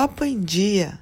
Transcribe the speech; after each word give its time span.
Papo 0.00 0.24
em 0.24 0.40
Dia. 0.40 0.98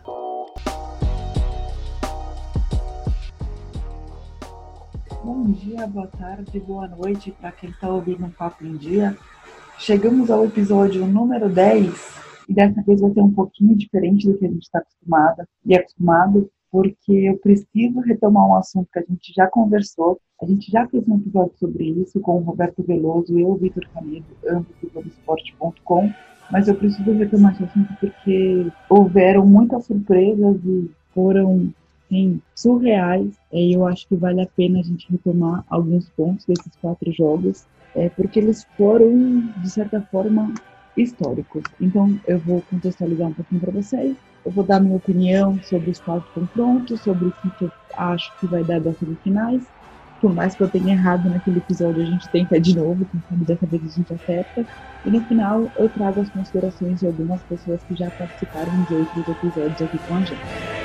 Bom 5.22 5.52
dia, 5.52 5.86
boa 5.86 6.08
tarde, 6.08 6.58
boa 6.58 6.88
noite 6.88 7.30
para 7.30 7.52
quem 7.52 7.70
está 7.70 7.88
ouvindo 7.88 8.24
um 8.24 8.30
Papo 8.30 8.66
em 8.66 8.76
Dia. 8.76 9.16
Chegamos 9.78 10.32
ao 10.32 10.44
episódio 10.44 11.06
número 11.06 11.48
10 11.48 11.94
e 12.48 12.52
dessa 12.52 12.82
vez 12.82 13.00
vai 13.00 13.12
ser 13.12 13.20
um 13.20 13.32
pouquinho 13.32 13.76
diferente 13.76 14.26
do 14.26 14.36
que 14.36 14.46
a 14.46 14.48
gente 14.48 14.64
está 14.64 14.80
acostumada 14.80 15.48
e 15.64 15.76
acostumado, 15.76 16.50
porque 16.68 17.12
eu 17.12 17.38
preciso 17.38 18.00
retomar 18.00 18.48
um 18.48 18.56
assunto 18.56 18.88
que 18.92 18.98
a 18.98 19.04
gente 19.08 19.32
já 19.32 19.46
conversou. 19.46 20.20
A 20.42 20.44
gente 20.44 20.72
já 20.72 20.88
fez 20.88 21.06
um 21.06 21.18
episódio 21.18 21.56
sobre 21.56 21.84
isso 21.84 22.18
com 22.18 22.38
o 22.38 22.42
Roberto 22.42 22.82
Veloso 22.82 23.38
e 23.38 23.42
eu, 23.42 23.54
Vitor 23.54 23.88
Canedo, 23.94 24.26
ambos 24.44 24.74
do 24.82 24.90
Globoesporte.com, 24.90 26.12
mas 26.50 26.68
eu 26.68 26.74
preciso 26.74 27.12
retomar 27.12 27.52
esse 27.52 27.64
assunto 27.64 27.92
porque 28.00 28.66
houveram 28.88 29.46
muitas 29.46 29.84
surpresas 29.84 30.56
e 30.64 30.90
foram 31.14 31.70
sim, 32.08 32.40
surreais. 32.54 33.30
E 33.52 33.74
eu 33.74 33.86
acho 33.86 34.06
que 34.08 34.16
vale 34.16 34.40
a 34.40 34.46
pena 34.46 34.80
a 34.80 34.82
gente 34.82 35.10
retomar 35.10 35.64
alguns 35.68 36.08
pontos 36.10 36.44
desses 36.46 36.72
quatro 36.80 37.12
jogos, 37.12 37.64
é, 37.94 38.08
porque 38.10 38.38
eles 38.38 38.66
foram, 38.76 39.42
de 39.56 39.70
certa 39.70 40.00
forma, 40.10 40.52
históricos. 40.96 41.62
Então, 41.80 42.18
eu 42.26 42.38
vou 42.38 42.62
contextualizar 42.70 43.28
um 43.28 43.34
pouquinho 43.34 43.60
para 43.60 43.72
vocês. 43.72 44.16
Eu 44.44 44.52
vou 44.52 44.64
dar 44.64 44.80
minha 44.80 44.96
opinião 44.96 45.60
sobre 45.62 45.90
os 45.90 46.00
quatro 46.00 46.26
confrontos, 46.34 47.00
sobre 47.00 47.28
o 47.28 47.32
que 47.32 47.64
eu 47.64 47.72
acho 47.96 48.32
que 48.40 48.46
vai 48.46 48.64
dar 48.64 48.80
das 48.80 48.96
semifinais. 48.98 49.62
Por 50.20 50.34
mais 50.34 50.54
que 50.56 50.62
eu 50.62 50.68
tenha 50.68 50.94
errado 50.94 51.30
naquele 51.30 51.58
episódio, 51.58 52.02
a 52.02 52.04
gente 52.04 52.28
tenta 52.30 52.60
de 52.60 52.76
novo, 52.76 53.04
quem 53.04 53.20
sabe 53.28 53.44
dessa 53.44 53.66
vez 53.66 53.84
a 53.84 53.86
gente 53.86 54.12
acerta. 54.12 54.66
E 55.06 55.10
no 55.10 55.20
final, 55.26 55.70
eu 55.76 55.88
trago 55.88 56.20
as 56.20 56.28
considerações 56.30 56.98
de 56.98 57.06
algumas 57.06 57.40
pessoas 57.44 57.80
que 57.84 57.94
já 57.94 58.10
participaram 58.10 58.82
de 58.84 58.94
outros 58.94 59.28
episódios 59.28 59.80
aqui 59.80 59.98
com 60.08 60.14
a 60.16 60.20
gente. 60.20 60.78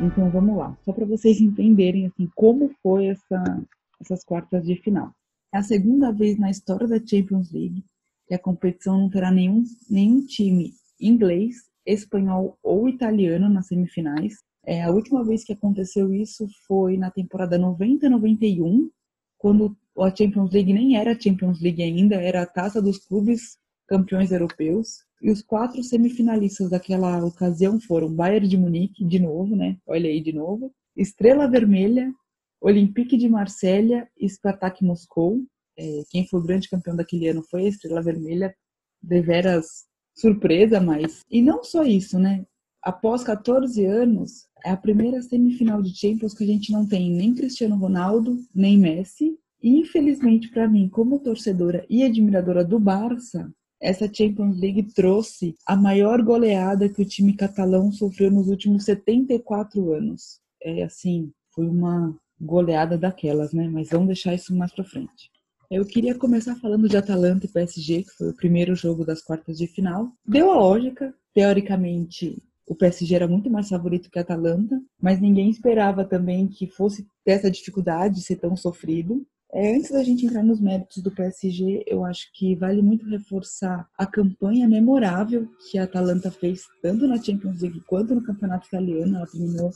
Então 0.00 0.30
vamos 0.30 0.56
lá, 0.56 0.76
só 0.84 0.92
para 0.92 1.04
vocês 1.04 1.40
entenderem 1.40 2.06
assim 2.06 2.28
como 2.34 2.70
foi 2.82 3.06
essa, 3.06 3.62
essas 4.00 4.24
quartas 4.24 4.64
de 4.64 4.74
final. 4.76 5.12
É 5.54 5.58
a 5.58 5.62
segunda 5.62 6.10
vez 6.10 6.38
na 6.38 6.50
história 6.50 6.88
da 6.88 6.98
Champions 6.98 7.52
League 7.52 7.84
que 8.26 8.34
a 8.34 8.38
competição 8.38 8.98
não 8.98 9.10
terá 9.10 9.30
nenhum, 9.30 9.62
nenhum 9.88 10.24
time 10.24 10.72
inglês, 10.98 11.70
espanhol 11.86 12.58
ou 12.62 12.88
italiano 12.88 13.48
nas 13.48 13.66
semifinais. 13.66 14.34
É, 14.64 14.82
a 14.82 14.90
última 14.90 15.24
vez 15.24 15.44
que 15.44 15.52
aconteceu 15.52 16.12
isso 16.12 16.46
foi 16.66 16.96
na 16.96 17.10
temporada 17.10 17.58
90-91, 17.58 18.88
quando 19.36 19.76
a 19.98 20.14
Champions 20.14 20.52
League 20.52 20.72
nem 20.72 20.96
era 20.96 21.18
Champions 21.18 21.60
League 21.60 21.82
ainda, 21.82 22.14
era 22.16 22.42
a 22.42 22.46
taça 22.46 22.80
dos 22.80 22.98
clubes 22.98 23.58
campeões 23.88 24.30
europeus. 24.30 25.04
E 25.20 25.30
os 25.30 25.42
quatro 25.42 25.82
semifinalistas 25.82 26.70
daquela 26.70 27.24
ocasião 27.24 27.80
foram 27.80 28.12
Bayern 28.12 28.48
de 28.48 28.56
Munique, 28.56 29.04
de 29.04 29.18
novo, 29.18 29.54
né? 29.54 29.76
Olha 29.86 30.08
aí 30.08 30.20
de 30.20 30.32
novo. 30.32 30.72
Estrela 30.96 31.48
Vermelha, 31.48 32.12
Olympique 32.60 33.16
de 33.16 33.28
Marselha 33.28 34.08
e 34.18 34.28
Spartak 34.28 34.84
Moscou. 34.84 35.40
É, 35.76 36.02
quem 36.10 36.26
foi 36.26 36.40
o 36.40 36.42
grande 36.42 36.68
campeão 36.68 36.96
daquele 36.96 37.28
ano 37.28 37.42
foi 37.50 37.66
a 37.66 37.68
Estrela 37.68 38.02
Vermelha. 38.02 38.54
Deveras 39.00 39.86
surpresa, 40.14 40.80
mas... 40.80 41.20
E 41.30 41.40
não 41.42 41.62
só 41.64 41.84
isso, 41.84 42.18
né? 42.18 42.44
Após 42.82 43.22
14 43.22 43.84
anos, 43.84 44.48
é 44.64 44.70
a 44.70 44.76
primeira 44.76 45.22
semifinal 45.22 45.80
de 45.82 45.94
Champions 45.94 46.34
que 46.34 46.44
a 46.44 46.46
gente 46.46 46.72
não 46.72 46.86
tem 46.86 47.10
nem 47.10 47.34
Cristiano 47.34 47.76
Ronaldo, 47.76 48.38
nem 48.54 48.78
Messi. 48.78 49.36
E, 49.62 49.78
infelizmente 49.78 50.48
para 50.48 50.68
mim, 50.68 50.88
como 50.88 51.20
torcedora 51.20 51.86
e 51.88 52.02
admiradora 52.02 52.64
do 52.64 52.80
Barça, 52.80 53.52
essa 53.80 54.12
Champions 54.12 54.58
League 54.58 54.92
trouxe 54.94 55.54
a 55.66 55.76
maior 55.76 56.22
goleada 56.22 56.88
que 56.88 57.02
o 57.02 57.04
time 57.04 57.34
catalão 57.34 57.90
sofreu 57.92 58.30
nos 58.30 58.48
últimos 58.48 58.84
74 58.84 59.92
anos. 59.92 60.40
É 60.62 60.84
assim, 60.84 61.32
foi 61.52 61.66
uma 61.66 62.16
goleada 62.40 62.96
daquelas, 62.96 63.52
né? 63.52 63.68
Mas 63.68 63.90
vamos 63.90 64.06
deixar 64.06 64.34
isso 64.34 64.54
mais 64.54 64.72
para 64.72 64.84
frente. 64.84 65.30
Eu 65.74 65.86
queria 65.86 66.14
começar 66.14 66.54
falando 66.56 66.86
de 66.86 66.98
Atalanta 66.98 67.46
e 67.46 67.48
PSG, 67.48 68.02
que 68.02 68.10
foi 68.10 68.28
o 68.28 68.36
primeiro 68.36 68.74
jogo 68.74 69.06
das 69.06 69.22
quartas 69.22 69.56
de 69.56 69.66
final. 69.66 70.12
Deu 70.22 70.50
a 70.50 70.54
lógica, 70.54 71.14
teoricamente 71.32 72.42
o 72.68 72.74
PSG 72.74 73.14
era 73.14 73.26
muito 73.26 73.48
mais 73.50 73.70
favorito 73.70 74.10
que 74.10 74.18
a 74.18 74.22
Atalanta, 74.22 74.78
mas 75.00 75.18
ninguém 75.18 75.48
esperava 75.48 76.04
também 76.04 76.46
que 76.46 76.66
fosse 76.66 77.06
ter 77.24 77.32
essa 77.32 77.50
dificuldade 77.50 78.16
de 78.16 78.20
ser 78.22 78.36
tão 78.36 78.54
sofrido. 78.54 79.26
É, 79.50 79.74
antes 79.74 79.90
da 79.90 80.04
gente 80.04 80.26
entrar 80.26 80.42
nos 80.42 80.60
méritos 80.60 81.02
do 81.02 81.10
PSG, 81.10 81.84
eu 81.86 82.04
acho 82.04 82.30
que 82.34 82.54
vale 82.54 82.82
muito 82.82 83.08
reforçar 83.08 83.88
a 83.96 84.04
campanha 84.04 84.68
memorável 84.68 85.48
que 85.70 85.78
a 85.78 85.84
Atalanta 85.84 86.30
fez, 86.30 86.64
tanto 86.82 87.08
na 87.08 87.16
Champions 87.16 87.62
League 87.62 87.80
quanto 87.86 88.14
no 88.14 88.22
campeonato 88.22 88.66
italiano. 88.66 89.16
Ela 89.16 89.26
terminou 89.26 89.70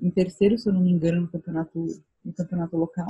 em 0.00 0.10
terceiro, 0.10 0.56
se 0.56 0.68
eu 0.68 0.72
não 0.72 0.80
me 0.80 0.92
engano, 0.92 1.22
no 1.22 1.28
campeonato, 1.28 1.84
no 2.24 2.32
campeonato 2.32 2.76
local. 2.76 3.08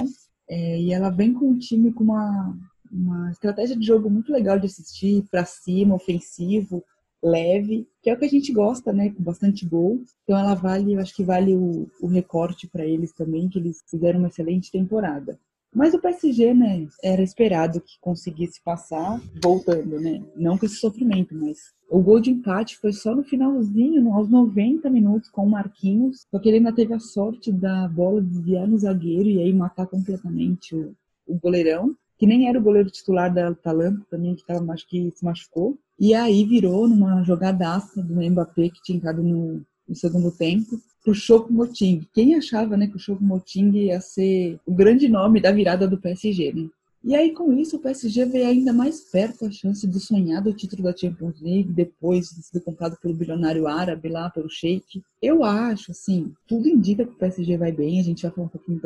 É, 0.49 0.81
e 0.81 0.93
ela 0.93 1.11
vem 1.11 1.33
com 1.33 1.47
um 1.51 1.59
time 1.59 1.93
com 1.93 2.05
uma, 2.05 2.57
uma 2.91 3.31
estratégia 3.31 3.77
de 3.77 3.87
jogo 3.87 4.11
muito 4.11 4.33
legal 4.33 4.59
de 4.59 4.67
assistir, 4.67 5.25
para 5.31 5.45
cima, 5.45 5.95
ofensivo, 5.95 6.85
leve, 7.23 7.89
que 8.03 8.11
é 8.11 8.15
o 8.15 8.19
que 8.19 8.27
a 8.27 8.29
gente 8.29 8.53
gosta, 8.53 8.93
né? 8.93 9.11
Com 9.11 9.23
bastante 9.23 9.67
gol. 9.67 10.03
Então 10.23 10.39
ela 10.39 10.55
vale, 10.55 10.95
eu 10.95 11.01
acho 11.01 11.15
que 11.15 11.25
vale 11.25 11.55
o, 11.57 11.89
o 12.01 12.07
recorte 12.07 12.69
para 12.69 12.85
eles 12.85 13.13
também, 13.13 13.49
que 13.49 13.59
eles 13.59 13.83
fizeram 13.89 14.19
uma 14.19 14.29
excelente 14.29 14.71
temporada. 14.71 15.39
Mas 15.75 15.93
o 15.93 16.01
PSG, 16.01 16.55
né, 16.55 16.87
era 17.03 17.21
esperado 17.21 17.81
que 17.81 17.99
conseguisse 18.01 18.63
passar 18.63 19.21
voltando, 19.43 20.01
né? 20.01 20.23
Não 20.37 20.57
com 20.57 20.67
esse 20.67 20.77
sofrimento, 20.77 21.35
mas 21.35 21.75
o 21.91 22.01
gol 22.01 22.21
de 22.21 22.31
empate 22.31 22.79
foi 22.79 22.93
só 22.93 23.15
no 23.15 23.25
finalzinho, 23.25 24.13
aos 24.13 24.29
90 24.29 24.89
minutos, 24.89 25.29
com 25.29 25.45
o 25.45 25.51
Marquinhos. 25.51 26.27
Só 26.31 26.39
que 26.39 26.49
ele 26.49 26.59
ainda 26.59 26.73
teve 26.73 26.95
a 26.95 27.01
sorte 27.01 27.51
da 27.51 27.89
bola 27.89 28.23
desviar 28.23 28.69
no 28.69 28.79
zagueiro 28.79 29.29
e 29.29 29.41
aí 29.41 29.53
matar 29.53 29.87
completamente 29.87 30.77
o, 30.77 30.95
o 31.27 31.39
goleirão, 31.39 31.95
que 32.19 32.27
nem 32.27 32.49
era 32.49 32.59
o 32.59 32.63
goleiro 32.63 32.91
titular 32.91 33.33
da 33.33 33.49
Atalanta 33.49 34.01
também, 34.09 34.37
que 34.37 34.47
tava, 34.47 34.73
acho 34.73 34.89
que 34.89 35.11
se 35.11 35.25
machucou. 35.25 35.77
E 35.99 36.15
aí 36.15 36.45
virou 36.45 36.89
numa 36.89 37.23
jogadaça 37.25 38.01
do 38.01 38.23
Mbappé 38.23 38.69
que 38.69 38.83
tinha 38.83 38.97
entrado 38.97 39.23
no, 39.23 39.61
no 39.89 39.95
segundo 39.97 40.31
tempo 40.31 40.79
pro 41.05 41.15
Choco 41.15 41.53
Moting. 41.53 42.07
Quem 42.15 42.35
achava, 42.35 42.77
né, 42.77 42.87
que 42.87 42.97
o 42.97 42.99
Choco 42.99 43.23
Moting 43.23 43.71
ia 43.73 44.01
ser 44.01 44.59
o 44.67 44.75
grande 44.75 45.07
nome 45.09 45.41
da 45.41 45.53
virada 45.53 45.87
do 45.87 45.99
PSG, 45.99 46.53
né? 46.53 46.69
E 47.07 47.15
aí, 47.15 47.33
com 47.35 47.53
isso, 47.53 47.77
o 47.77 47.81
PSG 47.81 48.25
veio 48.25 48.49
ainda 48.49 48.73
mais 48.73 49.03
perto 49.03 49.45
a 49.45 49.51
chance 49.51 49.87
do 49.87 50.55
título 50.55 50.83
da 50.85 50.97
Champions 50.97 51.39
League, 51.39 51.71
depois 51.71 52.31
de 52.31 52.43
ser 52.43 52.61
comprado 52.61 52.97
pelo 52.97 53.13
bilionário 53.13 53.69
árabe 53.69 54.09
lá, 54.09 54.31
pelo 54.31 54.49
Sheik. 54.49 55.03
Eu 55.21 55.45
acho, 55.45 55.91
assim, 55.91 56.33
tudo 56.49 56.67
indica 56.67 57.05
que 57.05 57.13
o 57.13 57.19
PSG 57.19 57.59
vai 57.59 57.71
bem, 57.71 58.01
a 58.01 58.03
gente 58.03 58.23
vai 58.23 58.31
falar 58.31 58.47
um 58.47 58.51
pouquinho 58.51 58.81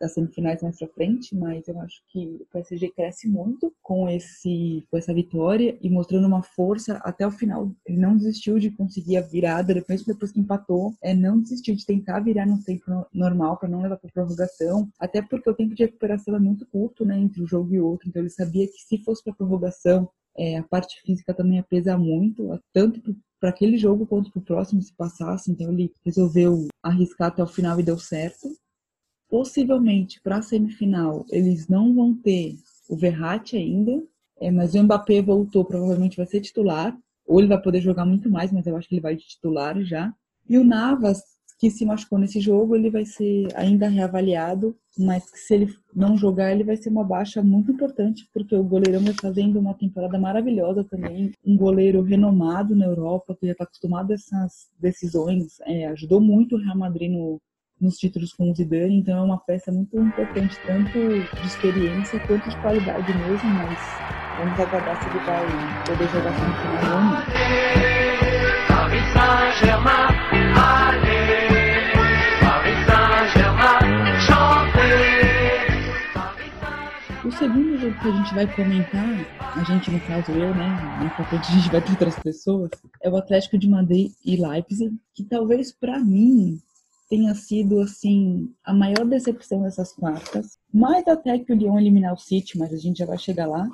das 0.00 0.14
semifinais 0.14 0.62
mais 0.62 0.78
pra 0.78 0.88
frente, 0.88 1.34
mas 1.34 1.66
eu 1.68 1.80
acho 1.80 2.02
que 2.08 2.38
o 2.40 2.46
PSG 2.52 2.90
cresce 2.90 3.28
muito 3.28 3.72
com, 3.82 4.08
esse, 4.08 4.84
com 4.90 4.96
essa 4.96 5.14
vitória 5.14 5.76
e 5.80 5.88
mostrando 5.88 6.26
uma 6.26 6.42
força 6.42 6.96
até 7.04 7.26
o 7.26 7.30
final. 7.30 7.70
Ele 7.86 7.98
não 7.98 8.16
desistiu 8.16 8.58
de 8.58 8.70
conseguir 8.70 9.16
a 9.16 9.22
virada, 9.22 9.74
depois, 9.74 10.04
depois 10.04 10.32
que 10.32 10.40
empatou, 10.40 10.94
é, 11.02 11.14
não 11.14 11.40
desistiu 11.40 11.74
de 11.74 11.86
tentar 11.86 12.20
virar 12.20 12.46
no 12.46 12.62
tempo 12.62 13.06
normal 13.12 13.56
para 13.56 13.68
não 13.68 13.82
levar 13.82 13.96
para 13.96 14.10
prorrogação, 14.10 14.88
até 14.98 15.22
porque 15.22 15.48
o 15.48 15.54
tempo 15.54 15.74
de 15.74 15.84
recuperação 15.84 16.36
é 16.36 16.40
muito 16.40 16.66
curto, 16.66 17.04
né, 17.04 17.18
entre 17.18 17.42
um 17.42 17.46
jogo 17.46 17.74
e 17.74 17.80
outro. 17.80 18.08
Então 18.08 18.22
ele 18.22 18.30
sabia 18.30 18.66
que 18.66 18.78
se 18.78 18.98
fosse 18.98 19.22
para 19.24 19.34
prorrogação, 19.34 20.08
é, 20.38 20.58
a 20.58 20.62
parte 20.62 21.00
física 21.00 21.32
também 21.32 21.56
ia 21.56 21.62
pesar 21.62 21.96
muito, 21.98 22.60
tanto 22.72 23.00
para 23.40 23.50
aquele 23.50 23.76
jogo 23.76 24.06
quanto 24.06 24.30
para 24.30 24.40
o 24.40 24.44
próximo 24.44 24.82
se 24.82 24.94
passasse. 24.94 25.50
Então 25.50 25.72
ele 25.72 25.92
resolveu 26.04 26.66
arriscar 26.82 27.28
até 27.28 27.42
o 27.42 27.46
final 27.46 27.78
e 27.80 27.82
deu 27.82 27.98
certo. 27.98 28.48
Possivelmente 29.28 30.20
para 30.20 30.38
a 30.38 30.42
semifinal 30.42 31.24
eles 31.30 31.68
não 31.68 31.94
vão 31.94 32.14
ter 32.14 32.56
o 32.88 32.96
Verratti 32.96 33.56
ainda, 33.56 34.02
é, 34.40 34.50
mas 34.50 34.74
o 34.74 34.82
Mbappé 34.82 35.20
voltou, 35.22 35.64
provavelmente 35.64 36.16
vai 36.16 36.26
ser 36.26 36.40
titular. 36.40 36.96
Ou 37.26 37.40
ele 37.40 37.48
vai 37.48 37.60
poder 37.60 37.80
jogar 37.80 38.04
muito 38.06 38.30
mais, 38.30 38.52
mas 38.52 38.66
eu 38.66 38.76
acho 38.76 38.88
que 38.88 38.94
ele 38.94 39.02
vai 39.02 39.16
de 39.16 39.26
titular 39.26 39.82
já. 39.82 40.14
E 40.48 40.56
o 40.56 40.64
Navas 40.64 41.20
que 41.58 41.70
se 41.70 41.86
machucou 41.86 42.18
nesse 42.18 42.38
jogo, 42.40 42.76
ele 42.76 42.90
vai 42.90 43.04
ser 43.04 43.48
ainda 43.54 43.88
reavaliado, 43.88 44.76
mas 44.98 45.24
se 45.34 45.54
ele 45.54 45.74
não 45.94 46.16
jogar, 46.16 46.52
ele 46.52 46.64
vai 46.64 46.76
ser 46.76 46.90
uma 46.90 47.04
baixa 47.04 47.42
muito 47.42 47.72
importante, 47.72 48.28
porque 48.32 48.54
o 48.54 48.62
goleirão 48.62 49.00
vai 49.02 49.14
fazendo 49.14 49.58
uma 49.58 49.74
temporada 49.74 50.18
maravilhosa 50.18 50.84
também, 50.84 51.32
um 51.44 51.56
goleiro 51.56 52.02
renomado 52.02 52.74
na 52.74 52.84
Europa, 52.84 53.34
que 53.38 53.46
já 53.46 53.52
está 53.52 53.64
acostumado 53.64 54.10
a 54.10 54.14
essas 54.14 54.68
decisões, 54.78 55.58
é, 55.62 55.86
ajudou 55.88 56.20
muito 56.20 56.56
o 56.56 56.58
Real 56.58 56.76
Madrid 56.76 57.10
no, 57.10 57.40
nos 57.80 57.98
títulos 57.98 58.32
com 58.32 58.50
o 58.50 58.54
Zidane, 58.54 58.98
então 58.98 59.18
é 59.18 59.22
uma 59.22 59.38
peça 59.38 59.70
muito 59.70 59.98
importante, 59.98 60.56
tanto 60.66 60.92
de 60.92 61.46
experiência 61.46 62.18
quanto 62.20 62.48
de 62.48 62.56
qualidade 62.56 63.12
mesmo, 63.12 63.50
mas 63.50 63.78
vamos 64.38 64.60
aguardar 64.60 65.02
se 65.02 65.08
ele 65.08 65.18
vai 65.20 65.46
poder 65.86 66.08
jogar 66.08 66.32
semifinal 66.32 66.96
ou 66.96 67.02
não. 67.02 67.96
segundo 77.38 77.78
jogo 77.78 77.94
que 78.00 78.08
a 78.08 78.12
gente 78.12 78.34
vai 78.34 78.46
comentar, 78.46 79.26
a 79.40 79.64
gente, 79.64 79.90
no 79.90 80.00
caso 80.00 80.32
eu, 80.32 80.54
né? 80.54 80.68
Na 81.02 81.10
frente 81.10 81.48
a 81.52 81.54
gente 81.54 81.70
vai 81.70 81.80
ter 81.80 81.90
outras 81.90 82.18
pessoas, 82.18 82.70
é 83.02 83.10
o 83.10 83.16
Atlético 83.16 83.58
de 83.58 83.68
Madrid 83.68 84.10
e 84.24 84.36
Leipzig, 84.36 84.96
que 85.14 85.22
talvez 85.22 85.70
para 85.70 85.98
mim 85.98 86.58
tenha 87.08 87.34
sido 87.34 87.80
assim 87.80 88.52
a 88.64 88.74
maior 88.74 89.04
decepção 89.06 89.62
dessas 89.62 89.92
quartas, 89.92 90.58
mais 90.72 91.06
até 91.06 91.38
que 91.38 91.52
o 91.52 91.56
Lyon 91.56 91.78
eliminar 91.78 92.14
o 92.14 92.18
City, 92.18 92.58
mas 92.58 92.72
a 92.72 92.76
gente 92.76 92.98
já 92.98 93.06
vai 93.06 93.18
chegar 93.18 93.46
lá, 93.46 93.68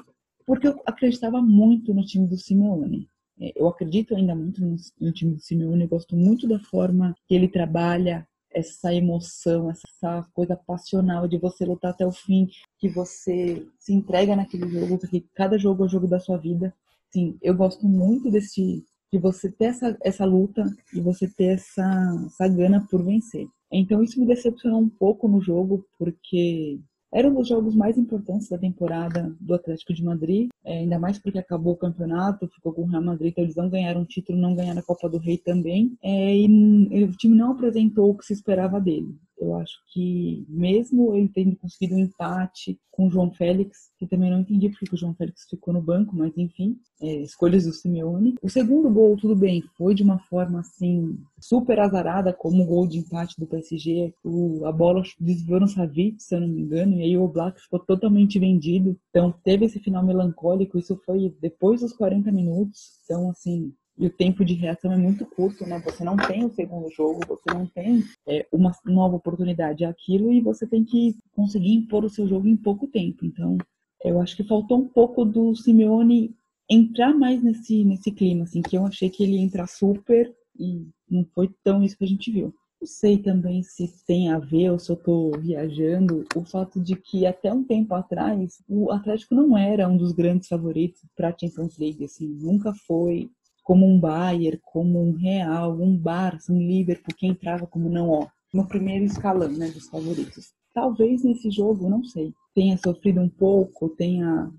porque 0.46 0.69
eu 0.69 0.81
acreditava 0.87 1.40
muito 1.40 1.94
no 1.94 2.05
time 2.05 2.26
do 2.26 2.37
Simeone. 2.37 3.08
É, 3.40 3.52
eu 3.56 3.67
acredito 3.69 4.14
ainda 4.14 4.34
muito 4.34 4.61
no, 5.00 5.12
time 5.12 5.34
do 5.34 5.40
Simeone, 5.40 5.82
eu 5.82 5.88
gosto 5.88 6.17
muito 6.17 6.46
da 6.46 6.58
forma 6.58 7.14
que 7.26 7.34
ele 7.34 7.49
trabalha, 7.49 8.26
essa 8.55 8.93
emoção, 8.94 9.70
essa 9.70 10.29
coisa 10.34 10.55
passional 10.55 11.26
de 11.26 11.38
você 11.38 11.64
lutar 11.64 11.93
até 11.93 12.06
o 12.06 12.12
fim, 12.12 12.49
que 12.79 12.88
você 12.88 13.67
se 13.79 13.94
entrega 13.94 14.37
naquele 14.37 14.69
jogo, 14.69 14.99
porque 14.99 15.25
cada 15.34 15.58
jogo 15.58 15.82
é 15.82 15.87
o 15.87 15.88
jogo 15.88 16.06
da 16.06 16.20
sua 16.20 16.37
vida. 16.37 16.75
Sim, 17.11 17.38
eu 17.43 17.55
gosto 17.55 17.87
muito 17.87 18.31
desse 18.31 18.84
de 19.12 19.19
você 19.19 19.50
ter 19.50 19.67
essa, 19.67 19.97
essa 20.03 20.25
luta 20.25 20.64
e 20.94 21.00
você 21.00 21.29
ter 21.29 21.55
essa, 21.55 22.25
essa 22.26 22.49
gana 22.49 22.87
por 22.91 23.05
vencer. 23.05 23.47
Então 23.70 24.03
isso 24.03 24.19
me 24.19 24.26
decepcionou 24.26 24.81
um 24.81 24.88
pouco 24.88 25.29
no 25.29 25.41
jogo, 25.41 25.85
porque 25.99 26.81
era 27.12 27.29
um 27.29 27.35
dos 27.35 27.47
jogos 27.47 27.75
mais 27.75 27.99
importantes 27.99 28.49
da 28.49 28.56
temporada 28.56 29.37
do 29.38 29.55
Atlético 29.55 29.93
de 29.93 30.03
Madrid, 30.03 30.49
é, 30.64 30.79
ainda 30.79 30.99
mais 30.99 31.19
porque 31.19 31.38
acabou 31.38 31.75
o 31.75 31.76
campeonato, 31.76 32.49
ficou 32.49 32.73
com 32.73 32.82
o 32.82 32.87
Real 32.87 33.03
Madrid, 33.03 33.32
então 33.32 33.44
eles 33.44 33.56
não 33.56 33.69
ganharam 33.69 34.00
um 34.00 34.06
título, 34.06 34.38
não 34.38 34.55
ganharam 34.55 34.81
a 34.81 34.85
Copa 34.85 35.11
do 35.11 35.19
Rei 35.19 35.37
também, 35.37 35.94
é, 36.03 36.35
e 36.35 37.05
o 37.05 37.12
time 37.12 37.37
não 37.37 37.53
apresentou 37.53 38.11
o 38.11 38.17
que 38.17 38.25
se 38.25 38.32
esperava 38.32 38.81
dele. 38.81 39.15
Eu 39.43 39.56
acho 39.56 39.75
que, 39.93 40.47
mesmo 40.49 41.15
ele 41.17 41.29
tendo 41.29 41.56
conseguido 41.56 41.97
um 41.97 41.99
empate 41.99 42.79
com 42.93 43.06
o 43.06 43.11
João 43.11 43.33
Félix, 43.33 43.91
que 43.99 44.06
também 44.06 44.31
não 44.31 44.41
entendi 44.41 44.69
porque 44.69 44.94
o 44.94 44.99
João 44.99 45.15
Félix 45.15 45.47
ficou 45.50 45.75
no 45.75 45.83
banco, 45.83 46.15
mas 46.15 46.37
enfim, 46.37 46.79
é, 47.00 47.23
escolhas 47.23 47.65
do 47.65 47.73
Simeone. 47.73 48.37
O 48.41 48.49
segundo 48.49 48.89
gol, 48.91 49.17
tudo 49.17 49.35
bem, 49.35 49.62
foi 49.77 49.94
de 49.94 50.03
uma 50.05 50.19
forma 50.29 50.61
assim, 50.61 51.19
super 51.41 51.81
azarada, 51.81 52.33
como 52.33 52.62
o 52.62 52.67
gol 52.67 52.87
de 52.87 52.99
empate 52.99 53.35
do 53.39 53.47
PSG. 53.47 54.15
O, 54.23 54.65
a 54.65 54.71
bola 54.71 55.03
desviou 55.19 55.59
no 55.59 55.67
Savic, 55.67 56.23
se 56.23 56.37
eu 56.37 56.41
não 56.41 56.49
me 56.49 56.61
engano, 56.61 56.94
e 56.94 57.03
aí 57.03 57.19
o 57.19 57.27
Black 57.27 57.61
ficou 57.61 57.81
totalmente 57.81 58.39
vendido. 58.39 58.97
Então 59.11 59.35
teve 59.43 59.65
esse 59.65 59.81
final 59.81 60.05
melancólico, 60.05 60.79
isso 60.79 60.97
foi 61.05 61.35
depois 61.41 61.81
dos 61.81 61.93
40 61.93 62.31
minutos. 62.31 63.00
Então, 63.05 63.31
assim, 63.31 63.73
e 63.99 64.06
o 64.06 64.11
tempo 64.11 64.44
de 64.44 64.55
reação 64.55 64.93
é 64.93 64.97
muito 64.97 65.27
curto, 65.27 65.67
né? 65.67 65.79
Você 65.85 66.03
não 66.03 66.17
tem 66.17 66.44
o 66.44 66.50
segundo 66.50 66.91
jogo, 66.91 67.21
você 67.27 67.53
não 67.53 67.67
tem 67.67 68.03
é, 68.27 68.47
uma 68.50 68.73
nova 68.85 69.17
oportunidade 69.17 69.85
aquilo 69.85 70.33
e 70.33 70.41
você 70.41 70.67
tem 70.67 70.83
que 70.85 71.15
conseguir 71.33 71.75
impor 71.75 72.05
o 72.05 72.11
seu 72.11 72.27
jogo 72.27 72.49
em 72.49 72.56
pouco 72.56 72.87
tempo. 72.87 73.25
Então, 73.25 73.59
eu 74.03 74.21
acho 74.21 74.37
que 74.37 74.44
faltou 74.44 74.79
um 74.79 74.89
pouco 74.89 75.25
do 75.25 75.55
Simeone 75.55 76.35
entrar 76.69 77.15
mais 77.15 77.43
nesse, 77.43 77.85
nesse 77.85 78.11
clima, 78.11 78.44
assim, 78.44 78.62
que 78.62 78.77
eu 78.77 78.87
achei 78.87 79.11
que 79.11 79.23
ele 79.23 79.37
ia 79.37 79.43
entrar 79.43 79.67
super 79.67 80.33
e 80.59 80.87
não 81.09 81.25
foi 81.35 81.50
tão 81.62 81.83
isso 81.83 81.97
que 81.97 82.05
a 82.05 82.09
gente 82.09 82.31
viu. 82.31 82.55
Não 82.81 82.87
sei 82.87 83.19
também 83.19 83.62
se 83.62 83.89
tem 84.06 84.33
a 84.33 84.39
ver 84.39 84.71
ou 84.71 84.79
se 84.79 84.91
eu 84.91 84.97
tô 84.97 85.31
viajando 85.39 86.25
o 86.35 86.44
fato 86.44 86.81
de 86.81 86.97
que 86.97 87.27
até 87.27 87.53
um 87.53 87.62
tempo 87.62 87.94
atrás 87.94 88.61
o 88.69 88.91
Atlético 88.91 89.35
não 89.35 89.56
era 89.56 89.89
um 89.89 89.97
dos 89.97 90.12
grandes 90.12 90.49
favoritos 90.49 91.00
para 91.15 91.29
a 91.29 91.37
Champions 91.39 91.79
League, 91.79 92.05
assim, 92.05 92.27
nunca 92.27 92.75
foi 92.75 93.31
como 93.62 93.87
um 93.87 93.99
Bayern, 93.99 94.59
como 94.62 95.03
um 95.03 95.12
Real, 95.12 95.73
um 95.73 95.97
Barça, 95.97 96.53
um 96.53 96.59
Liverpool, 96.59 97.14
que 97.17 97.26
entrava 97.26 97.67
como 97.67 97.88
não 97.88 98.11
ó, 98.11 98.29
no 98.53 98.67
primeiro 98.67 99.05
escalão 99.05 99.50
né, 99.50 99.70
dos 99.70 99.88
favoritos. 99.88 100.53
Talvez 100.75 101.23
nesse 101.23 101.50
jogo, 101.50 101.88
não 101.88 102.03
sei, 102.03 102.32
tenha 102.55 102.76
sofrido 102.79 103.20
um 103.20 103.29
pouco, 103.29 103.88
tenha 103.91 104.50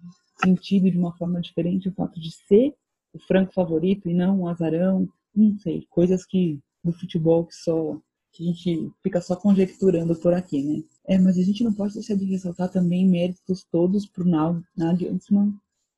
sentido 0.43 0.89
de 0.89 0.97
uma 0.97 1.15
forma 1.17 1.41
diferente 1.41 1.89
o 1.89 1.93
fato 1.93 2.19
de 2.19 2.31
ser 2.31 2.73
o 3.13 3.19
franco 3.19 3.53
favorito 3.53 4.09
e 4.09 4.13
não 4.13 4.41
o 4.41 4.47
azarão, 4.47 5.07
não 5.35 5.57
sei, 5.59 5.85
coisas 5.89 6.25
que 6.25 6.59
do 6.83 6.91
futebol 6.91 7.45
que 7.45 7.55
só 7.55 7.97
que 8.33 8.43
a 8.43 8.51
gente 8.51 8.91
fica 9.03 9.21
só 9.21 9.35
conjecturando 9.35 10.15
por 10.15 10.33
aqui, 10.33 10.63
né? 10.63 10.83
É, 11.05 11.19
mas 11.19 11.37
a 11.37 11.43
gente 11.43 11.63
não 11.63 11.71
pode 11.71 11.93
deixar 11.93 12.15
de 12.15 12.25
ressaltar 12.25 12.67
também 12.71 13.07
méritos 13.07 13.63
todos 13.71 14.07
pro 14.07 14.25
Nagelsmann, 14.25 15.53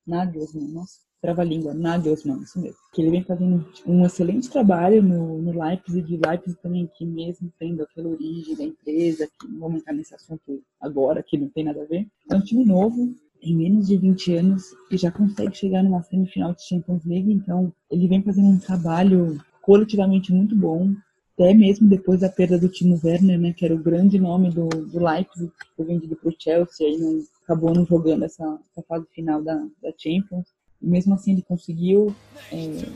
Nagelsmann, 0.06 0.68
nossa, 0.68 0.98
trava-língua, 1.26 1.74
Nagelsmann, 1.74 2.40
isso 2.40 2.60
mesmo. 2.60 2.78
Que 2.92 3.02
ele 3.02 3.10
vem 3.10 3.24
fazendo 3.24 3.66
um 3.84 4.06
excelente 4.06 4.48
trabalho 4.48 5.02
no, 5.02 5.42
no 5.42 5.60
Leipzig, 5.60 6.14
e 6.14 6.20
Leipzig 6.24 6.56
também, 6.62 6.88
que 6.96 7.04
mesmo 7.04 7.52
tendo 7.58 7.82
aquela 7.82 8.08
origem 8.10 8.54
da 8.54 8.62
empresa, 8.62 9.28
que 9.40 9.48
não 9.48 9.58
vamos 9.58 9.80
entrar 9.80 9.92
nesse 9.92 10.14
assunto 10.14 10.62
agora, 10.80 11.24
que 11.24 11.36
não 11.36 11.48
tem 11.48 11.64
nada 11.64 11.82
a 11.82 11.84
ver, 11.84 12.06
é 12.30 12.36
um 12.36 12.40
time 12.40 12.64
novo, 12.64 13.12
em 13.42 13.56
menos 13.56 13.88
de 13.88 13.96
20 13.96 14.34
anos, 14.36 14.62
que 14.88 14.96
já 14.96 15.10
consegue 15.10 15.56
chegar 15.56 15.82
numa 15.82 16.00
semifinal 16.02 16.54
de 16.54 16.64
Champions 16.64 17.04
League, 17.04 17.32
então 17.32 17.72
ele 17.90 18.06
vem 18.06 18.22
fazendo 18.22 18.46
um 18.46 18.58
trabalho 18.58 19.36
coletivamente 19.62 20.32
muito 20.32 20.54
bom, 20.54 20.94
até 21.34 21.52
mesmo 21.52 21.88
depois 21.88 22.20
da 22.20 22.28
perda 22.28 22.56
do 22.56 22.68
Timo 22.68 23.00
Werner, 23.02 23.38
né, 23.38 23.52
que 23.52 23.64
era 23.64 23.74
o 23.74 23.82
grande 23.82 24.18
nome 24.18 24.50
do, 24.50 24.68
do 24.68 25.04
Leipzig, 25.04 25.48
que 25.48 25.76
foi 25.76 25.86
vendido 25.86 26.14
para 26.14 26.30
o 26.30 26.34
Chelsea, 26.38 26.86
aí 26.86 26.96
não, 26.98 27.20
acabou 27.42 27.74
não 27.74 27.84
jogando 27.84 28.24
essa, 28.24 28.58
essa 28.70 28.86
fase 28.86 29.06
final 29.12 29.42
da, 29.42 29.56
da 29.82 29.92
Champions. 29.98 30.55
Mesmo 30.86 31.14
assim 31.14 31.32
ele 31.32 31.42
conseguiu 31.42 32.14
é, 32.52 32.88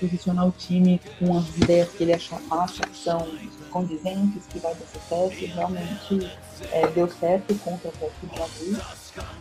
posicionar 0.00 0.48
o 0.48 0.52
time 0.52 1.00
com 1.18 1.36
as 1.36 1.48
ideias 1.56 1.90
que 1.90 2.02
ele 2.02 2.14
acha, 2.14 2.40
acha 2.50 2.82
que 2.82 2.96
são 2.96 3.26
condizentes, 3.70 4.46
que 4.46 4.58
vai 4.58 4.74
dar 4.74 4.86
sucesso, 4.86 5.46
realmente 5.54 6.30
é, 6.72 6.86
deu 6.88 7.08
certo 7.08 7.54
contra 7.56 7.88
o 7.88 7.90
Atlético 7.90 8.26
de 8.26 8.38
Madrid. 8.38 8.78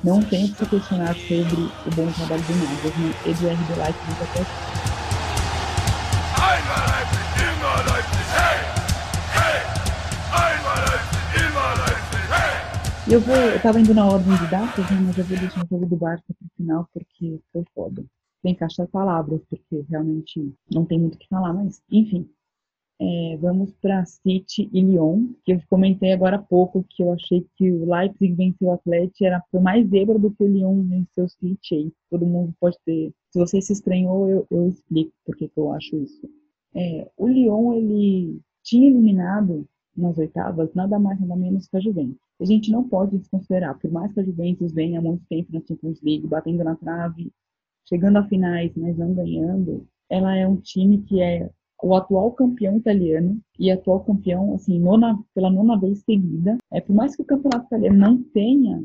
Não 0.04 0.22
tem 0.22 0.52
que 0.52 0.66
questionar 0.66 1.16
sobre 1.16 1.62
o 1.62 1.96
bom 1.96 2.12
trabalho 2.12 2.44
do 2.44 2.56
Nagelsmann 2.56 3.14
e 3.26 3.34
do 3.34 3.48
RB 3.48 3.74
Leipzig 3.80 4.24
até 4.24 5.03
Eu 13.14 13.22
vou, 13.22 13.36
eu 13.36 13.62
tava 13.62 13.80
indo 13.80 13.94
na 13.94 14.08
ordem 14.08 14.36
de 14.36 14.50
datas, 14.50 14.90
né, 14.90 14.98
mas 15.06 15.16
eu 15.16 15.24
vou 15.24 15.38
deixar 15.38 15.64
o 15.64 15.68
jogo 15.68 15.86
do 15.86 15.96
Barça 15.96 16.26
pro 16.28 16.50
final, 16.58 16.90
porque 16.92 17.40
foi 17.52 17.64
foda. 17.76 18.04
Tem 18.42 18.58
achar 18.60 18.88
palavras, 18.88 19.40
porque 19.48 19.86
realmente 19.88 20.52
não 20.74 20.84
tem 20.84 21.00
muito 21.00 21.14
o 21.14 21.18
que 21.20 21.28
falar, 21.28 21.54
mas 21.54 21.80
enfim. 21.92 22.28
É, 23.00 23.38
vamos 23.38 23.72
para 23.80 24.04
City 24.04 24.68
e 24.74 24.82
Lyon, 24.82 25.28
que 25.46 25.54
eu 25.54 25.62
comentei 25.70 26.12
agora 26.12 26.38
há 26.38 26.42
pouco 26.42 26.84
que 26.90 27.04
eu 27.04 27.14
achei 27.14 27.46
que 27.56 27.72
o 27.72 27.86
Leipzig 27.86 28.34
venceu 28.34 28.70
o 28.70 28.74
Atlético, 28.74 29.26
era 29.26 29.44
foi 29.52 29.60
mais 29.60 29.88
zebra 29.90 30.18
do 30.18 30.32
que 30.32 30.44
o 30.44 30.48
Lyon 30.48 30.82
venceu 30.82 31.26
o 31.26 31.30
City. 31.30 31.76
Aí 31.76 31.94
todo 32.10 32.26
mundo 32.26 32.52
pode 32.60 32.78
ter. 32.84 33.14
Se 33.30 33.38
você 33.38 33.62
se 33.62 33.74
estranhou, 33.74 34.28
eu, 34.28 34.48
eu 34.50 34.70
explico 34.70 35.14
porque 35.24 35.48
que 35.48 35.60
eu 35.60 35.72
acho 35.72 35.98
isso. 35.98 36.28
É, 36.74 37.08
o 37.16 37.28
Lyon 37.28 37.74
ele 37.74 38.42
tinha 38.64 38.90
eliminado 38.90 39.68
nas 39.96 40.18
oitavas 40.18 40.74
nada 40.74 40.98
mais 40.98 41.20
nada 41.20 41.36
menos 41.36 41.68
que 41.68 41.78
a 41.78 41.80
Juventus. 41.80 42.33
A 42.44 42.46
gente 42.46 42.70
não 42.70 42.84
pode 42.84 43.18
desconsiderar, 43.18 43.80
por 43.80 43.90
mais 43.90 44.12
que 44.12 44.20
a 44.20 44.24
Juventus 44.24 44.74
venha 44.74 45.00
há 45.00 45.02
muito 45.02 45.24
tempo 45.30 45.54
na 45.54 45.62
Champions 45.66 46.02
League, 46.02 46.28
batendo 46.28 46.62
na 46.62 46.76
trave, 46.76 47.32
chegando 47.88 48.18
a 48.18 48.28
finais, 48.28 48.70
mas 48.76 48.98
não 48.98 49.14
ganhando, 49.14 49.88
ela 50.10 50.36
é 50.36 50.46
um 50.46 50.58
time 50.58 51.02
que 51.04 51.22
é 51.22 51.50
o 51.82 51.96
atual 51.96 52.34
campeão 52.34 52.76
italiano 52.76 53.40
e 53.58 53.72
atual 53.72 54.04
campeão, 54.04 54.56
assim, 54.56 54.78
nona, 54.78 55.18
pela 55.34 55.50
nona 55.50 55.80
vez 55.80 56.00
seguida. 56.00 56.58
É, 56.70 56.82
por 56.82 56.94
mais 56.94 57.16
que 57.16 57.22
o 57.22 57.26
campeonato 57.26 57.66
italiano 57.68 57.98
não 57.98 58.22
tenha 58.22 58.84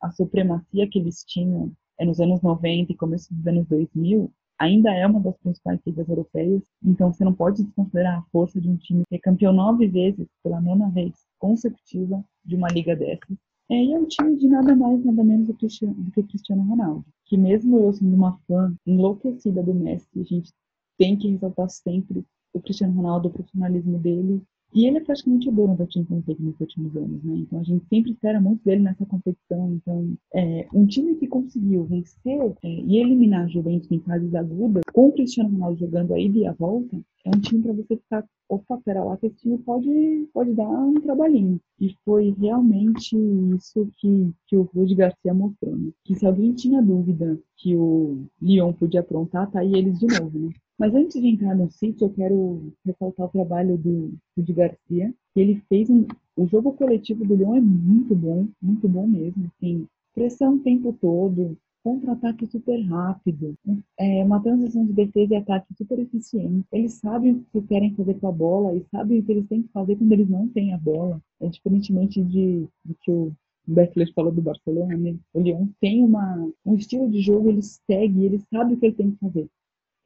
a 0.00 0.08
supremacia 0.12 0.88
que 0.88 1.00
eles 1.00 1.24
tinham 1.24 1.72
é, 1.98 2.04
nos 2.04 2.20
anos 2.20 2.40
90 2.40 2.92
e 2.92 2.96
começo 2.96 3.34
dos 3.34 3.44
anos 3.48 3.66
2000, 3.66 4.30
ainda 4.60 4.94
é 4.94 5.04
uma 5.04 5.18
das 5.18 5.36
principais 5.38 5.80
ligas 5.84 6.08
europeias. 6.08 6.62
Então, 6.84 7.12
você 7.12 7.24
não 7.24 7.34
pode 7.34 7.64
desconsiderar 7.64 8.20
a 8.20 8.24
força 8.30 8.60
de 8.60 8.68
um 8.68 8.76
time 8.76 9.02
que 9.08 9.16
é 9.16 9.18
campeão 9.18 9.52
nove 9.52 9.88
vezes, 9.88 10.28
pela 10.40 10.60
nona 10.60 10.88
vez 10.88 11.14
consecutiva, 11.40 12.24
de 12.44 12.56
uma 12.56 12.68
liga 12.68 12.94
dessas. 12.96 13.36
É, 13.70 13.74
e 13.74 13.92
é 13.92 13.98
um 13.98 14.06
time 14.06 14.36
de 14.36 14.48
nada 14.48 14.74
mais, 14.76 15.02
nada 15.04 15.24
menos 15.24 15.46
do, 15.46 15.54
do 15.54 16.10
que 16.10 16.20
o 16.20 16.26
Cristiano 16.26 16.62
Ronaldo. 16.62 17.04
Que 17.24 17.36
mesmo 17.36 17.78
eu 17.78 17.92
sendo 17.92 18.14
uma 18.14 18.38
fã 18.46 18.74
enlouquecida 18.86 19.62
do 19.62 19.72
Messi, 19.72 20.08
a 20.20 20.22
gente 20.22 20.52
tem 20.98 21.16
que 21.16 21.28
ressaltar 21.28 21.70
sempre 21.70 22.24
o 22.52 22.60
Cristiano 22.60 22.94
Ronaldo, 22.94 23.28
o 23.28 23.32
profissionalismo 23.32 23.98
dele. 23.98 24.42
E 24.74 24.86
ele 24.86 24.98
é 24.98 25.00
praticamente 25.00 25.48
o 25.48 25.52
dono 25.52 25.76
da 25.76 25.86
Champions 25.88 26.24
League 26.26 26.42
nos 26.42 26.58
últimos 26.58 26.96
anos, 26.96 27.22
né? 27.22 27.36
Então 27.36 27.60
a 27.60 27.62
gente 27.62 27.84
sempre 27.88 28.12
espera 28.12 28.40
muito 28.40 28.64
dele 28.64 28.82
nessa 28.82 29.04
competição. 29.04 29.74
Então, 29.74 30.14
é, 30.34 30.66
um 30.72 30.86
time 30.86 31.14
que 31.16 31.26
conseguiu 31.26 31.84
vencer 31.84 32.38
é, 32.62 32.68
e 32.68 32.98
eliminar 32.98 33.44
a 33.44 33.48
Juventus 33.48 33.90
em 33.90 34.00
fases 34.00 34.34
agudas, 34.34 34.82
com 34.92 35.08
o 35.08 35.12
Cristiano 35.12 35.50
Ronaldo 35.50 35.80
jogando 35.80 36.14
a 36.14 36.18
ida 36.18 36.38
e 36.38 36.46
a 36.46 36.52
volta, 36.52 36.98
é 37.24 37.28
um 37.28 37.40
time 37.40 37.62
para 37.62 37.72
você 37.72 37.96
ficar, 37.96 38.24
opa, 38.48 38.78
pera 38.84 39.04
lá, 39.04 39.16
que 39.16 39.26
esse 39.26 39.36
time 39.36 39.58
pode, 39.58 40.28
pode 40.32 40.52
dar 40.54 40.68
um 40.68 40.94
trabalhinho. 40.94 41.60
E 41.78 41.94
foi 42.04 42.34
realmente 42.38 43.16
isso 43.54 43.88
que, 43.98 44.32
que 44.48 44.56
o 44.56 44.62
Rudi 44.62 44.94
Garcia 44.94 45.32
mostrou, 45.32 45.76
né? 45.76 45.90
Que 46.04 46.14
se 46.16 46.26
alguém 46.26 46.52
tinha 46.52 46.82
dúvida 46.82 47.38
que 47.56 47.76
o 47.76 48.24
Lyon 48.40 48.72
podia 48.72 49.00
aprontar, 49.00 49.50
tá 49.50 49.60
aí 49.60 49.72
eles 49.74 49.98
de 49.98 50.06
novo, 50.06 50.38
né? 50.38 50.50
Mas 50.82 50.96
antes 50.96 51.22
de 51.22 51.28
entrar 51.28 51.54
no 51.54 51.70
sítio, 51.70 52.06
eu 52.06 52.10
quero 52.10 52.72
ressaltar 52.84 53.26
o 53.26 53.30
trabalho 53.30 53.78
do 53.78 54.14
Rudi 54.36 54.52
Garcia, 54.52 55.14
que 55.32 55.40
ele 55.40 55.62
fez 55.68 55.88
um, 55.88 56.04
o 56.36 56.44
jogo 56.48 56.72
coletivo 56.72 57.24
do 57.24 57.36
Leão 57.36 57.54
é 57.54 57.60
muito 57.60 58.16
bom, 58.16 58.48
muito 58.60 58.88
bom 58.88 59.06
mesmo. 59.06 59.46
Assim, 59.46 59.86
pressão 60.12 60.56
o 60.56 60.58
tempo 60.58 60.92
todo, 61.00 61.56
contra-ataque 61.84 62.48
super 62.48 62.80
rápido, 62.80 63.54
é, 63.96 64.24
uma 64.24 64.42
transição 64.42 64.84
de 64.84 64.92
defesa 64.92 65.34
e 65.34 65.36
ataque 65.36 65.72
super 65.78 66.00
eficiente. 66.00 66.66
Eles 66.72 66.94
sabem 66.94 67.30
o 67.30 67.44
que 67.52 67.68
querem 67.68 67.94
fazer 67.94 68.14
com 68.14 68.26
a 68.26 68.32
bola 68.32 68.74
e 68.74 68.84
sabem 68.90 69.20
o 69.20 69.22
que 69.22 69.30
eles 69.30 69.46
têm 69.46 69.62
que 69.62 69.68
fazer 69.68 69.94
quando 69.94 70.10
eles 70.10 70.28
não 70.28 70.48
têm 70.48 70.74
a 70.74 70.78
bola. 70.78 71.22
É 71.40 71.46
diferentemente 71.46 72.20
de, 72.24 72.66
de 72.84 72.94
que 73.02 73.10
o 73.12 73.32
Beckler 73.68 74.12
falou 74.14 74.32
do 74.32 74.42
Barcelona, 74.42 74.96
né? 74.96 75.14
o 75.32 75.40
Leão 75.40 75.70
tem 75.80 76.02
uma, 76.02 76.50
um 76.66 76.74
estilo 76.74 77.08
de 77.08 77.20
jogo, 77.20 77.50
ele 77.50 77.62
segue, 77.62 78.24
ele 78.24 78.40
sabe 78.52 78.74
o 78.74 78.76
que 78.76 78.86
ele 78.86 78.96
tem 78.96 79.12
que 79.12 79.18
fazer. 79.18 79.48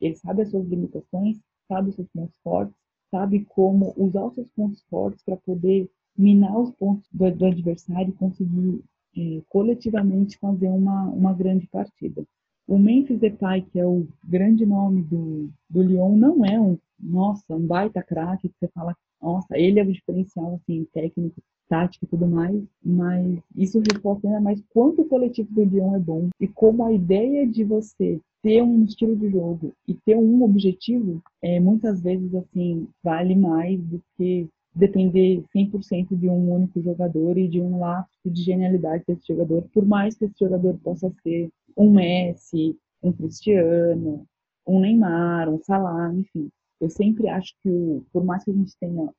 Ele 0.01 0.15
sabe 0.17 0.43
as 0.43 0.51
suas 0.51 0.67
limitações, 0.67 1.39
sabe 1.69 1.91
os 1.91 1.97
seus 1.97 2.09
pontos 2.09 2.37
fortes, 2.43 2.77
sabe 3.11 3.45
como 3.45 3.95
usar 3.97 4.27
os 4.27 4.35
seus 4.35 4.49
pontos 4.51 4.83
fortes 4.91 5.23
para 5.25 5.37
poder 5.37 5.91
minar 6.17 6.59
os 6.59 6.71
pontos 6.73 7.07
do, 7.13 7.31
do 7.31 7.47
adversário 7.47 8.11
e 8.11 8.17
conseguir 8.17 8.83
é, 9.17 9.43
coletivamente 9.49 10.39
fazer 10.39 10.69
uma, 10.69 11.05
uma 11.05 11.33
grande 11.33 11.67
partida. 11.67 12.25
O 12.67 12.79
Memphis 12.79 13.21
Depay, 13.21 13.63
que 13.63 13.79
é 13.79 13.87
o 13.87 14.09
grande 14.25 14.67
nome 14.67 15.03
do, 15.03 15.49
do 15.71 15.83
Lyon, 15.83 16.17
não 16.17 16.45
é 16.45 16.59
um, 16.59 16.77
nossa, 16.99 17.55
um 17.55 17.67
baita 17.67 18.03
craque 18.03 18.49
que 18.49 18.55
você 18.59 18.69
fala, 18.69 18.97
nossa, 19.23 19.57
ele 19.57 19.79
é 19.79 19.83
o 19.83 19.93
diferencial, 19.93 20.57
assim, 20.57 20.85
técnico, 20.93 21.41
tático 21.69 22.05
e 22.05 22.09
tudo 22.09 22.27
mais, 22.27 22.63
mas 22.85 23.39
isso 23.57 23.81
reforça 23.93 24.27
ainda 24.27 24.41
mais 24.41 24.63
quanto 24.71 25.03
o 25.03 25.09
coletivo 25.09 25.53
do 25.53 25.65
Lyon 25.65 25.97
é 25.97 25.99
bom 25.99 26.29
e 26.41 26.47
como 26.49 26.85
a 26.85 26.93
ideia 26.93 27.47
de 27.47 27.65
você 27.65 28.21
ter 28.43 28.63
um 28.63 28.85
estilo 28.85 29.17
de 29.17 29.29
jogo 29.31 29.73
e 29.89 29.95
ter 29.95 30.17
um 30.17 30.43
objetivo, 30.43 31.21
é, 31.43 31.59
muitas 31.59 32.01
vezes, 32.01 32.33
assim, 32.35 32.87
vale 33.03 33.35
mais 33.35 33.81
do 33.81 34.01
que 34.17 34.49
depender 34.73 35.43
100% 35.55 36.15
de 36.17 36.29
um 36.29 36.53
único 36.53 36.81
jogador 36.81 37.37
e 37.39 37.49
de 37.49 37.61
um 37.61 37.81
lapso 37.81 38.31
de 38.31 38.43
genialidade 38.43 39.03
desse 39.09 39.27
jogador, 39.27 39.63
por 39.73 39.85
mais 39.85 40.17
que 40.17 40.27
esse 40.27 40.35
jogador 40.39 40.79
possa 40.85 41.13
ser 41.23 41.49
um 41.77 41.91
Messi, 41.91 42.77
um 43.03 43.11
Cristiano, 43.11 44.25
um 44.67 44.81
Neymar, 44.81 45.49
um 45.49 45.59
Salah, 45.63 46.13
enfim. 46.15 46.49
Eu 46.81 46.91
sempre 46.91 47.29
acho 47.29 47.55
que, 47.63 47.69
o, 47.69 48.05
por 48.13 48.23
mais 48.25 48.45
que 48.45 48.51
a 48.51 48.55
gente 48.55 48.77
tenha, 48.79 49.11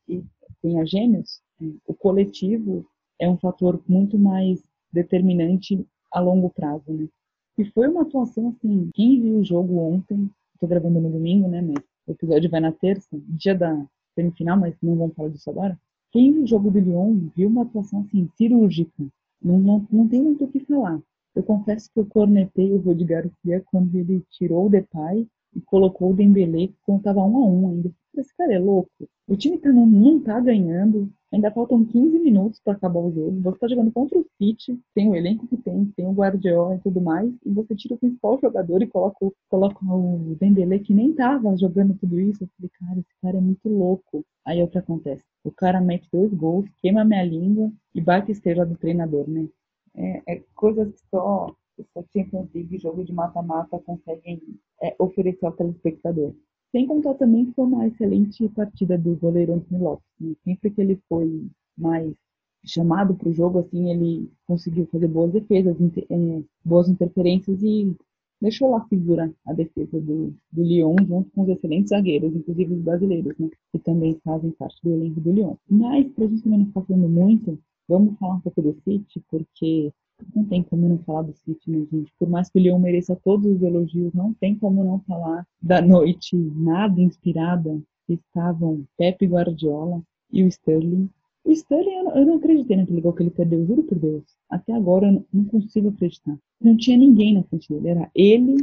tenha 0.62 0.86
gêmeos, 0.86 1.42
o 1.88 1.94
coletivo 1.94 2.86
é 3.20 3.30
um 3.30 3.38
fator 3.38 3.82
muito 3.88 4.18
mais 4.18 4.64
determinante 4.92 5.86
a 6.12 6.20
longo 6.20 6.50
prazo, 6.50 6.92
né? 6.92 7.08
E 7.58 7.66
foi 7.66 7.88
uma 7.88 8.04
atuação 8.04 8.50
assim, 8.50 8.90
quem 8.94 9.20
viu 9.20 9.40
o 9.40 9.44
jogo 9.44 9.80
ontem, 9.80 10.30
estou 10.54 10.70
gravando 10.70 11.02
no 11.02 11.10
domingo, 11.10 11.48
né, 11.48 11.62
mas 11.62 11.84
o 12.06 12.12
episódio 12.12 12.50
vai 12.50 12.60
na 12.60 12.72
terça, 12.72 13.08
dia 13.28 13.56
da 13.56 13.84
semifinal, 14.14 14.60
mas 14.60 14.76
não 14.82 14.96
vamos 14.96 15.16
falar 15.16 15.30
disso 15.30 15.50
agora. 15.50 15.80
Quem 16.12 16.34
viu 16.34 16.44
o 16.44 16.48
jogo 16.48 16.70
do 16.70 16.80
Lyon 16.80 17.30
viu 17.36 17.50
uma 17.50 17.64
atuação 17.64 18.02
assim, 18.02 18.30
cirúrgica. 18.38 19.04
Não, 19.42 19.60
não, 19.60 19.88
não 19.92 20.08
tem 20.08 20.22
muito 20.22 20.44
o 20.44 20.48
que 20.48 20.60
falar. 20.62 21.02
Eu 21.36 21.44
confesso 21.44 21.90
que 21.92 22.00
eu 22.00 22.06
cornetei 22.06 22.72
o 22.72 22.80
Rodi 22.80 23.06
Garcia 23.06 23.64
quando 23.66 23.96
ele 23.96 24.24
tirou 24.30 24.68
o 24.68 24.70
Depay 24.70 25.28
e 25.58 25.62
colocou 25.62 26.12
o 26.12 26.14
Dembele 26.14 26.76
quando 26.84 27.00
estava 27.00 27.24
um 27.24 27.38
a 27.38 27.48
um 27.48 27.70
ainda. 27.70 27.92
Esse 28.16 28.36
cara 28.36 28.54
é 28.54 28.60
louco. 28.60 28.90
O 29.28 29.36
time 29.36 29.58
tá, 29.58 29.72
não, 29.72 29.86
não 29.86 30.20
tá 30.20 30.40
ganhando. 30.40 31.12
Ainda 31.32 31.52
faltam 31.52 31.84
15 31.84 32.20
minutos 32.20 32.62
para 32.64 32.74
acabar 32.74 33.00
o 33.00 33.12
jogo. 33.12 33.42
Você 33.42 33.60
tá 33.60 33.68
jogando 33.68 33.92
contra 33.92 34.18
o 34.18 34.26
City, 34.38 34.80
tem 34.94 35.10
o 35.10 35.16
elenco 35.16 35.46
que 35.48 35.58
tem, 35.58 35.86
tem 35.96 36.08
o 36.08 36.14
Guardiola 36.14 36.76
e 36.76 36.80
tudo 36.80 37.02
mais, 37.02 37.30
e 37.46 37.52
você 37.52 37.76
tira 37.76 37.96
o 37.96 37.98
principal 37.98 38.40
jogador 38.40 38.82
e 38.82 38.88
coloca, 38.88 39.18
coloca 39.50 39.86
o 39.86 40.38
Dembele 40.40 40.80
que 40.80 40.94
nem 40.94 41.14
tava 41.14 41.56
jogando 41.58 41.98
tudo 42.00 42.20
isso. 42.20 42.44
Eu 42.44 42.50
falei, 42.56 42.72
cara, 42.80 43.00
esse 43.00 43.22
cara 43.22 43.38
é 43.38 43.42
muito 43.42 43.68
louco. 43.68 44.24
Aí 44.46 44.60
é 44.60 44.64
o 44.64 44.70
que 44.70 44.78
acontece? 44.78 45.24
O 45.44 45.52
cara 45.52 45.82
mete 45.82 46.08
dois 46.12 46.34
gols, 46.34 46.70
queima 46.82 47.04
minha 47.04 47.24
língua 47.24 47.72
e 47.94 48.00
bate 48.00 48.32
estrela 48.32 48.66
do 48.66 48.78
treinador, 48.78 49.30
né? 49.30 49.48
É, 49.96 50.36
é 50.36 50.44
coisas 50.56 50.94
que 50.94 51.02
só, 51.10 51.54
só 51.94 52.04
Champions 52.14 52.50
League, 52.54 52.78
jogo 52.78 53.04
de 53.04 53.14
mata-mata 53.14 53.80
conseguem 53.80 54.42
é, 54.82 54.96
oferecer 55.00 55.46
ao 55.46 55.52
telespectador. 55.52 56.34
Sem 56.72 56.86
contar 56.86 57.14
também 57.16 57.46
que 57.46 57.54
foi 57.54 57.66
uma 57.66 57.88
excelente 57.88 58.48
partida 58.50 58.98
do 58.98 59.16
goleiro 59.16 59.54
Anthony 59.54 59.82
Lopes. 59.82 60.06
Né? 60.20 60.36
Sempre 60.44 60.72
que 60.72 60.82
ele 60.82 61.00
foi 61.08 61.48
mais 61.78 62.14
chamado 62.66 63.16
para 63.16 63.30
o 63.30 63.34
jogo, 63.34 63.60
assim, 63.60 63.90
ele 63.90 64.30
conseguiu 64.46 64.88
fazer 64.92 65.08
boas 65.08 65.32
defesas, 65.32 65.76
é, 66.10 66.44
boas 66.66 66.90
interferências 66.90 67.62
e 67.64 67.96
deixou 68.42 68.72
lá 68.72 68.86
figura 68.88 69.34
a 69.46 69.54
defesa 69.54 70.00
do, 70.00 70.34
do 70.52 70.64
Lyon, 70.64 70.96
junto 71.08 71.32
com 71.32 71.44
os 71.44 71.50
excelentes 71.50 71.90
zagueiros, 71.90 72.36
inclusive 72.36 72.74
os 72.74 72.82
brasileiros, 72.82 73.38
né, 73.38 73.50
que 73.72 73.80
também 73.80 74.20
fazem 74.24 74.52
parte 74.52 74.80
do 74.84 74.92
elenco 74.92 75.22
do 75.22 75.32
Lyon. 75.32 75.56
Mas, 75.70 76.08
para 76.12 76.26
a 76.26 76.28
gente 76.28 76.44
também 76.44 76.60
não 76.60 76.66
ficar 76.68 76.82
falando 76.82 77.10
muito, 77.10 77.60
vamos 77.88 78.18
falar 78.20 78.36
um 78.36 78.42
pouco 78.42 78.62
do 78.62 78.76
City, 78.84 79.24
porque 79.30 79.92
não 80.36 80.44
tem 80.46 80.64
como 80.64 80.88
não 80.88 80.98
falar 81.00 81.24
do 81.24 81.34
City, 81.34 81.70
né, 81.70 81.86
gente? 81.92 82.12
Por 82.18 82.30
mais 82.30 82.50
que 82.50 82.60
o 82.60 82.62
Leão 82.62 82.80
mereça 82.80 83.16
todos 83.24 83.46
os 83.46 83.62
elogios, 83.62 84.14
não 84.14 84.34
tem 84.34 84.56
como 84.56 84.84
não 84.84 85.00
falar 85.00 85.46
da 85.62 85.82
noite 85.82 86.36
nada 86.36 87.00
inspirada 87.02 87.80
que 88.06 88.14
estavam 88.14 88.86
Pepe 88.98 89.26
Guardiola 89.26 90.02
e 90.32 90.44
o 90.44 90.48
Sterling. 90.48 91.10
O 91.44 91.52
Sterling, 91.52 92.10
eu 92.16 92.26
não 92.26 92.36
acreditei 92.36 92.78
naquele 92.78 93.02
gol 93.02 93.14
que 93.14 93.24
ele 93.24 93.30
perdeu, 93.30 93.66
juro 93.66 93.84
por 93.84 93.98
Deus. 93.98 94.24
Até 94.50 94.74
agora 94.74 95.08
eu 95.08 95.26
não 95.32 95.46
consigo 95.46 95.90
acreditar. 95.90 96.38
Não 96.60 96.76
tinha 96.76 96.98
ninguém 96.98 97.34
na 97.34 97.44
frente 97.44 97.72
dele, 97.72 97.90
era 97.90 98.12
ele 98.14 98.58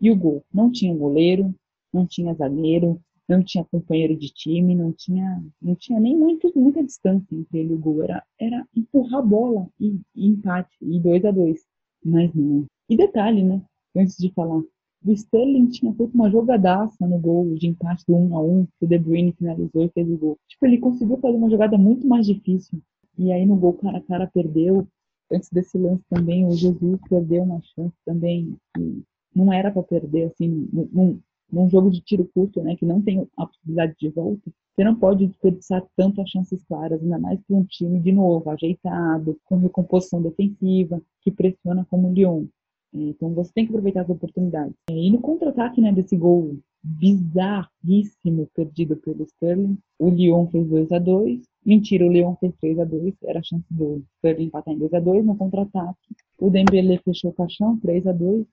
e 0.00 0.10
o 0.10 0.16
gol. 0.16 0.44
Não 0.52 0.70
tinha 0.70 0.94
goleiro, 0.94 1.54
não 1.92 2.06
tinha 2.06 2.34
zagueiro, 2.34 3.00
não 3.28 3.42
tinha 3.42 3.64
companheiro 3.64 4.16
de 4.16 4.28
time, 4.32 4.74
não 4.74 4.92
tinha, 4.92 5.42
não 5.60 5.74
tinha 5.74 5.98
nem 5.98 6.16
muito, 6.16 6.52
muita 6.54 6.82
distância 6.82 7.34
entre 7.34 7.58
ele 7.58 7.72
e 7.72 7.74
o 7.74 7.78
gol. 7.78 8.02
Era, 8.02 8.24
era 8.38 8.66
empurrar 8.74 9.20
a 9.20 9.22
bola 9.22 9.68
e, 9.80 10.00
e 10.14 10.26
empate, 10.28 10.76
e 10.80 11.00
2 11.00 11.24
a 11.24 11.30
2 11.30 11.60
Mas 12.04 12.32
não. 12.34 12.66
E 12.88 12.96
detalhe, 12.96 13.42
né? 13.42 13.60
Antes 13.96 14.16
de 14.16 14.32
falar, 14.32 14.58
o 14.58 15.12
Sterling 15.12 15.68
tinha 15.68 15.92
feito 15.94 16.14
uma 16.14 16.30
jogadaça 16.30 17.06
no 17.06 17.18
gol 17.18 17.54
de 17.54 17.68
empate 17.68 18.04
do 18.06 18.16
1 18.16 18.36
a 18.36 18.42
1 18.42 18.66
que 18.66 18.84
o 18.84 18.88
De 18.88 18.98
Bruyne 18.98 19.32
finalizou 19.32 19.84
e 19.84 19.88
fez 19.90 20.08
o 20.08 20.16
gol. 20.16 20.38
Tipo, 20.48 20.66
ele 20.66 20.78
conseguiu 20.78 21.16
fazer 21.18 21.36
uma 21.36 21.50
jogada 21.50 21.76
muito 21.76 22.06
mais 22.06 22.26
difícil. 22.26 22.80
E 23.18 23.32
aí 23.32 23.46
no 23.46 23.56
gol 23.56 23.74
cara 23.74 23.98
a 23.98 24.02
cara 24.02 24.26
perdeu. 24.26 24.86
Antes 25.30 25.48
desse 25.50 25.76
lance 25.76 26.04
também, 26.08 26.46
o 26.46 26.52
Jesus 26.52 27.00
perdeu 27.08 27.42
uma 27.42 27.60
chance 27.62 27.96
também 28.04 28.56
que 28.74 29.02
não 29.34 29.52
era 29.52 29.70
para 29.70 29.82
perder, 29.82 30.30
assim, 30.32 30.68
não, 30.72 31.18
num 31.50 31.68
jogo 31.68 31.90
de 31.90 32.00
tiro 32.00 32.28
curto, 32.34 32.62
né, 32.62 32.76
que 32.76 32.84
não 32.84 33.00
tem 33.00 33.26
a 33.36 33.46
possibilidade 33.46 33.94
de 33.98 34.08
volta, 34.10 34.50
você 34.74 34.84
não 34.84 34.94
pode 34.94 35.26
desperdiçar 35.26 35.82
tanto 35.96 36.20
as 36.20 36.28
chances 36.28 36.62
claras, 36.64 37.02
ainda 37.02 37.18
mais 37.18 37.40
para 37.40 37.56
um 37.56 37.64
time, 37.64 37.98
de 37.98 38.12
novo, 38.12 38.50
ajeitado, 38.50 39.38
com 39.44 39.56
recomposição 39.56 40.20
defensiva, 40.20 41.00
que 41.22 41.30
pressiona 41.30 41.86
como 41.88 42.08
o 42.08 42.12
Lyon. 42.12 42.46
Então 42.92 43.32
você 43.34 43.52
tem 43.54 43.64
que 43.64 43.70
aproveitar 43.70 44.02
as 44.02 44.10
oportunidades. 44.10 44.74
E 44.90 45.10
no 45.10 45.20
contra-ataque 45.20 45.80
né, 45.80 45.92
desse 45.92 46.16
gol 46.16 46.58
bizarríssimo 46.82 48.48
perdido 48.54 48.96
pelo 48.96 49.24
Sterling, 49.24 49.78
o 49.98 50.10
Lyon 50.10 50.46
fez 50.48 50.66
2 50.68 50.92
a 50.92 50.98
2 50.98 51.42
Mentira, 51.66 52.06
o 52.06 52.12
Lyon 52.12 52.36
fez 52.36 52.54
3 52.60 52.78
a 52.78 52.84
2 52.84 53.14
era 53.24 53.40
a 53.40 53.42
chance 53.42 53.64
do 53.68 54.04
Sterling 54.18 54.44
empatar 54.44 54.72
em 54.72 54.78
2 54.78 54.94
a 54.94 55.00
2 55.00 55.26
no 55.26 55.36
contra-ataque. 55.36 56.14
O 56.38 56.48
Dembélé 56.48 56.98
fechou 56.98 57.32
o 57.32 57.34
caixão, 57.34 57.76
3 57.80 58.06
a 58.06 58.12
2 58.12 58.46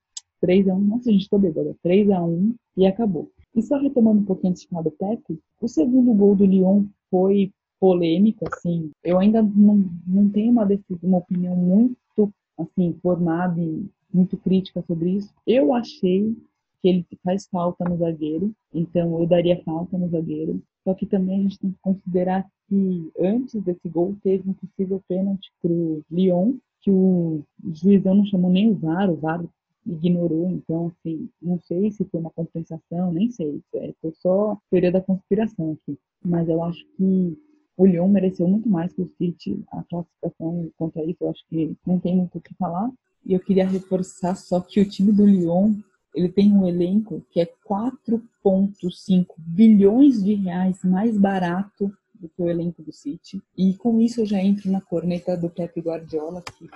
3x1, 0.44 0.80
nossa, 0.80 1.12
gente 1.12 1.30
tô 1.30 1.40
bêbada, 1.40 1.76
3x1 1.86 2.54
e 2.76 2.86
acabou. 2.86 3.32
E 3.56 3.62
só 3.62 3.78
retomando 3.78 4.22
um 4.22 4.26
pouquinho 4.26 4.52
antes 4.52 4.64
de 4.64 4.68
falar 4.68 4.84
do 4.84 4.92
Pepe, 4.92 5.40
o 5.62 5.68
segundo 5.68 6.14
gol 6.14 6.36
do 6.36 6.46
Lyon 6.46 6.86
foi 7.10 7.52
polêmico, 7.80 8.46
assim, 8.52 8.92
eu 9.04 9.20
ainda 9.20 9.42
não, 9.42 9.86
não 10.08 10.30
tenho 10.30 10.52
uma, 10.52 10.68
uma 11.02 11.18
opinião 11.18 11.56
muito, 11.56 12.34
assim, 12.58 12.96
formada 13.02 13.62
e 13.62 13.86
muito 14.14 14.38
crítica 14.38 14.82
sobre 14.88 15.12
isso. 15.12 15.34
Eu 15.46 15.74
achei 15.74 16.36
que 16.82 16.88
ele 16.88 17.06
faz 17.24 17.48
falta 17.48 17.84
no 17.84 17.98
zagueiro, 17.98 18.54
então 18.74 19.20
eu 19.20 19.28
daria 19.28 19.62
falta 19.64 19.98
no 19.98 20.10
zagueiro. 20.10 20.62
Só 20.84 20.94
que 20.94 21.06
também 21.06 21.40
a 21.40 21.44
gente 21.44 21.60
tem 21.60 21.72
que 21.72 21.80
considerar 21.82 22.46
que 22.68 23.12
antes 23.20 23.62
desse 23.62 23.88
gol 23.88 24.16
teve 24.24 24.50
um 24.50 24.54
possível 24.54 25.02
pênalti 25.08 25.52
pro 25.62 26.02
Lyon, 26.12 26.56
que 26.82 26.92
o 26.92 27.44
juizão 27.74 28.16
não 28.16 28.26
chamou 28.26 28.52
nem 28.52 28.70
o 28.70 28.76
VAR, 28.76 29.10
o 29.10 29.16
VAR 29.16 29.44
ignorou, 29.86 30.50
então, 30.50 30.88
assim, 30.88 31.30
não 31.42 31.60
sei 31.60 31.92
se 31.92 32.06
foi 32.06 32.20
uma 32.20 32.30
compensação, 32.30 33.12
nem 33.12 33.30
sei, 33.30 33.62
é, 33.75 33.94
foi 34.02 34.12
só 34.13 34.58
teoria 34.70 34.92
da 34.92 35.02
conspiração 35.02 35.74
aqui. 35.74 35.98
Mas 36.24 36.48
eu 36.48 36.63
acho 36.63 36.86
que 36.96 37.38
o 37.75 37.86
Lyon 37.86 38.08
mereceu 38.08 38.48
muito 38.48 38.70
mais 38.70 38.94
que 38.94 39.02
o 39.02 39.12
City, 39.18 39.63
a 39.72 39.84
classificação 39.84 40.72
contra 40.78 41.04
isso, 41.04 41.24
eu 41.24 41.30
acho 41.30 41.44
que 41.50 41.75
não 41.86 42.00
tem 42.00 42.16
muito 42.16 42.38
o 42.38 42.42
que 42.42 42.54
falar. 42.56 42.90
E 43.25 43.34
eu 43.34 43.40
queria 43.40 43.68
reforçar 43.68 44.36
só 44.36 44.60
que 44.60 44.80
o 44.80 44.90
time 44.90 45.12
do 45.12 45.25
Lyon, 45.25 45.74
ele 46.13 46.30
tem 46.30 46.54
um 46.54 46.68
elenco 46.68 47.25
que 47.32 47.40
é 47.40 47.50
4,5 47.68 49.25
bilhões 49.38 50.24
de 50.24 50.34
reais 50.36 50.84
mais 50.84 51.18
barato 51.18 51.92
do 52.13 52.30
que 52.30 52.42
o 52.42 52.48
elenco 52.48 52.84
do 52.84 52.92
City. 52.92 53.42
E 53.58 53.74
com 53.75 54.00
isso 54.00 54.22
eu 54.22 54.25
já 54.25 54.40
entro 54.40 54.72
na 54.72 54.82
corneta 54.82 55.36
do 55.36 55.50
Pep 55.50 55.80
Guardiola, 55.82 56.42
que 56.42 56.70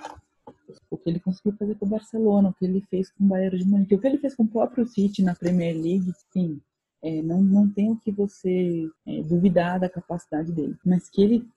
o 0.89 0.97
que 0.97 1.09
ele 1.09 1.19
conseguiu 1.19 1.53
fazer 1.53 1.75
com 1.75 1.85
o 1.85 1.89
Barcelona, 1.89 2.49
o 2.49 2.53
que 2.53 2.65
ele 2.65 2.81
fez 2.81 3.09
com 3.11 3.23
o 3.23 3.27
Bayern 3.27 3.57
de 3.57 3.65
Munique, 3.65 3.95
o 3.95 3.99
que 3.99 4.07
ele 4.07 4.17
fez 4.17 4.35
com 4.35 4.43
o 4.43 4.47
próprio 4.47 4.87
City 4.87 5.21
na 5.21 5.35
Premier 5.35 5.75
League, 5.75 6.11
sim, 6.31 6.59
é, 7.01 7.21
não, 7.21 7.41
não 7.41 7.69
tem 7.69 7.91
o 7.91 7.97
que 7.97 8.11
você 8.11 8.89
é, 9.05 9.21
duvidar 9.23 9.79
da 9.79 9.89
capacidade 9.89 10.51
dele. 10.51 10.75
Mas 10.85 11.09
que 11.09 11.21
ele 11.21 11.47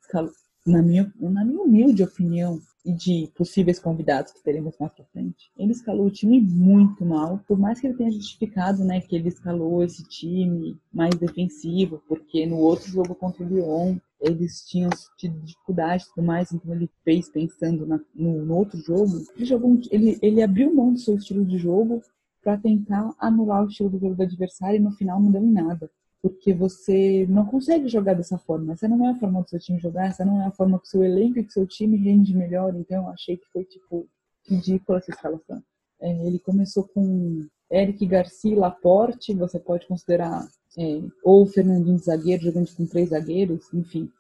na 0.67 0.83
minha, 0.83 1.13
na 1.19 1.45
minha 1.45 1.61
humilde 1.61 2.03
opinião, 2.03 2.61
e 2.85 2.93
de 2.93 3.31
possíveis 3.35 3.79
convidados 3.79 4.33
que 4.33 4.43
teremos 4.43 4.75
mais 4.79 4.93
pra 4.93 5.05
frente, 5.07 5.51
ele 5.57 5.73
escalou 5.73 6.07
o 6.07 6.11
time 6.11 6.41
muito 6.41 7.05
mal, 7.05 7.39
por 7.47 7.59
mais 7.59 7.81
que 7.81 7.87
ele 7.87 7.97
tenha 7.97 8.11
justificado, 8.11 8.85
né, 8.85 9.01
que 9.01 9.15
ele 9.15 9.29
escalou 9.29 9.83
esse 9.83 10.03
time 10.05 10.79
mais 10.93 11.15
defensivo, 11.15 12.03
porque 12.09 12.47
no 12.47 12.57
outro 12.57 12.89
jogo 12.89 13.15
contra 13.15 13.45
o 13.45 13.49
Lyon 13.49 13.99
eles 14.21 14.65
tinham 14.67 14.91
tido 15.17 15.41
dificuldade 15.41 16.05
e 16.05 16.15
tudo 16.15 16.27
mais, 16.27 16.53
então 16.53 16.75
ele 16.75 16.91
fez 17.05 17.29
pensando 17.31 17.87
na, 17.87 17.99
no, 18.15 18.45
no, 18.45 18.55
outro 18.55 18.79
jogo. 18.79 19.13
Ele, 19.35 19.45
jogou, 19.47 19.81
ele, 19.91 20.19
ele 20.21 20.43
abriu 20.43 20.75
mão 20.75 20.93
do 20.93 20.99
seu 20.99 21.17
estilo 21.17 21.45
de 21.45 21.57
jogo 21.57 22.03
para 22.43 22.59
tentar 22.59 23.15
anular 23.19 23.65
o 23.65 23.69
estilo 23.69 23.89
do 23.89 23.99
jogo 23.99 24.15
do 24.15 24.23
adversário 24.23 24.77
e 24.77 24.83
no 24.83 24.93
final 24.93 25.21
não 25.21 25.31
deu 25.31 25.43
em 25.43 25.53
nada 25.53 25.91
porque 26.23 26.53
você 26.53 27.27
não 27.29 27.47
consegue 27.47 27.89
jogar 27.89 28.15
dessa 28.15 28.39
forma. 28.39 28.75
Essa 28.75 28.87
não 28.87 29.07
é 29.07 29.11
a 29.11 29.19
forma 29.19 29.43
do 29.43 29.49
seu 29.49 29.59
time 29.59 29.79
jogar, 29.79 30.07
essa 30.07 30.25
não 30.25 30.43
é 30.43 30.47
a 30.47 30.51
forma 30.51 30.79
que 30.79 30.87
o 30.87 30.91
seu 30.91 31.03
elenco 31.03 31.39
e 31.39 31.43
que 31.43 31.51
o 31.51 31.53
seu 31.53 31.67
time 31.67 31.97
rende 31.97 32.37
melhor. 32.37 32.75
Então, 32.75 33.05
eu 33.05 33.11
achei 33.11 33.37
que 33.37 33.47
foi, 33.53 33.65
tipo, 33.65 34.07
ridícula 34.47 34.99
essa 34.99 35.11
escalação. 35.11 35.63
É, 36.01 36.27
ele 36.27 36.39
começou 36.39 36.85
com 36.89 37.47
Eric 37.71 38.05
Garcia 38.07 38.59
Laporte, 38.59 39.35
você 39.35 39.59
pode 39.59 39.87
considerar, 39.87 40.47
é, 40.79 41.01
ou 41.25 41.47
Fernandinho 41.47 41.97
de 41.97 42.05
zagueiro, 42.05 42.43
jogando 42.43 42.75
com 42.75 42.87
três 42.87 43.11
zagueiros, 43.11 43.73
enfim. 43.73 44.11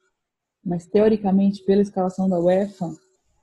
Mas, 0.65 0.87
teoricamente, 0.87 1.63
pela 1.65 1.83
escalação 1.83 2.29
da 2.29 2.39
UEFA, 2.39 2.95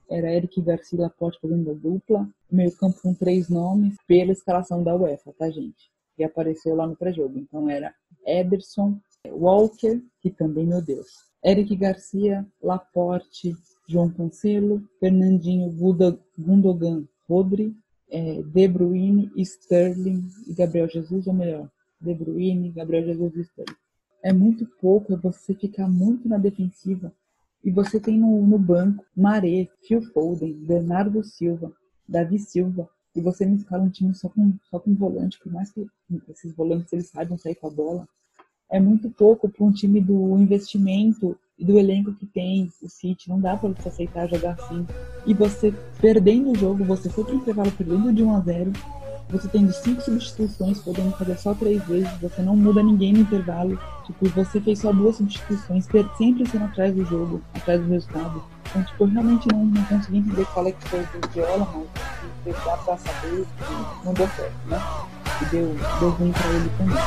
era 0.10 0.34
Eric 0.34 0.62
Garcia 0.62 1.00
Laporte 1.00 1.40
fazendo 1.40 1.72
a 1.72 1.74
dupla, 1.74 2.28
meio 2.50 2.72
campo 2.78 3.00
com 3.02 3.14
três 3.14 3.50
nomes, 3.50 3.96
pela 4.08 4.32
escalação 4.32 4.84
da 4.84 4.96
UEFA, 4.96 5.34
tá, 5.38 5.50
gente? 5.50 5.92
Que 6.16 6.24
apareceu 6.24 6.76
lá 6.76 6.88
no 6.88 6.96
pré-jogo. 6.96 7.38
Então, 7.38 7.70
era 7.70 7.94
Ederson, 8.28 9.00
Walker, 9.28 10.02
que 10.22 10.30
também, 10.30 10.66
meu 10.66 10.82
Deus, 10.82 11.08
Eric 11.44 11.76
Garcia, 11.76 12.46
Laporte, 12.62 13.56
João 13.88 14.10
Cancelo, 14.10 14.84
Fernandinho 15.00 15.72
Gundogan, 16.38 17.08
Rodri, 17.28 17.76
é, 18.10 18.42
De 18.42 18.68
Bruyne, 18.68 19.32
Sterling 19.38 20.28
e 20.48 20.54
Gabriel 20.54 20.90
Jesus, 20.90 21.26
ou 21.28 21.34
melhor, 21.34 21.70
De 22.00 22.14
Bruyne, 22.14 22.72
Gabriel 22.72 23.06
Jesus 23.06 23.36
e 23.36 23.42
Sterling. 23.42 23.76
É 24.24 24.34
muito 24.34 24.66
pouco, 24.82 25.14
é 25.14 25.18
você 25.18 25.54
ficar 25.54 25.88
muito 25.88 26.28
na 26.28 26.38
defensiva. 26.38 27.14
E 27.64 27.72
você 27.72 28.00
tem 28.00 28.20
no, 28.20 28.46
no 28.46 28.58
banco 28.58 29.06
Maré, 29.16 29.68
Phil 29.82 30.02
Foden, 30.02 30.54
Bernardo 30.54 31.24
Silva, 31.24 31.72
Davi 32.08 32.40
Silva, 32.40 32.90
e 33.18 33.22
você 33.22 33.46
escala 33.46 33.84
um 33.84 33.90
time 33.90 34.14
só 34.14 34.30
com, 34.30 34.54
só 34.70 34.80
com 34.80 34.94
volante, 34.94 35.40
por 35.40 35.52
mais 35.52 35.72
que 35.72 35.88
esses 36.30 36.56
volantes 36.56 36.94
eles 36.94 37.10
saibam 37.10 37.36
sair 37.36 37.56
com 37.56 37.66
a 37.66 37.72
bola, 37.72 38.08
é 38.70 38.80
muito 38.80 39.10
pouco 39.10 39.50
para 39.50 39.66
um 39.66 39.72
time 39.72 40.00
do 40.00 40.38
investimento 40.38 41.36
e 41.58 41.66
do 41.66 41.80
elenco 41.80 42.14
que 42.14 42.28
tem 42.28 42.70
o 42.84 42.88
City. 42.88 43.28
Não 43.28 43.40
dá 43.40 43.58
para 43.58 43.70
você 43.70 43.88
aceitar 43.88 44.30
jogar 44.30 44.52
assim. 44.52 44.86
E 45.26 45.34
você 45.34 45.74
perdendo 46.00 46.52
o 46.52 46.56
jogo, 46.56 46.84
você 46.84 47.10
foi 47.10 47.24
para 47.24 47.34
o 47.34 47.38
intervalo 47.38 47.72
perdendo 47.72 48.14
de 48.14 48.24
1 48.24 48.36
a 48.36 48.40
0 48.42 48.72
você 49.30 49.48
tem 49.50 49.70
cinco 49.72 50.02
substituições, 50.02 50.80
podendo 50.80 51.12
fazer 51.12 51.38
só 51.38 51.54
três 51.54 51.84
vezes, 51.86 52.10
você 52.22 52.42
não 52.42 52.56
muda 52.56 52.82
ninguém 52.82 53.14
no 53.14 53.20
intervalo. 53.20 53.78
Tipo, 54.06 54.30
você 54.30 54.62
fez 54.62 54.80
só 54.80 54.94
duas 54.94 55.18
substituições, 55.18 55.86
sempre 56.18 56.48
sendo 56.48 56.66
atrás 56.66 56.96
do 56.96 57.04
jogo, 57.06 57.42
atrás 57.54 57.82
do 57.82 57.90
resultado. 57.90 58.44
Então, 58.70 58.84
tipo, 58.84 59.04
eu 59.04 59.08
realmente 59.08 59.48
não, 59.52 59.66
não 59.66 59.84
consegui 59.84 60.20
entender 60.20 60.46
qual 60.54 60.68
é 60.68 60.72
que 60.72 60.90
foi 60.90 61.02
o 61.02 61.08
Viola, 61.34 61.68
mas 62.46 62.56
dá 62.64 62.78
pra 62.78 62.98
saber 62.98 63.46
que 63.46 64.06
não 64.06 64.14
deu 64.14 64.28
certo, 64.30 64.56
né? 64.68 64.82
E 65.42 65.46
deu, 65.46 65.76
deu 66.00 66.10
ruim 66.10 66.32
pra 66.32 66.48
ele 66.48 66.72
também. 66.78 66.98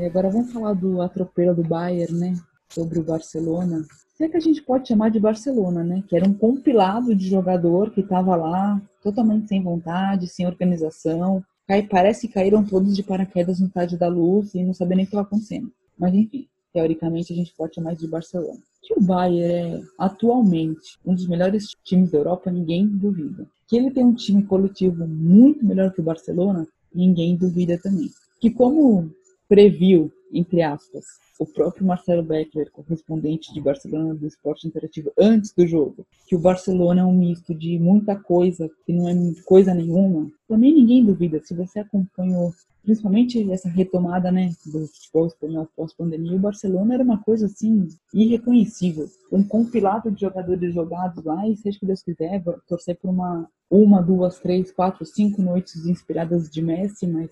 É, 0.00 0.06
agora 0.06 0.30
vamos 0.30 0.50
falar 0.50 0.72
do 0.72 1.02
atropelo 1.02 1.54
do 1.54 1.62
Bayern, 1.62 2.18
né? 2.18 2.34
Sobre 2.70 2.98
o 2.98 3.04
Barcelona. 3.04 3.84
Se 4.16 4.24
é 4.24 4.28
que 4.30 4.36
a 4.38 4.40
gente 4.40 4.62
pode 4.62 4.88
chamar 4.88 5.10
de 5.10 5.20
Barcelona, 5.20 5.84
né? 5.84 6.02
Que 6.08 6.16
era 6.16 6.26
um 6.26 6.32
compilado 6.32 7.14
de 7.14 7.28
jogador 7.28 7.90
que 7.90 8.00
estava 8.00 8.34
lá 8.34 8.80
totalmente 9.02 9.48
sem 9.48 9.62
vontade, 9.62 10.26
sem 10.26 10.46
organização, 10.46 11.44
Cai, 11.68 11.82
parece 11.82 12.26
que 12.26 12.32
caíram 12.32 12.64
todos 12.64 12.96
de 12.96 13.02
paraquedas 13.02 13.60
no 13.60 13.66
estádio 13.66 13.98
da 13.98 14.08
luz 14.08 14.54
e 14.54 14.64
não 14.64 14.72
sabia 14.72 14.96
nem 14.96 15.04
o 15.04 15.06
que 15.06 15.14
estava 15.14 15.28
acontecendo. 15.28 15.70
Mas 15.98 16.14
enfim, 16.14 16.48
teoricamente 16.72 17.34
a 17.34 17.36
gente 17.36 17.54
pode 17.54 17.74
chamar 17.74 17.94
de 17.94 18.08
Barcelona. 18.08 18.58
Que 18.82 18.94
o 18.94 19.02
Bayern 19.02 19.52
é 19.52 19.82
atualmente 19.98 20.98
um 21.04 21.14
dos 21.14 21.28
melhores 21.28 21.76
times 21.84 22.10
da 22.10 22.16
Europa, 22.16 22.50
ninguém 22.50 22.88
duvida. 22.88 23.46
Que 23.68 23.76
ele 23.76 23.90
tem 23.90 24.02
um 24.02 24.14
time 24.14 24.42
coletivo 24.44 25.06
muito 25.06 25.62
melhor 25.62 25.92
que 25.92 26.00
o 26.00 26.04
Barcelona, 26.04 26.66
ninguém 26.92 27.36
duvida 27.36 27.78
também. 27.78 28.10
Que 28.40 28.50
como 28.50 29.10
previu, 29.50 30.12
entre 30.32 30.62
aspas, 30.62 31.04
o 31.36 31.44
próprio 31.44 31.84
Marcelo 31.84 32.22
Beckler, 32.22 32.70
correspondente 32.70 33.52
de 33.52 33.60
Barcelona 33.60 34.14
do 34.14 34.24
Esporte 34.24 34.64
Interativo, 34.64 35.10
antes 35.18 35.52
do 35.52 35.66
jogo, 35.66 36.06
que 36.28 36.36
o 36.36 36.38
Barcelona 36.38 37.00
é 37.00 37.04
um 37.04 37.12
misto 37.12 37.52
de 37.52 37.76
muita 37.76 38.14
coisa, 38.14 38.70
que 38.86 38.92
não 38.92 39.08
é 39.08 39.14
coisa 39.44 39.74
nenhuma, 39.74 40.30
também 40.46 40.72
ninguém 40.72 41.04
duvida. 41.04 41.40
Se 41.42 41.52
você 41.52 41.80
acompanhou, 41.80 42.54
principalmente 42.84 43.50
essa 43.50 43.68
retomada 43.68 44.30
né, 44.30 44.52
do 44.66 44.86
futebol 44.86 45.26
espanhol 45.26 45.68
pós-pandemia, 45.74 46.36
o 46.36 46.38
Barcelona 46.38 46.94
era 46.94 47.02
uma 47.02 47.20
coisa 47.20 47.46
assim, 47.46 47.88
irreconhecível. 48.14 49.08
Um 49.32 49.42
compilado 49.42 50.12
de 50.12 50.20
jogadores 50.20 50.72
jogados 50.72 51.24
lá, 51.24 51.48
e 51.48 51.56
seja 51.56 51.76
que 51.76 51.86
Deus 51.86 52.04
quiser, 52.04 52.40
torcer 52.68 52.96
por 52.96 53.10
uma, 53.10 53.48
uma, 53.68 54.00
duas, 54.00 54.38
três, 54.38 54.70
quatro, 54.70 55.04
cinco 55.04 55.42
noites 55.42 55.86
inspiradas 55.86 56.48
de 56.48 56.62
Messi, 56.62 57.04
mas 57.04 57.30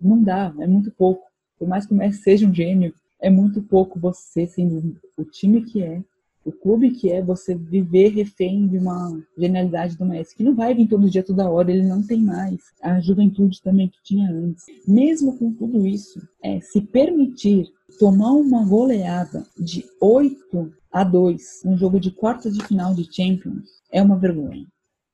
não 0.00 0.22
dá, 0.22 0.54
é 0.60 0.66
muito 0.68 0.92
pouco. 0.92 1.26
Por 1.58 1.68
mais 1.68 1.86
que 1.86 1.92
o 1.92 1.96
Messi 1.96 2.22
seja 2.22 2.46
um 2.46 2.54
gênio, 2.54 2.92
é 3.20 3.30
muito 3.30 3.62
pouco 3.62 3.98
você, 3.98 4.46
sendo 4.46 4.96
o 5.16 5.24
time 5.24 5.62
que 5.62 5.82
é, 5.82 6.02
o 6.44 6.52
clube 6.52 6.90
que 6.90 7.10
é, 7.10 7.20
você 7.20 7.56
viver 7.56 8.10
refém 8.10 8.68
de 8.68 8.78
uma 8.78 9.20
genialidade 9.36 9.96
do 9.96 10.06
Messi, 10.06 10.36
que 10.36 10.44
não 10.44 10.54
vai 10.54 10.72
vir 10.74 10.86
todo 10.86 11.10
dia, 11.10 11.22
toda 11.22 11.50
hora, 11.50 11.72
ele 11.72 11.84
não 11.84 12.06
tem 12.06 12.22
mais 12.22 12.60
a 12.80 13.00
juventude 13.00 13.60
também 13.60 13.88
que 13.88 14.00
tinha 14.04 14.30
antes. 14.30 14.64
Mesmo 14.86 15.36
com 15.36 15.52
tudo 15.52 15.84
isso, 15.84 16.22
é 16.40 16.60
se 16.60 16.80
permitir 16.80 17.72
tomar 17.98 18.30
uma 18.32 18.64
goleada 18.64 19.44
de 19.58 19.84
8 20.00 20.72
a 20.92 21.02
2 21.02 21.62
um 21.66 21.76
jogo 21.76 21.98
de 21.98 22.10
quartas 22.10 22.56
de 22.56 22.64
final 22.64 22.94
de 22.94 23.12
Champions 23.12 23.68
é 23.90 24.00
uma 24.00 24.16
vergonha. 24.16 24.66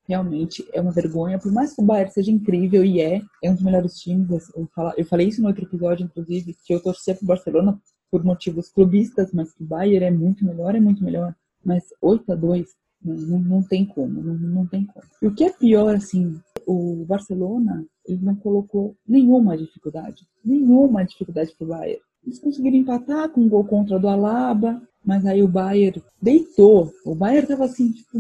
Realmente 0.09 0.67
é 0.73 0.81
uma 0.81 0.91
vergonha, 0.91 1.39
por 1.39 1.53
mais 1.53 1.75
que 1.75 1.81
o 1.81 1.85
Bayern 1.85 2.13
seja 2.13 2.31
incrível 2.31 2.85
e 2.85 3.01
é, 3.01 3.23
é 3.43 3.51
um 3.51 3.55
dos 3.55 3.63
melhores 3.63 3.95
times. 3.95 4.29
Eu, 4.55 4.69
eu 4.97 5.05
falei 5.05 5.29
isso 5.29 5.41
no 5.41 5.49
outro 5.49 5.65
episódio, 5.65 6.05
inclusive, 6.05 6.57
que 6.65 6.75
eu 6.75 6.83
torcia 6.83 7.15
pro 7.15 7.27
Barcelona 7.27 7.81
por 8.11 8.25
motivos 8.25 8.69
clubistas, 8.69 9.33
mas 9.33 9.53
que 9.53 9.63
o 9.63 9.67
Bayern 9.67 10.05
é 10.05 10.11
muito 10.11 10.45
melhor, 10.45 10.75
é 10.75 10.81
muito 10.81 11.03
melhor. 11.03 11.35
Mas 11.65 11.85
8 12.01 12.33
a 12.33 12.35
2 12.35 12.67
não, 13.05 13.15
não, 13.15 13.39
não 13.39 13.63
tem 13.63 13.85
como, 13.85 14.23
não, 14.23 14.35
não 14.35 14.67
tem 14.67 14.85
como. 14.85 15.07
E 15.21 15.27
o 15.27 15.35
que 15.35 15.45
é 15.45 15.51
pior, 15.51 15.95
assim, 15.95 16.39
o 16.67 17.05
Barcelona, 17.07 17.85
ele 18.07 18.23
não 18.23 18.35
colocou 18.35 18.97
nenhuma 19.07 19.57
dificuldade, 19.57 20.27
nenhuma 20.45 21.05
dificuldade 21.05 21.55
pro 21.57 21.69
Bayern. 21.69 22.01
Eles 22.25 22.39
conseguiram 22.39 22.77
empatar 22.77 23.29
com 23.31 23.41
um 23.41 23.49
gol 23.49 23.65
contra 23.65 23.99
do 23.99 24.09
Alaba, 24.09 24.81
mas 25.05 25.27
aí 25.27 25.43
o 25.43 25.49
Bayern 25.49 26.03
deitou. 26.21 26.93
O 27.05 27.15
Bayern 27.15 27.49
tava 27.49 27.65
assim, 27.65 27.91
tipo, 27.91 28.19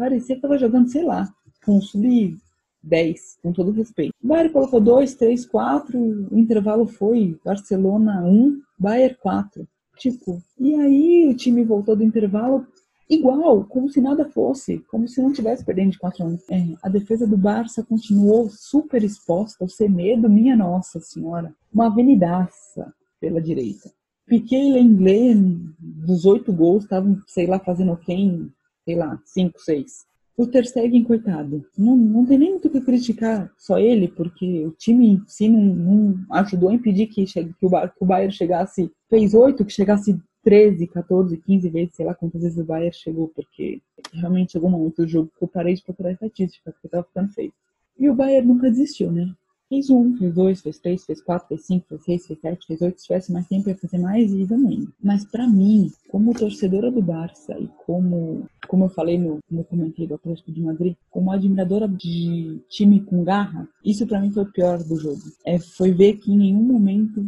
parecia 0.00 0.34
que 0.34 0.40
tava 0.40 0.56
jogando, 0.56 0.88
sei 0.88 1.04
lá, 1.04 1.30
com 1.62 1.76
um 1.76 1.82
sub 1.82 2.34
10, 2.82 3.38
com 3.42 3.52
todo 3.52 3.70
respeito. 3.70 4.14
O 4.24 4.28
Bayern 4.28 4.50
colocou 4.50 4.80
2, 4.80 5.14
3, 5.14 5.44
4, 5.44 5.98
o 6.30 6.38
intervalo 6.38 6.86
foi 6.86 7.38
Barcelona 7.44 8.24
1, 8.24 8.62
Bayern 8.78 9.14
4. 9.20 9.68
Tipo, 9.98 10.42
e 10.58 10.74
aí 10.74 11.28
o 11.28 11.36
time 11.36 11.62
voltou 11.62 11.94
do 11.94 12.02
intervalo 12.02 12.66
igual, 13.10 13.64
como 13.64 13.90
se 13.90 14.00
nada 14.00 14.24
fosse, 14.24 14.78
como 14.90 15.06
se 15.06 15.20
não 15.20 15.34
tivesse 15.34 15.62
perdendo 15.62 15.90
de 15.90 15.98
4 15.98 16.24
anos. 16.24 16.48
É, 16.48 16.64
a 16.82 16.88
defesa 16.88 17.26
do 17.26 17.36
Barça 17.36 17.84
continuou 17.84 18.48
super 18.48 19.04
exposta, 19.04 19.62
o 19.62 19.68
Semedo, 19.68 20.30
minha 20.30 20.56
nossa 20.56 20.98
senhora, 20.98 21.54
uma 21.70 21.88
avenidaça 21.88 22.90
pela 23.20 23.42
direita. 23.42 23.92
Piquet 24.26 24.62
e 24.62 24.72
Lenglet, 24.72 25.36
dos 25.78 26.24
oito 26.24 26.50
gols, 26.54 26.84
estavam, 26.84 27.20
sei 27.26 27.46
lá, 27.46 27.58
fazendo 27.58 27.94
quem, 27.98 28.50
sei 28.84 28.96
lá, 28.96 29.20
5, 29.24 29.60
6 29.60 30.10
o 30.40 30.46
Ter 30.46 30.64
Stegen, 30.64 31.04
coitado, 31.04 31.66
não, 31.76 31.94
não 31.94 32.24
tem 32.24 32.38
nem 32.38 32.50
muito 32.52 32.68
o 32.68 32.70
que 32.70 32.80
criticar 32.80 33.52
só 33.58 33.78
ele, 33.78 34.08
porque 34.08 34.64
o 34.64 34.70
time 34.70 35.08
em 35.08 35.22
si 35.26 35.50
não, 35.50 35.60
não 35.60 36.26
ajudou 36.30 36.70
a 36.70 36.74
impedir 36.74 37.08
que, 37.08 37.26
chegue, 37.26 37.52
que, 37.60 37.66
o, 37.66 37.70
que 37.70 37.96
o 38.00 38.06
Bayern 38.06 38.32
chegasse, 38.32 38.90
fez 39.10 39.34
oito, 39.34 39.66
que 39.66 39.72
chegasse 39.72 40.18
13, 40.42 40.86
14, 40.86 41.36
15 41.36 41.68
vezes, 41.68 41.94
sei 41.94 42.06
lá 42.06 42.14
quantas 42.14 42.40
vezes 42.40 42.58
o 42.58 42.64
Bayern 42.64 42.96
chegou, 42.96 43.28
porque 43.28 43.82
realmente 44.14 44.52
chegou 44.52 44.70
um 44.70 44.72
momento 44.72 45.02
do 45.02 45.08
jogo 45.08 45.30
que 45.36 45.44
eu 45.44 45.48
parei 45.48 45.74
de 45.74 45.82
procurar 45.82 46.12
estatística, 46.12 46.72
porque 46.72 46.88
tava 46.88 47.04
ficando 47.04 47.30
feio. 47.34 47.52
E 47.98 48.08
o 48.08 48.14
Bayern 48.14 48.48
nunca 48.48 48.70
desistiu, 48.70 49.12
né? 49.12 49.30
Fez 49.70 49.88
um, 49.88 50.16
fez 50.16 50.34
dois, 50.34 50.60
fez 50.60 50.80
três, 50.80 51.04
fez 51.04 51.22
quatro, 51.22 51.46
fez 51.46 51.64
cinco, 51.64 51.86
fez 51.90 52.02
seis, 52.02 52.26
fez 52.26 52.40
sete, 52.40 52.66
fez 52.66 52.82
oito. 52.82 53.00
Se 53.00 53.06
tivesse 53.06 53.32
mais 53.32 53.46
tempo, 53.46 53.68
ia 53.68 53.76
fazer 53.76 53.98
mais 53.98 54.32
e 54.32 54.44
também. 54.44 54.88
Mas 55.00 55.24
para 55.24 55.46
mim, 55.46 55.92
como 56.08 56.34
torcedora 56.34 56.90
do 56.90 57.00
Barça 57.00 57.56
e 57.56 57.68
como, 57.86 58.48
como 58.66 58.86
eu 58.86 58.88
falei 58.88 59.16
no, 59.16 59.38
no 59.48 59.62
comentário 59.62 60.08
do 60.08 60.14
Atlético 60.16 60.50
de 60.50 60.60
Madrid, 60.60 60.96
como 61.08 61.30
admiradora 61.30 61.86
de 61.86 62.60
time 62.68 63.00
com 63.00 63.22
garra, 63.22 63.68
isso 63.84 64.04
para 64.08 64.20
mim 64.20 64.32
foi 64.32 64.42
o 64.42 64.52
pior 64.52 64.82
do 64.82 64.96
jogo. 64.96 65.22
É, 65.46 65.56
foi 65.60 65.92
ver 65.92 66.16
que 66.16 66.32
em 66.32 66.38
nenhum 66.38 66.64
momento 66.64 67.24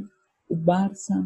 o 0.48 0.57
Barça 0.57 1.24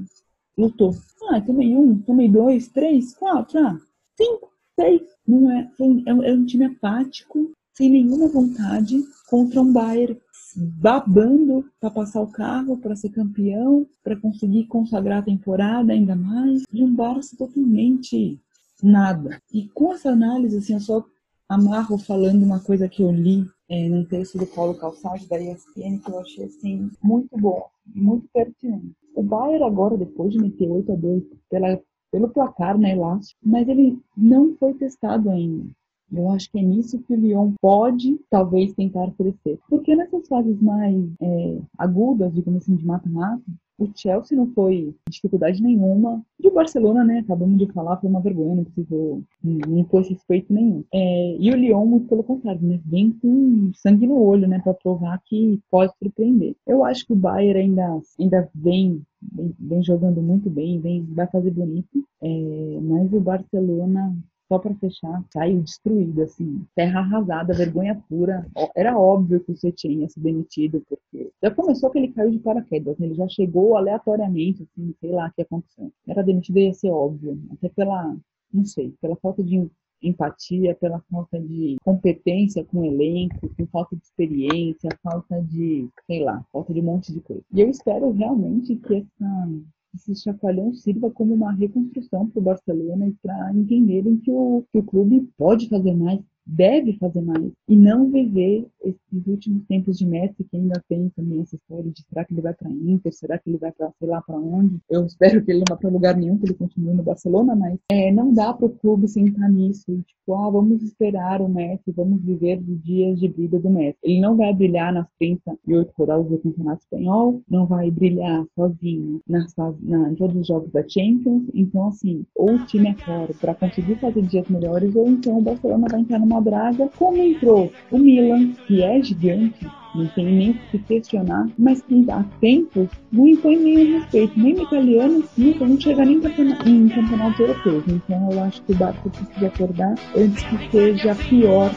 lutou. 0.54 0.94
Ah, 1.30 1.40
tomei 1.40 1.74
um, 1.74 1.98
tomei 1.98 2.28
dois, 2.28 2.68
três, 2.68 3.14
quatro, 3.14 3.58
ah, 3.58 3.80
cinco, 4.18 4.52
seis. 4.78 5.00
Não 5.26 5.50
é, 5.50 5.70
é, 5.80 6.10
é 6.10 6.34
um 6.34 6.44
time 6.44 6.66
apático, 6.66 7.52
sem 7.76 7.90
nenhuma 7.90 8.28
vontade, 8.28 9.02
contra 9.28 9.60
um 9.60 9.72
Bayern 9.72 10.18
babando 10.56 11.64
para 11.78 11.90
passar 11.90 12.22
o 12.22 12.30
carro, 12.30 12.78
para 12.78 12.96
ser 12.96 13.10
campeão, 13.10 13.86
para 14.02 14.16
conseguir 14.16 14.66
consagrar 14.66 15.18
a 15.18 15.24
temporada 15.24 15.92
ainda 15.92 16.16
mais, 16.16 16.62
e 16.72 16.82
um 16.82 16.94
Barça 16.94 17.36
totalmente 17.36 18.40
nada. 18.82 19.40
E 19.52 19.68
com 19.68 19.92
essa 19.92 20.10
análise, 20.10 20.56
assim, 20.56 20.74
eu 20.74 20.80
só 20.80 21.04
amarro 21.48 21.98
falando 21.98 22.42
uma 22.42 22.60
coisa 22.60 22.88
que 22.88 23.02
eu 23.02 23.12
li 23.12 23.46
é, 23.68 24.02
texto 24.04 24.38
do 24.38 24.46
Paulo 24.46 24.74
Calçado, 24.74 25.26
da 25.26 25.40
ESPN, 25.40 25.98
que 25.98 26.10
eu 26.10 26.20
achei 26.20 26.44
assim, 26.44 26.90
muito 27.02 27.36
bom, 27.36 27.66
muito 27.86 28.26
pertinente. 28.32 28.94
O 29.14 29.22
Bayern 29.22 29.64
agora, 29.64 29.96
depois 29.96 30.32
de 30.32 30.38
meter 30.38 30.70
8 30.70 30.92
a 30.92 30.96
2 30.96 31.22
pela, 31.50 31.80
pelo 32.10 32.28
placar 32.28 32.74
na 32.74 32.88
né, 32.88 32.92
Elástico, 32.92 33.40
mas 33.42 33.68
ele 33.68 33.98
não 34.16 34.54
foi 34.56 34.74
testado 34.74 35.30
ainda. 35.30 35.70
Eu 36.12 36.30
acho 36.30 36.50
que 36.50 36.58
é 36.58 36.62
nisso 36.62 36.98
que 37.00 37.12
o 37.12 37.16
Lyon 37.16 37.52
pode, 37.60 38.18
talvez, 38.30 38.72
tentar 38.74 39.10
crescer. 39.12 39.58
Porque 39.68 39.94
nessas 39.96 40.26
fases 40.28 40.60
mais 40.60 41.04
é, 41.20 41.58
agudas, 41.78 42.32
digamos 42.32 42.62
assim, 42.62 42.76
de 42.76 42.86
mata-mata, 42.86 43.42
o 43.78 43.90
Chelsea 43.94 44.36
não 44.36 44.46
foi 44.52 44.94
dificuldade 45.10 45.62
nenhuma. 45.62 46.22
E 46.40 46.48
o 46.48 46.52
Barcelona, 46.52 47.04
né, 47.04 47.18
acabamos 47.18 47.58
de 47.58 47.70
falar, 47.72 47.98
foi 47.98 48.08
uma 48.08 48.20
vergonha, 48.20 48.56
não 48.56 48.64
precisou, 48.64 49.22
não 49.42 49.84
pôs 49.84 50.08
respeito 50.08 50.52
nenhum. 50.52 50.82
É, 50.92 51.36
e 51.38 51.50
o 51.50 51.56
Lyon, 51.56 51.84
muito 51.84 52.08
pelo 52.08 52.24
contrário, 52.24 52.62
né, 52.62 52.80
vem 52.84 53.10
com 53.10 53.70
sangue 53.74 54.06
no 54.06 54.18
olho, 54.18 54.48
né, 54.48 54.60
para 54.60 54.74
provar 54.74 55.20
que 55.26 55.60
pode 55.70 55.92
surpreender. 55.98 56.56
Eu 56.66 56.84
acho 56.84 57.06
que 57.06 57.12
o 57.12 57.16
Bayern 57.16 57.60
ainda, 57.60 58.00
ainda 58.18 58.48
vem, 58.54 59.02
vem, 59.20 59.54
vem 59.58 59.82
jogando 59.82 60.22
muito 60.22 60.48
bem, 60.48 60.80
vem, 60.80 61.04
vai 61.10 61.26
fazer 61.26 61.50
bonito, 61.50 62.02
é, 62.22 62.78
mas 62.80 63.12
o 63.12 63.20
Barcelona 63.20 64.16
só 64.48 64.58
para 64.58 64.74
fechar, 64.74 65.24
saiu 65.32 65.60
destruído, 65.60 66.22
assim, 66.22 66.64
terra 66.74 67.00
arrasada, 67.00 67.54
vergonha 67.54 68.00
pura. 68.08 68.46
Era 68.74 68.98
óbvio 68.98 69.40
que 69.40 69.52
o 69.52 69.56
Setien 69.56 70.00
ia 70.00 70.08
ser 70.08 70.20
demitido, 70.20 70.82
porque 70.88 71.30
já 71.42 71.50
começou 71.50 71.90
que 71.90 71.98
ele 71.98 72.12
caiu 72.12 72.30
de 72.30 72.38
paraquedas, 72.38 72.98
né? 72.98 73.06
ele 73.06 73.14
já 73.14 73.28
chegou 73.28 73.76
aleatoriamente, 73.76 74.62
assim, 74.62 74.94
sei 75.00 75.10
lá 75.10 75.28
o 75.28 75.32
que 75.32 75.42
aconteceu. 75.42 75.92
Era 76.06 76.22
demitido 76.22 76.58
ia 76.58 76.72
ser 76.72 76.90
óbvio, 76.90 77.38
até 77.52 77.68
pela, 77.68 78.16
não 78.52 78.64
sei, 78.64 78.94
pela 79.00 79.16
falta 79.16 79.42
de 79.42 79.68
empatia, 80.02 80.74
pela 80.74 81.00
falta 81.10 81.40
de 81.40 81.76
competência 81.84 82.64
com 82.64 82.80
o 82.80 82.84
elenco, 82.84 83.48
com 83.56 83.66
falta 83.66 83.96
de 83.96 84.02
experiência, 84.02 84.90
falta 85.02 85.42
de, 85.42 85.88
sei 86.06 86.22
lá, 86.22 86.44
falta 86.52 86.72
de 86.72 86.80
um 86.80 86.84
monte 86.84 87.12
de 87.12 87.20
coisa. 87.20 87.42
E 87.52 87.60
eu 87.60 87.68
espero 87.68 88.10
realmente 88.12 88.76
que 88.76 88.94
essa 88.94 89.48
esse 89.96 90.14
chacoalhão 90.14 90.74
sirva 90.74 91.10
como 91.10 91.34
uma 91.34 91.52
reconstrução 91.52 92.28
para 92.28 92.40
o 92.40 92.42
Barcelona 92.42 93.08
e 93.08 93.14
para 93.14 93.52
entenderem 93.54 94.18
que 94.18 94.30
o, 94.30 94.64
que 94.70 94.78
o 94.78 94.82
clube 94.82 95.28
pode 95.36 95.68
fazer 95.68 95.94
mais, 95.94 96.20
deve 96.46 96.92
fazer 96.94 97.20
mais 97.20 97.50
e 97.68 97.76
não 97.76 98.10
viver 98.10 98.66
esses 98.82 99.26
últimos 99.26 99.64
tempos 99.66 99.98
de 99.98 100.06
Messi 100.06 100.44
que 100.44 100.56
ainda 100.56 100.82
tem 100.88 101.10
também 101.16 101.40
essa 101.40 101.56
história 101.56 101.90
de 101.90 102.02
será 102.02 102.24
que 102.24 102.32
ele 102.32 102.40
vai 102.40 102.54
para 102.54 102.70
Inter, 102.70 103.12
será 103.12 103.38
que 103.38 103.50
ele 103.50 103.58
vai 103.58 103.72
para 103.72 103.90
sei 103.98 104.08
lá 104.08 104.22
para 104.22 104.36
onde? 104.36 104.78
Eu 104.88 105.04
espero 105.04 105.44
que 105.44 105.50
ele 105.50 105.60
não 105.60 105.64
vá 105.68 105.76
para 105.76 105.90
lugar 105.90 106.16
nenhum, 106.16 106.38
que 106.38 106.46
ele 106.46 106.54
continue 106.54 106.94
no 106.94 107.02
Barcelona, 107.02 107.56
mas 107.56 107.78
é, 107.90 108.12
não 108.12 108.32
dá 108.32 108.52
para 108.52 108.66
o 108.66 108.70
clube 108.70 109.08
sentar 109.08 109.50
nisso, 109.50 109.84
tipo, 109.86 110.34
ah, 110.34 110.50
vamos 110.50 110.82
esperar 110.82 111.40
o 111.40 111.48
Messi, 111.48 111.90
vamos 111.92 112.22
viver 112.22 112.60
os 112.60 112.82
dias 112.82 113.18
de 113.18 113.28
brilho 113.28 113.58
do 113.58 113.70
Messi. 113.70 113.98
Ele 114.02 114.20
não 114.20 114.36
vai 114.36 114.52
brilhar 114.52 114.92
nas 114.92 115.06
38 115.18 115.92
rodadas 115.96 116.28
do 116.28 116.38
Campeonato 116.38 116.82
Espanhol, 116.82 117.42
não 117.48 117.66
vai 117.66 117.90
brilhar 117.90 118.44
sozinho 118.54 119.20
nas, 119.28 119.54
na, 119.56 120.10
em 120.10 120.14
todos 120.14 120.36
os 120.36 120.46
jogos 120.46 120.70
da 120.70 120.86
Champions, 120.86 121.44
então 121.54 121.88
assim, 121.88 122.24
ou 122.34 122.54
o 122.54 122.66
time 122.66 122.90
é 122.90 122.94
claro 122.94 123.34
para 123.40 123.54
conseguir 123.54 123.96
fazer 123.96 124.22
dias 124.22 124.48
melhores, 124.48 124.94
ou 124.94 125.08
então 125.08 125.38
o 125.38 125.42
Barcelona 125.42 125.86
vai 125.90 126.00
entrar 126.00 126.18
numa 126.18 126.35
Braga, 126.40 126.88
como 126.98 127.22
entrou 127.22 127.72
o 127.90 127.98
Milan, 127.98 128.52
que 128.66 128.82
é 128.82 129.02
gigante, 129.02 129.66
não 129.94 130.06
tem 130.08 130.26
nem 130.26 130.50
o 130.50 130.54
que 130.70 130.78
questionar, 130.78 131.48
mas 131.58 131.80
que 131.82 132.04
há 132.10 132.22
tempos 132.40 132.88
não 133.10 133.26
impõe 133.26 133.56
nenhum 133.56 133.98
respeito, 133.98 134.38
nem 134.38 134.54
no 134.54 134.62
italiano, 134.62 135.24
não, 135.36 135.68
não 135.68 135.80
chega 135.80 136.04
nem 136.04 136.16
em 136.16 136.88
campeonatos 136.88 137.40
europeus. 137.40 137.84
Então 137.88 138.30
eu 138.30 138.42
acho 138.42 138.62
que 138.62 138.72
o 138.72 138.76
Barça 138.76 139.08
precisa 139.08 139.46
acordar 139.46 139.94
antes 140.16 140.42
que 140.42 140.70
seja 140.70 141.14
pior 141.14 141.70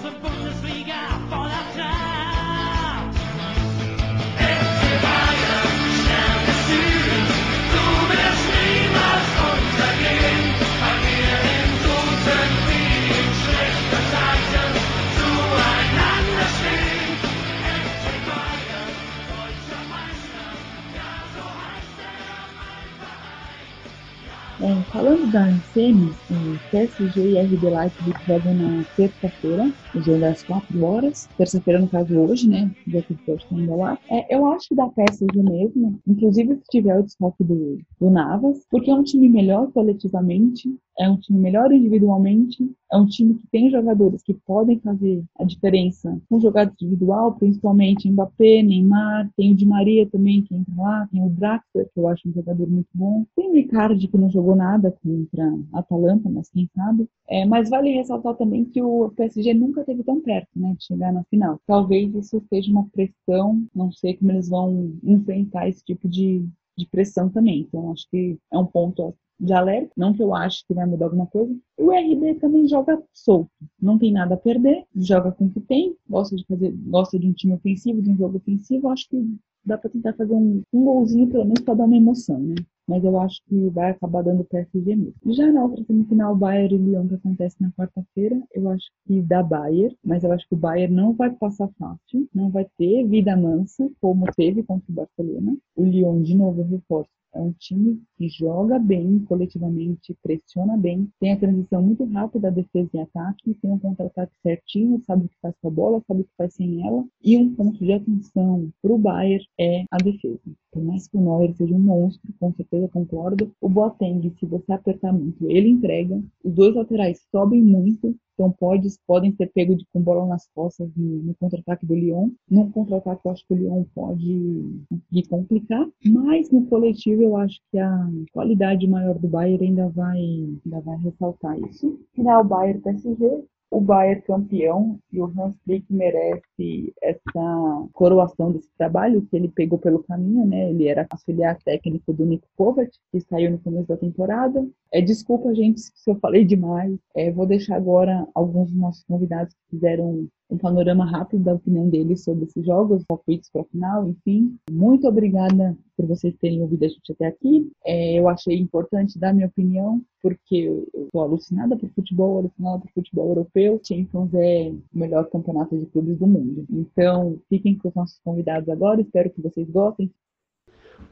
É, 24.62 24.84
falando 24.91 25.32
da 25.32 25.45
semis, 25.74 26.17
o 26.30 26.60
PSG 26.69 27.22
e 27.22 27.38
RB 27.38 27.69
Leipzig 27.69 28.12
jogam 28.28 28.54
na 28.54 28.84
terça-feira, 28.98 29.72
jogo 29.95 30.19
das 30.19 30.43
4 30.43 30.84
horas. 30.84 31.30
Terça-feira, 31.38 31.80
no 31.80 31.88
caso, 31.88 32.13
hoje, 32.13 32.50
né? 32.50 32.69
Já 32.88 33.02
que 33.02 33.13
está 33.13 33.56
ainda 33.56 33.76
lá. 33.76 33.98
É, 34.10 34.36
eu 34.36 34.45
acho 34.48 34.67
que 34.67 34.76
dá 34.76 34.88
PSG 34.89 35.41
mesmo, 35.41 35.98
inclusive 36.06 36.56
se 36.58 36.67
tiver 36.69 37.00
o 37.00 37.04
desfoque 37.04 37.41
do, 37.43 37.80
do 38.02 38.10
Navas, 38.10 38.65
porque 38.69 38.91
é 38.91 38.93
um 38.93 39.04
time 39.04 39.30
melhor 39.30 39.72
coletivamente, 39.72 40.69
é 40.99 41.09
um 41.09 41.15
time 41.15 41.39
melhor 41.39 41.71
individualmente, 41.71 42.69
é 42.91 42.97
um 42.97 43.05
time 43.05 43.35
que 43.35 43.47
tem 43.47 43.71
jogadores 43.71 44.21
que 44.21 44.33
podem 44.33 44.79
fazer 44.79 45.23
a 45.39 45.45
diferença 45.45 46.19
com 46.29 46.41
jogada 46.41 46.73
individual, 46.73 47.35
principalmente 47.35 48.12
Mbappé, 48.12 48.62
Neymar, 48.62 49.31
tem 49.38 49.53
o 49.53 49.55
Di 49.55 49.65
Maria 49.65 50.09
também 50.09 50.41
que 50.41 50.53
entra 50.53 50.73
lá, 50.75 51.07
tem 51.09 51.23
o 51.25 51.29
Draxler, 51.29 51.89
que 51.93 51.99
eu 51.99 52.07
acho 52.09 52.27
um 52.27 52.33
jogador 52.33 52.67
muito 52.67 52.89
bom, 52.93 53.25
tem 53.33 53.49
o 53.49 53.55
Icardi 53.55 54.09
que 54.09 54.17
não 54.17 54.29
jogou 54.29 54.55
nada 54.57 54.93
contra 55.01 55.55
a 55.71 55.79
Atalanta, 55.79 56.29
mas 56.29 56.49
quem 56.49 56.69
sabe. 56.75 57.07
É, 57.29 57.45
mas 57.45 57.69
vale 57.69 57.91
ressaltar 57.91 58.35
também 58.35 58.65
que 58.65 58.81
o 58.81 59.09
PSG 59.15 59.53
nunca 59.53 59.85
teve 59.85 60.03
tão 60.03 60.19
perto 60.19 60.49
né, 60.55 60.75
de 60.77 60.83
chegar 60.83 61.13
na 61.13 61.23
final. 61.25 61.62
Talvez 61.65 62.13
isso 62.13 62.43
seja 62.49 62.71
uma 62.71 62.89
pressão, 62.89 63.65
não 63.73 63.89
sei 63.91 64.17
como 64.17 64.31
eles 64.31 64.49
vão 64.49 64.93
enfrentar 65.03 65.69
esse 65.69 65.83
tipo 65.85 66.09
de, 66.09 66.45
de 66.77 66.85
pressão 66.88 67.29
também. 67.29 67.62
Então, 67.62 67.91
acho 67.91 68.09
que 68.09 68.38
é 68.51 68.57
um 68.57 68.65
ponto 68.65 69.15
de 69.39 69.54
alerta, 69.54 69.91
não 69.95 70.13
que 70.13 70.21
eu 70.21 70.34
acho 70.36 70.65
que 70.67 70.73
vai 70.73 70.86
mudar 70.86 71.06
alguma 71.06 71.28
coisa. 71.28 71.56
O 71.78 71.91
RB 71.91 72.36
também 72.36 72.67
joga 72.67 73.02
solto, 73.13 73.49
não 73.82 73.97
tem 73.97 74.12
nada 74.12 74.36
a 74.36 74.38
perder, 74.38 74.84
joga 74.95 75.32
com 75.32 75.45
o 75.45 75.49
que 75.49 75.62
tem, 75.62 75.95
gosta 76.10 76.36
de 76.36 76.45
fazer, 76.45 76.71
gosta 76.88 77.17
de 77.17 77.28
um 77.28 77.34
time 77.34 77.54
ofensivo, 77.54 78.02
de 78.02 78.12
um 78.12 78.17
jogo 78.17 78.38
ofensivo, 78.38 78.89
acho 78.89 79.08
que 79.10 79.39
dá 79.65 79.78
para 79.78 79.89
tentar 79.89 80.13
fazer 80.13 80.34
um, 80.34 80.62
um 80.73 80.84
golzinho 80.84 81.28
pelo 81.28 81.45
menos 81.45 81.62
para 81.62 81.75
dar 81.75 81.86
uma 81.86 81.95
emoção, 81.95 82.39
né? 82.39 82.56
Mas 82.88 83.04
eu 83.04 83.19
acho 83.19 83.39
que 83.47 83.69
vai 83.69 83.91
acabar 83.91 84.23
dando 84.23 84.43
PSG 84.43 84.95
mesmo. 84.95 85.13
Já 85.28 85.52
na 85.52 85.63
outra 85.63 85.84
semifinal, 85.84 86.36
Bayern 86.36 86.73
e 86.73 86.78
Lyon, 86.78 87.08
que 87.08 87.15
acontece 87.15 87.56
na 87.60 87.71
quarta-feira, 87.71 88.41
eu 88.52 88.67
acho 88.69 88.88
que 89.06 89.21
dá 89.21 89.43
Bayern, 89.43 89.95
mas 90.04 90.23
eu 90.23 90.32
acho 90.32 90.47
que 90.47 90.56
o 90.56 90.58
Bayern 90.58 90.93
não 90.93 91.13
vai 91.13 91.30
passar 91.30 91.69
fácil, 91.78 92.28
não 92.34 92.49
vai 92.49 92.65
ter 92.78 93.06
vida 93.06 93.38
mansa, 93.38 93.88
como 94.02 94.25
teve 94.36 94.63
contra 94.63 94.91
o 94.91 94.95
Barcelona. 94.95 95.56
O 95.75 95.84
Lyon, 95.84 96.23
de 96.23 96.36
novo, 96.36 96.63
reforço, 96.63 97.12
é 97.33 97.39
um 97.39 97.51
time 97.53 98.01
que 98.17 98.27
joga 98.29 98.79
bem 98.79 99.19
coletivamente, 99.19 100.17
pressiona 100.21 100.77
bem, 100.77 101.09
tem 101.19 101.31
a 101.31 101.37
transição 101.37 101.81
muito 101.81 102.03
rápida, 102.05 102.51
defesa 102.51 102.89
e 102.93 102.99
ataque, 102.99 103.53
tem 103.61 103.71
um 103.71 103.79
contra-ataque 103.79 104.33
certinho, 104.41 105.01
sabe 105.05 105.25
o 105.25 105.29
que 105.29 105.37
faz 105.41 105.55
com 105.61 105.67
a 105.67 105.71
bola, 105.71 106.03
sabe 106.07 106.21
o 106.21 106.23
que 106.23 106.35
faz 106.37 106.53
sem 106.53 106.85
ela. 106.85 107.05
E 107.23 107.37
um 107.37 107.53
ponto 107.53 107.77
de 107.83 107.93
atenção 107.93 108.69
para 108.81 108.93
o 108.93 108.97
Bayern 108.97 109.45
é 109.59 109.83
a 109.91 109.97
defesa. 109.97 110.39
Por 110.71 110.83
mais 110.83 111.07
que 111.07 111.17
o 111.17 111.21
Neuer 111.21 111.53
seja 111.55 111.73
um 111.73 111.79
monstro, 111.79 112.31
com 112.39 112.53
certeza 112.53 112.87
concordo, 112.89 113.51
o 113.59 113.69
Boateng, 113.69 114.31
se 114.39 114.45
você 114.45 114.71
apertar 114.71 115.11
muito, 115.11 115.49
ele 115.49 115.69
entrega. 115.69 116.21
Os 116.43 116.53
dois 116.53 116.75
laterais 116.75 117.25
sobem 117.31 117.61
muito, 117.61 118.15
então 118.39 118.52
pode, 118.52 118.88
podem 119.06 119.36
ser 119.36 119.52
pegos 119.54 119.78
de, 119.78 119.86
com 119.91 120.02
bola 120.02 120.25
nas 120.25 120.47
costas 120.56 120.89
no, 120.95 121.17
no 121.23 121.36
contra-ataque 121.36 121.86
do 121.86 121.93
Lyon. 121.93 122.30
No 122.49 122.71
contra-ataque 122.71 123.21
eu 123.25 123.32
acho 123.32 123.45
que 123.45 123.54
o 123.54 123.58
Lyon 123.58 123.84
pode 123.93 124.65
conseguir 124.89 125.28
complicar, 125.28 125.88
mas 126.06 126.49
no 126.49 126.65
coletivo 126.67 127.21
eu 127.21 127.36
acho 127.36 127.60
que 127.69 127.78
a 127.78 128.10
qualidade 128.32 128.88
maior 128.88 129.19
do 129.19 129.28
Bayern 129.28 129.65
ainda 129.65 129.89
vai, 129.89 130.17
ainda 130.17 130.80
vai 130.80 130.97
ressaltar 130.99 131.60
isso. 131.69 131.99
Final 132.15 132.45
Bayern 132.45 132.80
PSG, 132.80 133.43
o 133.71 133.79
Bayern 133.79 134.21
campeão 134.23 134.99
e 135.12 135.19
o 135.21 135.25
Hans 135.25 135.55
Flick 135.63 135.86
merece 135.89 136.93
essa 137.01 137.88
coroação 137.93 138.51
desse 138.51 138.69
trabalho 138.77 139.21
que 139.29 139.36
ele 139.36 139.47
pegou 139.47 139.77
pelo 139.77 140.03
caminho, 140.03 140.45
né? 140.45 140.69
Ele 140.69 140.88
era 140.88 141.05
auxiliar 141.10 141.58
técnico 141.63 142.12
do 142.12 142.25
Nico 142.25 142.47
Kovac, 142.58 142.89
que 143.12 143.21
saiu 143.21 143.51
no 143.51 143.60
começo 143.60 143.88
da 143.88 143.97
temporada. 143.97 144.67
É, 144.91 145.01
desculpa, 145.01 145.53
gente, 145.53 145.79
se 145.82 146.10
eu 146.10 146.15
falei 146.15 146.43
demais. 146.43 146.97
É, 147.15 147.32
vou 147.32 147.45
deixar 147.45 147.75
agora 147.75 148.27
alguns 148.34 148.71
dos 148.71 148.79
nossos 148.79 149.03
convidados 149.03 149.53
que 149.53 149.77
fizeram 149.77 150.27
um 150.49 150.58
panorama 150.58 151.05
rápido 151.05 151.43
da 151.43 151.53
opinião 151.53 151.88
deles 151.89 152.23
sobre 152.23 152.45
esses 152.45 152.65
jogos, 152.65 153.03
palpites 153.08 153.51
para 153.51 153.62
a 153.62 153.65
final, 153.65 154.08
enfim. 154.08 154.58
Muito 154.71 155.08
obrigada 155.08 155.77
por 155.99 156.07
vocês 156.07 156.33
terem 156.38 156.62
ouvido 156.62 156.85
a 156.85 156.88
gente 156.88 157.12
até 157.12 157.27
aqui. 157.27 157.69
É, 157.85 158.17
eu 158.17 158.29
achei 158.29 158.57
importante 158.57 159.19
dar 159.19 159.33
minha 159.33 159.47
opinião, 159.47 160.01
porque 160.21 160.55
eu 160.55 160.88
estou 160.95 161.21
alucinada 161.21 161.75
por 161.75 161.89
futebol, 161.89 162.38
alucinada 162.38 162.79
por 162.79 162.91
futebol 162.93 163.27
europeu. 163.27 163.81
Champions 163.83 164.33
é 164.33 164.69
o 164.69 164.97
melhor 164.97 165.29
campeonato 165.29 165.77
de 165.77 165.85
clubes 165.88 166.17
do 166.17 166.25
mundo. 166.25 166.65
Então, 166.69 167.38
fiquem 167.49 167.77
com 167.77 167.89
os 167.89 167.95
nossos 167.95 168.17
convidados 168.23 168.69
agora, 168.69 169.01
espero 169.01 169.29
que 169.29 169.41
vocês 169.41 169.69
gostem. 169.69 170.09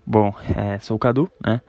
Bom, 0.10 0.34
é, 0.56 0.80
sou 0.80 0.96
o 0.96 1.00
Cadu, 1.00 1.30
né? 1.46 1.60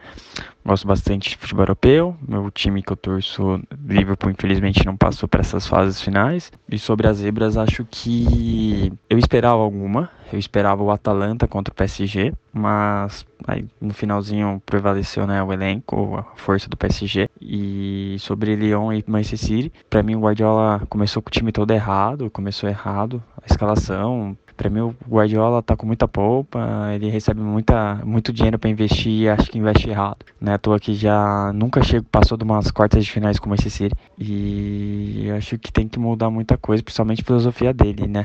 Gosto 0.64 0.86
bastante 0.86 1.30
de 1.30 1.36
futebol 1.36 1.62
europeu. 1.62 2.16
Meu 2.20 2.50
time 2.52 2.82
que 2.82 2.92
eu 2.92 2.96
torço, 2.96 3.60
Liverpool, 3.84 4.30
infelizmente 4.30 4.86
não 4.86 4.96
passou 4.96 5.28
para 5.28 5.40
essas 5.40 5.66
fases 5.66 6.00
finais. 6.00 6.52
E 6.70 6.78
sobre 6.78 7.08
as 7.08 7.16
zebras, 7.16 7.56
acho 7.56 7.84
que 7.90 8.92
eu 9.10 9.18
esperava 9.18 9.60
alguma. 9.60 10.08
Eu 10.32 10.38
esperava 10.38 10.82
o 10.82 10.90
Atalanta 10.92 11.48
contra 11.48 11.72
o 11.72 11.74
PSG, 11.74 12.32
mas 12.52 13.26
aí 13.46 13.66
no 13.80 13.94
finalzinho 13.94 14.62
prevaleceu 14.64 15.26
né, 15.26 15.42
o 15.42 15.52
elenco, 15.52 16.16
a 16.16 16.22
força 16.36 16.68
do 16.68 16.76
PSG. 16.76 17.28
E 17.40 18.16
sobre 18.20 18.54
Lyon 18.54 18.92
e 18.92 19.02
Manchester 19.06 19.38
City, 19.38 19.72
para 19.88 20.02
mim 20.02 20.14
o 20.14 20.20
Guardiola 20.20 20.82
começou 20.88 21.20
com 21.22 21.28
o 21.28 21.32
time 21.32 21.50
todo 21.50 21.72
errado, 21.72 22.30
começou 22.30 22.68
errado 22.68 23.20
a 23.42 23.46
escalação, 23.50 24.36
para 24.58 24.68
mim, 24.68 24.80
o 24.80 24.96
Guardiola 25.08 25.62
tá 25.62 25.76
com 25.76 25.86
muita 25.86 26.08
polpa, 26.08 26.58
ele 26.92 27.08
recebe 27.08 27.40
muita, 27.40 27.94
muito 28.04 28.32
dinheiro 28.32 28.58
para 28.58 28.68
investir 28.68 29.22
e 29.22 29.28
acho 29.28 29.48
que 29.48 29.56
investe 29.56 29.88
errado. 29.88 30.16
Né? 30.40 30.54
À 30.54 30.58
toa 30.58 30.80
que 30.80 30.94
já 30.94 31.52
nunca 31.54 31.80
chego, 31.80 32.04
passou 32.10 32.36
de 32.36 32.42
umas 32.42 32.72
quartas 32.72 33.04
de 33.04 33.10
finais 33.12 33.38
como 33.38 33.54
esse 33.54 33.70
City. 33.70 33.94
E 34.18 35.30
acho 35.36 35.56
que 35.58 35.72
tem 35.72 35.86
que 35.86 35.98
mudar 35.98 36.28
muita 36.28 36.58
coisa, 36.58 36.82
principalmente 36.82 37.22
a 37.22 37.24
filosofia 37.24 37.72
dele, 37.72 38.08
né? 38.08 38.24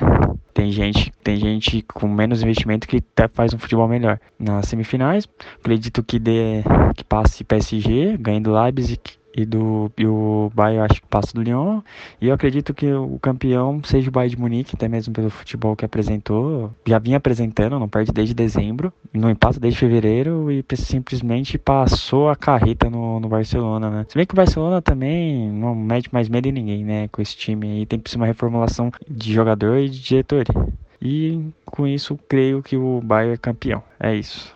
Tem 0.56 0.72
gente, 0.72 1.14
tem 1.24 1.38
gente 1.38 1.84
com 1.84 2.08
menos 2.08 2.42
investimento 2.42 2.88
que 2.88 2.98
até 2.98 3.28
faz 3.28 3.54
um 3.54 3.60
futebol 3.60 3.88
melhor. 3.88 4.20
Nas 4.40 4.68
semifinais, 4.68 5.30
acredito 5.60 6.04
que 6.04 6.18
dê 6.18 6.64
que 6.96 7.04
passe 7.04 7.44
PSG, 7.44 8.18
ganhando 8.18 8.52
Leipzig 8.52 9.00
e 9.36 9.46
do 9.46 9.92
e 9.98 10.06
o 10.06 10.52
Bayern 10.54 10.86
acho 10.86 11.02
que 11.02 11.08
passa 11.08 11.34
do 11.34 11.42
Lyon. 11.42 11.82
E 12.22 12.28
eu 12.28 12.34
acredito 12.34 12.74
que 12.74 12.92
o 12.92 13.18
campeão 13.20 13.82
seja 13.84 14.10
o 14.10 14.12
Bayern 14.12 14.36
de 14.36 14.42
Munique 14.42 14.76
até 14.76 14.88
mesmo 14.88 15.14
pelo 15.14 15.30
futebol 15.30 15.76
que 15.76 15.86
apresentou. 15.86 16.72
Já 16.88 17.00
vinha 17.00 17.18
apresentando 17.18 17.80
não 17.80 17.90
perde 17.90 18.12
desde 18.12 18.34
dezembro 18.34 18.94
não 19.14 19.30
empata 19.30 19.60
desde 19.60 19.80
fevereiro 19.80 20.52
e 20.52 20.64
simplesmente 20.76 21.58
passou 21.58 22.30
a 22.30 22.36
carreta 22.36 22.90
no, 22.90 23.20
no 23.20 23.30
Barcelona 23.30 23.90
né? 23.90 24.06
Se 24.10 24.16
bem 24.16 24.26
que 24.26 24.34
o 24.34 24.36
Barcelona 24.36 24.82
também 24.82 25.50
não 25.52 25.76
mete 25.76 26.12
mais 26.14 26.30
medo 26.30 26.48
em 26.48 26.52
ninguém 26.52 26.84
né 26.84 27.08
com 27.08 27.22
esse 27.22 27.36
time. 27.36 27.72
Aí 27.72 27.86
tem 27.86 28.02
uma 28.16 28.26
reformulação 28.26 28.92
de 29.10 29.34
jogador 29.34 29.78
e 29.78 29.90
de 29.90 30.00
diretoria 30.00 30.74
e 31.02 31.52
com 31.66 31.86
isso 31.86 32.18
creio 32.30 32.64
que 32.64 32.78
o 32.78 33.02
Bayern 33.02 33.34
é 33.34 33.38
campeão. 33.38 33.84
É 34.00 34.16
isso. 34.16 34.54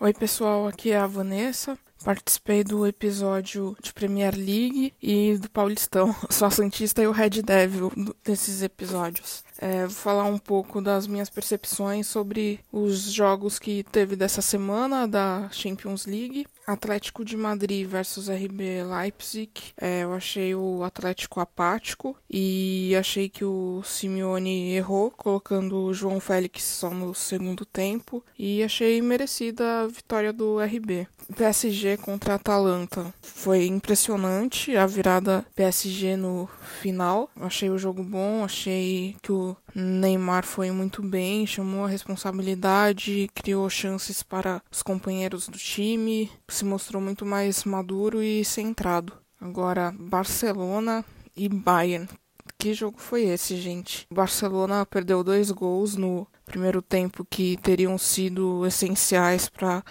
Oi 0.00 0.12
pessoal, 0.12 0.66
aqui 0.66 0.90
é 0.90 0.98
a 0.98 1.06
Vanessa. 1.06 1.78
Participei 2.06 2.62
do 2.62 2.86
episódio 2.86 3.76
de 3.82 3.92
Premier 3.92 4.32
League 4.32 4.94
e 5.02 5.36
do 5.38 5.50
Paulistão. 5.50 6.14
Sou 6.30 6.46
a 6.46 6.50
Santista 6.52 7.02
e 7.02 7.06
o 7.08 7.10
Red 7.10 7.42
Devil 7.42 7.90
desses 8.24 8.62
episódios. 8.62 9.42
É, 9.58 9.80
vou 9.80 9.90
falar 9.90 10.24
um 10.24 10.38
pouco 10.38 10.80
das 10.80 11.08
minhas 11.08 11.28
percepções 11.28 12.06
sobre 12.06 12.60
os 12.70 13.12
jogos 13.12 13.58
que 13.58 13.82
teve 13.90 14.14
dessa 14.14 14.40
semana 14.40 15.08
da 15.08 15.48
Champions 15.50 16.06
League. 16.06 16.46
Atlético 16.64 17.24
de 17.24 17.36
Madrid 17.36 17.88
versus 17.88 18.28
RB 18.28 18.84
Leipzig. 18.84 19.50
É, 19.76 20.02
eu 20.02 20.12
achei 20.12 20.54
o 20.54 20.84
Atlético 20.84 21.40
apático 21.40 22.16
e 22.30 22.94
achei 22.96 23.28
que 23.28 23.44
o 23.44 23.82
Simeone 23.84 24.74
errou, 24.74 25.10
colocando 25.10 25.76
o 25.84 25.94
João 25.94 26.20
Félix 26.20 26.62
só 26.62 26.90
no 26.90 27.14
segundo 27.14 27.64
tempo. 27.64 28.22
E 28.38 28.62
achei 28.62 29.00
merecida 29.00 29.82
a 29.82 29.86
vitória 29.86 30.32
do 30.32 30.60
RB. 30.60 31.08
PSG 31.34 31.96
contra 31.96 32.34
Atalanta. 32.34 33.12
Foi 33.22 33.66
impressionante 33.66 34.76
a 34.76 34.86
virada 34.86 35.44
PSG 35.54 36.16
no 36.16 36.48
final. 36.80 37.30
Achei 37.40 37.70
o 37.70 37.78
jogo 37.78 38.02
bom, 38.02 38.44
achei 38.44 39.16
que 39.22 39.32
o 39.32 39.56
Neymar 39.74 40.44
foi 40.44 40.70
muito 40.70 41.02
bem, 41.02 41.46
chamou 41.46 41.84
a 41.84 41.88
responsabilidade, 41.88 43.30
criou 43.34 43.68
chances 43.68 44.22
para 44.22 44.62
os 44.70 44.82
companheiros 44.82 45.48
do 45.48 45.58
time, 45.58 46.30
se 46.48 46.64
mostrou 46.64 47.00
muito 47.02 47.26
mais 47.26 47.64
maduro 47.64 48.22
e 48.22 48.44
centrado. 48.44 49.12
Agora, 49.40 49.94
Barcelona 49.98 51.04
e 51.36 51.48
Bayern. 51.48 52.08
Que 52.58 52.72
jogo 52.72 52.98
foi 52.98 53.24
esse, 53.24 53.56
gente? 53.56 54.06
O 54.10 54.14
Barcelona 54.14 54.86
perdeu 54.86 55.22
dois 55.22 55.50
gols 55.50 55.94
no 55.94 56.26
primeiro 56.46 56.80
tempo 56.80 57.26
que 57.28 57.56
teriam 57.58 57.98
sido 57.98 58.64
essenciais 58.64 59.48
para 59.48 59.84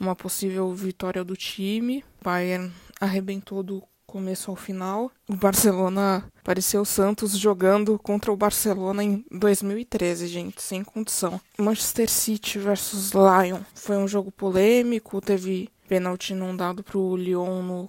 uma 0.00 0.16
possível 0.16 0.72
vitória 0.74 1.22
do 1.22 1.36
time. 1.36 2.02
Bayern 2.22 2.72
arrebentou 2.98 3.62
do 3.62 3.82
começo 4.10 4.50
ao 4.50 4.56
final. 4.56 5.10
O 5.28 5.36
Barcelona 5.36 6.24
pareceu 6.42 6.80
o 6.80 6.86
Santos 6.86 7.38
jogando 7.38 7.96
contra 7.98 8.32
o 8.32 8.36
Barcelona 8.36 9.04
em 9.04 9.24
2013, 9.30 10.26
gente, 10.26 10.60
sem 10.60 10.82
condição. 10.82 11.40
Manchester 11.56 12.10
City 12.10 12.58
versus 12.58 13.12
Lyon 13.12 13.60
foi 13.72 13.96
um 13.96 14.08
jogo 14.08 14.32
polêmico, 14.32 15.20
teve 15.20 15.68
pênalti 15.88 16.34
não 16.34 16.56
dado 16.56 16.82
pro 16.82 17.14
Lyon 17.16 17.62
no 17.62 17.88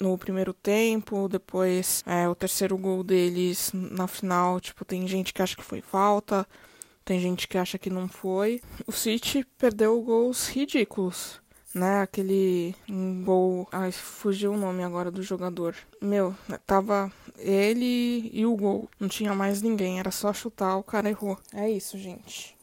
no 0.00 0.16
primeiro 0.16 0.54
tempo, 0.54 1.28
depois 1.28 2.02
é, 2.06 2.26
o 2.26 2.34
terceiro 2.34 2.78
gol 2.78 3.04
deles 3.04 3.70
na 3.74 4.06
final, 4.06 4.58
tipo, 4.58 4.82
tem 4.82 5.06
gente 5.06 5.34
que 5.34 5.42
acha 5.42 5.54
que 5.54 5.62
foi 5.62 5.82
falta, 5.82 6.48
tem 7.04 7.20
gente 7.20 7.46
que 7.46 7.58
acha 7.58 7.78
que 7.78 7.90
não 7.90 8.08
foi. 8.08 8.62
O 8.86 8.92
City 8.92 9.46
perdeu 9.58 10.00
gols 10.00 10.48
ridículos 10.48 11.38
né? 11.74 12.00
Aquele 12.02 12.74
gol. 13.24 13.68
Ai, 13.72 13.92
fugiu 13.92 14.52
o 14.52 14.56
nome 14.56 14.82
agora 14.82 15.10
do 15.10 15.22
jogador. 15.22 15.74
Meu, 16.00 16.34
tava 16.66 17.12
ele 17.36 18.30
e 18.32 18.44
o 18.46 18.56
gol. 18.56 18.88
Não 18.98 19.08
tinha 19.08 19.34
mais 19.34 19.62
ninguém, 19.62 20.00
era 20.00 20.10
só 20.10 20.32
chutar, 20.32 20.76
o 20.76 20.82
cara 20.82 21.08
errou. 21.08 21.38
É 21.54 21.68
isso, 21.68 21.98
gente. 21.98 22.56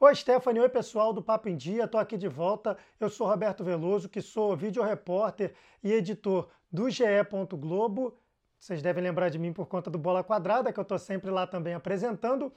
Oi, 0.00 0.14
Stephanie. 0.14 0.60
Oi, 0.60 0.68
pessoal 0.68 1.12
do 1.12 1.22
Papo 1.22 1.48
em 1.48 1.56
Dia. 1.56 1.88
Tô 1.88 1.96
aqui 1.96 2.18
de 2.18 2.28
volta. 2.28 2.76
Eu 3.00 3.08
sou 3.08 3.26
Roberto 3.26 3.64
Veloso, 3.64 4.08
que 4.08 4.20
sou 4.20 4.56
vídeo 4.56 4.82
repórter 4.82 5.54
e 5.82 5.92
editor 5.92 6.48
do 6.70 6.90
GE. 6.90 7.04
Globo. 7.52 8.14
Vocês 8.58 8.82
devem 8.82 9.02
lembrar 9.02 9.28
de 9.28 9.38
mim 9.38 9.52
por 9.52 9.66
conta 9.66 9.90
do 9.90 9.98
Bola 9.98 10.24
Quadrada, 10.24 10.72
que 10.72 10.80
eu 10.80 10.84
tô 10.84 10.98
sempre 10.98 11.30
lá 11.30 11.46
também 11.46 11.74
apresentando. 11.74 12.52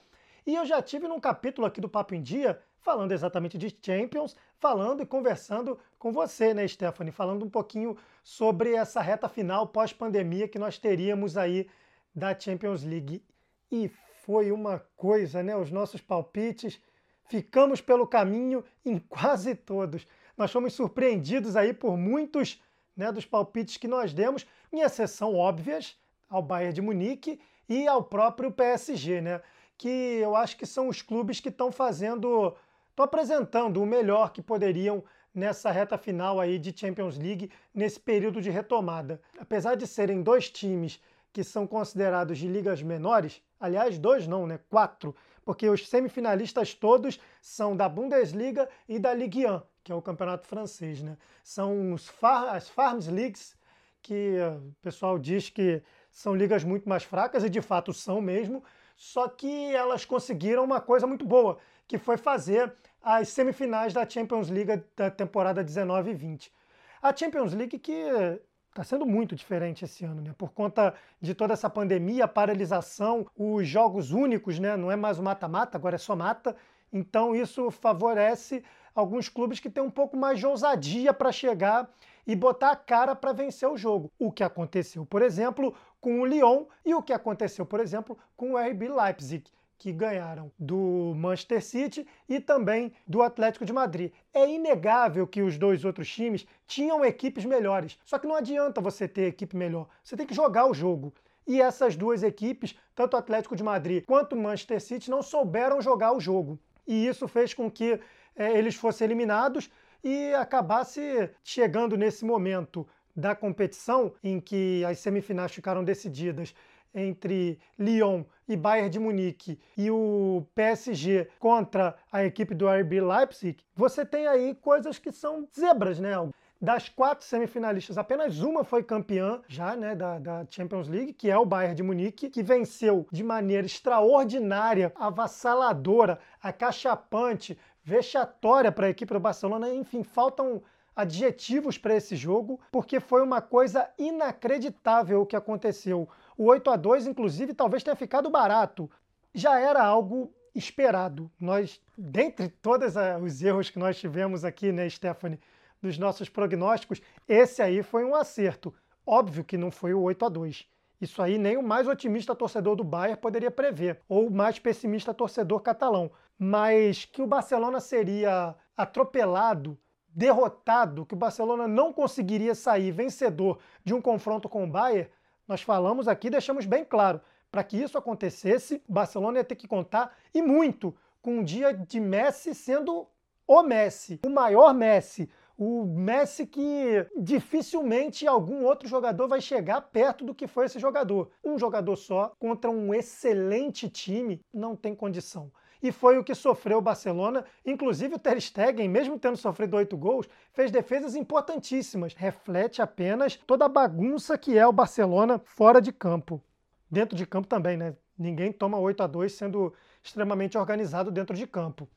E 0.46 0.54
eu 0.54 0.66
já 0.66 0.82
tive 0.82 1.06
num 1.06 1.20
capítulo 1.20 1.66
aqui 1.66 1.80
do 1.80 1.88
Papo 1.88 2.14
em 2.14 2.22
Dia 2.22 2.60
falando 2.80 3.12
exatamente 3.12 3.58
de 3.58 3.76
Champions, 3.84 4.36
falando 4.58 5.02
e 5.02 5.06
conversando 5.06 5.78
com 5.98 6.12
você, 6.12 6.54
né, 6.54 6.66
Stephanie? 6.66 7.12
Falando 7.12 7.44
um 7.44 7.50
pouquinho 7.50 7.96
sobre 8.22 8.74
essa 8.74 9.00
reta 9.00 9.28
final 9.28 9.66
pós-pandemia 9.66 10.48
que 10.48 10.58
nós 10.58 10.78
teríamos 10.78 11.36
aí 11.36 11.68
da 12.14 12.38
Champions 12.38 12.82
League. 12.82 13.22
E 13.70 13.88
foi 14.24 14.50
uma 14.50 14.80
coisa, 14.96 15.42
né? 15.42 15.56
Os 15.56 15.70
nossos 15.70 16.00
palpites, 16.00 16.80
ficamos 17.28 17.80
pelo 17.80 18.06
caminho 18.06 18.64
em 18.84 18.98
quase 18.98 19.54
todos. 19.54 20.06
Nós 20.36 20.50
fomos 20.50 20.72
surpreendidos 20.72 21.56
aí 21.56 21.72
por 21.72 21.96
muitos 21.96 22.62
né, 22.96 23.12
dos 23.12 23.24
palpites 23.24 23.76
que 23.76 23.86
nós 23.86 24.12
demos, 24.12 24.44
em 24.72 24.80
exceção 24.80 25.34
óbvias 25.34 25.96
ao 26.28 26.42
Bayern 26.42 26.74
de 26.74 26.82
Munique 26.82 27.40
e 27.68 27.86
ao 27.86 28.02
próprio 28.02 28.50
PSG, 28.50 29.20
né? 29.20 29.40
Que 29.76 29.88
eu 29.88 30.34
acho 30.34 30.56
que 30.56 30.66
são 30.66 30.88
os 30.88 31.00
clubes 31.00 31.38
que 31.38 31.48
estão 31.48 31.70
fazendo 31.70 32.56
estão 32.98 33.04
apresentando 33.04 33.80
o 33.80 33.86
melhor 33.86 34.32
que 34.32 34.42
poderiam 34.42 35.04
nessa 35.32 35.70
reta 35.70 35.96
final 35.96 36.40
aí 36.40 36.58
de 36.58 36.76
Champions 36.76 37.16
League, 37.16 37.48
nesse 37.72 38.00
período 38.00 38.42
de 38.42 38.50
retomada. 38.50 39.20
Apesar 39.38 39.76
de 39.76 39.86
serem 39.86 40.20
dois 40.20 40.50
times 40.50 41.00
que 41.32 41.44
são 41.44 41.64
considerados 41.64 42.38
de 42.38 42.48
ligas 42.48 42.82
menores, 42.82 43.40
aliás, 43.60 43.98
dois 44.00 44.26
não, 44.26 44.48
né? 44.48 44.58
Quatro, 44.68 45.14
porque 45.44 45.68
os 45.68 45.88
semifinalistas 45.88 46.74
todos 46.74 47.20
são 47.40 47.76
da 47.76 47.88
Bundesliga 47.88 48.68
e 48.88 48.98
da 48.98 49.14
Ligue 49.14 49.46
1, 49.46 49.62
que 49.84 49.92
é 49.92 49.94
o 49.94 50.02
campeonato 50.02 50.48
francês, 50.48 51.00
né? 51.00 51.16
São 51.44 51.96
far 51.98 52.56
as 52.56 52.68
Farms 52.68 53.06
Leagues, 53.06 53.56
que 54.02 54.38
o 54.40 54.74
pessoal 54.82 55.20
diz 55.20 55.48
que 55.48 55.82
são 56.10 56.34
ligas 56.34 56.64
muito 56.64 56.88
mais 56.88 57.04
fracas, 57.04 57.44
e 57.44 57.50
de 57.50 57.62
fato 57.62 57.92
são 57.92 58.20
mesmo, 58.20 58.64
só 58.96 59.28
que 59.28 59.72
elas 59.72 60.04
conseguiram 60.04 60.64
uma 60.64 60.80
coisa 60.80 61.06
muito 61.06 61.24
boa, 61.24 61.58
que 61.86 61.96
foi 61.96 62.16
fazer 62.16 62.74
as 63.02 63.28
semifinais 63.28 63.92
da 63.92 64.08
Champions 64.08 64.50
League 64.50 64.82
da 64.96 65.10
temporada 65.10 65.62
19 65.62 66.10
e 66.10 66.14
20. 66.14 66.52
A 67.00 67.16
Champions 67.16 67.52
League 67.54 67.78
que 67.78 68.40
Está 68.78 68.84
sendo 68.84 69.04
muito 69.04 69.34
diferente 69.34 69.84
esse 69.84 70.04
ano, 70.04 70.20
né? 70.22 70.32
Por 70.38 70.52
conta 70.52 70.94
de 71.20 71.34
toda 71.34 71.52
essa 71.52 71.68
pandemia, 71.68 72.28
paralisação, 72.28 73.26
os 73.36 73.66
jogos 73.66 74.12
únicos, 74.12 74.60
né? 74.60 74.76
Não 74.76 74.88
é 74.88 74.94
mais 74.94 75.18
o 75.18 75.22
mata-mata, 75.22 75.76
agora 75.76 75.96
é 75.96 75.98
só 75.98 76.14
mata. 76.14 76.54
Então 76.92 77.34
isso 77.34 77.72
favorece 77.72 78.62
alguns 78.94 79.28
clubes 79.28 79.58
que 79.58 79.68
têm 79.68 79.82
um 79.82 79.90
pouco 79.90 80.16
mais 80.16 80.38
de 80.38 80.46
ousadia 80.46 81.12
para 81.12 81.32
chegar 81.32 81.90
e 82.24 82.36
botar 82.36 82.70
a 82.70 82.76
cara 82.76 83.16
para 83.16 83.32
vencer 83.32 83.68
o 83.68 83.76
jogo. 83.76 84.12
O 84.16 84.30
que 84.30 84.44
aconteceu, 84.44 85.04
por 85.04 85.22
exemplo, 85.22 85.74
com 86.00 86.20
o 86.20 86.24
Lyon 86.24 86.66
e 86.84 86.94
o 86.94 87.02
que 87.02 87.12
aconteceu, 87.12 87.66
por 87.66 87.80
exemplo, 87.80 88.16
com 88.36 88.52
o 88.52 88.58
RB 88.58 88.88
Leipzig 88.88 89.50
que 89.78 89.92
ganharam 89.92 90.50
do 90.58 91.14
Manchester 91.16 91.62
City 91.62 92.06
e 92.28 92.40
também 92.40 92.92
do 93.06 93.22
Atlético 93.22 93.64
de 93.64 93.72
Madrid. 93.72 94.12
É 94.34 94.48
inegável 94.50 95.26
que 95.26 95.40
os 95.40 95.56
dois 95.56 95.84
outros 95.84 96.12
times 96.12 96.46
tinham 96.66 97.04
equipes 97.04 97.44
melhores. 97.44 97.98
Só 98.04 98.18
que 98.18 98.26
não 98.26 98.34
adianta 98.34 98.80
você 98.80 99.06
ter 99.06 99.28
equipe 99.28 99.56
melhor. 99.56 99.88
Você 100.02 100.16
tem 100.16 100.26
que 100.26 100.34
jogar 100.34 100.66
o 100.66 100.74
jogo. 100.74 101.14
E 101.46 101.62
essas 101.62 101.96
duas 101.96 102.22
equipes, 102.22 102.76
tanto 102.94 103.14
o 103.14 103.16
Atlético 103.16 103.56
de 103.56 103.62
Madrid 103.62 104.04
quanto 104.04 104.34
o 104.34 104.38
Manchester 104.38 104.80
City, 104.80 105.10
não 105.10 105.22
souberam 105.22 105.80
jogar 105.80 106.12
o 106.12 106.20
jogo. 106.20 106.58
E 106.86 107.06
isso 107.06 107.28
fez 107.28 107.54
com 107.54 107.70
que 107.70 108.00
é, 108.36 108.58
eles 108.58 108.74
fossem 108.74 109.06
eliminados 109.06 109.70
e 110.02 110.34
acabasse 110.34 111.30
chegando 111.42 111.96
nesse 111.96 112.24
momento 112.24 112.86
da 113.14 113.34
competição 113.34 114.12
em 114.22 114.40
que 114.40 114.84
as 114.84 114.98
semifinais 114.98 115.52
ficaram 115.52 115.82
decididas 115.82 116.54
entre 116.94 117.58
Lyon 117.78 118.24
e 118.48 118.56
Bayern 118.56 118.88
de 118.88 118.98
Munique 118.98 119.58
e 119.76 119.90
o 119.90 120.44
PSG 120.54 121.28
contra 121.38 121.94
a 122.10 122.24
equipe 122.24 122.54
do 122.54 122.66
RB 122.68 123.00
Leipzig, 123.00 123.58
você 123.74 124.04
tem 124.04 124.26
aí 124.26 124.54
coisas 124.54 124.98
que 124.98 125.12
são 125.12 125.46
zebras, 125.56 125.98
né? 125.98 126.12
Das 126.60 126.88
quatro 126.88 127.24
semifinalistas, 127.24 127.96
apenas 127.96 128.40
uma 128.40 128.64
foi 128.64 128.82
campeã 128.82 129.40
já 129.46 129.76
né, 129.76 129.94
da, 129.94 130.18
da, 130.18 130.44
Champions 130.50 130.88
League, 130.88 131.12
que 131.12 131.30
é 131.30 131.38
o 131.38 131.46
Bayern 131.46 131.76
de 131.76 131.84
Munique, 131.84 132.28
que 132.28 132.42
venceu 132.42 133.06
de 133.12 133.22
maneira 133.22 133.64
extraordinária, 133.64 134.92
avassaladora, 134.96 136.18
acachapante, 136.42 137.56
vexatória 137.84 138.72
para 138.72 138.88
a 138.88 138.90
equipe 138.90 139.14
do 139.14 139.20
Barcelona. 139.20 139.72
Enfim, 139.72 140.02
faltam 140.02 140.60
adjetivos 140.98 141.78
para 141.78 141.94
esse 141.94 142.16
jogo, 142.16 142.58
porque 142.72 142.98
foi 142.98 143.22
uma 143.22 143.40
coisa 143.40 143.88
inacreditável 143.96 145.22
o 145.22 145.26
que 145.26 145.36
aconteceu. 145.36 146.08
O 146.38 146.44
8 146.44 146.70
a 146.70 146.76
2 146.76 147.06
inclusive, 147.06 147.52
talvez 147.52 147.82
tenha 147.82 147.94
ficado 147.94 148.30
barato. 148.30 148.90
Já 149.34 149.60
era 149.60 149.84
algo 149.84 150.32
esperado. 150.54 151.30
Nós, 151.38 151.82
dentre 151.96 152.48
todos 152.48 152.94
os 153.22 153.42
erros 153.42 153.68
que 153.68 153.78
nós 153.78 153.98
tivemos 153.98 154.44
aqui, 154.44 154.72
né, 154.72 154.88
Stephanie, 154.88 155.38
dos 155.82 155.98
nossos 155.98 156.30
prognósticos, 156.30 157.02
esse 157.28 157.60
aí 157.60 157.82
foi 157.82 158.04
um 158.04 158.14
acerto. 158.14 158.72
Óbvio 159.04 159.44
que 159.44 159.58
não 159.58 159.70
foi 159.70 159.92
o 159.92 160.00
8 160.00 160.24
a 160.24 160.28
2 160.30 160.66
isso 161.00 161.22
aí 161.22 161.38
nem 161.38 161.56
o 161.56 161.62
mais 161.62 161.86
otimista 161.86 162.34
torcedor 162.34 162.74
do 162.74 162.82
Bayern 162.82 163.20
poderia 163.20 163.50
prever, 163.50 164.00
ou 164.08 164.26
o 164.26 164.30
mais 164.32 164.58
pessimista 164.58 165.14
torcedor 165.14 165.60
catalão. 165.60 166.10
Mas 166.36 167.04
que 167.04 167.22
o 167.22 167.26
Barcelona 167.26 167.80
seria 167.80 168.54
atropelado 168.76 169.78
derrotado, 170.08 171.06
que 171.06 171.14
o 171.14 171.18
Barcelona 171.18 171.68
não 171.68 171.92
conseguiria 171.92 172.52
sair 172.52 172.90
vencedor 172.90 173.60
de 173.84 173.94
um 173.94 174.00
confronto 174.00 174.48
com 174.48 174.64
o 174.64 174.70
Bayern, 174.70 175.08
nós 175.48 175.62
falamos 175.62 176.06
aqui, 176.06 176.28
deixamos 176.28 176.66
bem 176.66 176.84
claro, 176.84 177.20
para 177.50 177.64
que 177.64 177.78
isso 177.78 177.96
acontecesse, 177.96 178.82
Barcelona 178.86 179.38
ia 179.38 179.44
ter 179.44 179.56
que 179.56 179.66
contar 179.66 180.14
e 180.34 180.42
muito 180.42 180.94
com 181.22 181.38
um 181.38 181.42
dia 181.42 181.72
de 181.72 181.98
Messi 181.98 182.54
sendo 182.54 183.08
o 183.46 183.62
Messi, 183.62 184.20
o 184.26 184.28
maior 184.28 184.74
Messi, 184.74 185.30
o 185.56 185.84
Messi 185.86 186.46
que 186.46 187.06
dificilmente 187.16 188.26
algum 188.26 188.64
outro 188.64 188.86
jogador 188.86 189.26
vai 189.26 189.40
chegar 189.40 189.80
perto 189.80 190.24
do 190.24 190.34
que 190.34 190.46
foi 190.46 190.66
esse 190.66 190.78
jogador. 190.78 191.30
Um 191.42 191.58
jogador 191.58 191.96
só 191.96 192.32
contra 192.38 192.70
um 192.70 192.92
excelente 192.92 193.88
time 193.88 194.40
não 194.52 194.76
tem 194.76 194.94
condição 194.94 195.50
e 195.82 195.92
foi 195.92 196.18
o 196.18 196.24
que 196.24 196.34
sofreu 196.34 196.78
o 196.78 196.82
Barcelona. 196.82 197.44
Inclusive 197.64 198.14
o 198.14 198.18
Ter 198.18 198.40
Stegen, 198.40 198.88
mesmo 198.88 199.18
tendo 199.18 199.36
sofrido 199.36 199.76
oito 199.76 199.96
gols, 199.96 200.28
fez 200.52 200.70
defesas 200.70 201.14
importantíssimas. 201.14 202.14
Reflete 202.14 202.82
apenas 202.82 203.36
toda 203.36 203.64
a 203.64 203.68
bagunça 203.68 204.36
que 204.36 204.58
é 204.58 204.66
o 204.66 204.72
Barcelona 204.72 205.40
fora 205.44 205.80
de 205.80 205.92
campo. 205.92 206.42
Dentro 206.90 207.16
de 207.16 207.26
campo 207.26 207.46
também, 207.46 207.76
né? 207.76 207.94
Ninguém 208.18 208.52
toma 208.52 208.78
8 208.78 209.02
a 209.02 209.06
2 209.06 209.32
sendo 209.32 209.72
extremamente 210.02 210.58
organizado 210.58 211.10
dentro 211.10 211.36
de 211.36 211.46
campo. 211.46 211.88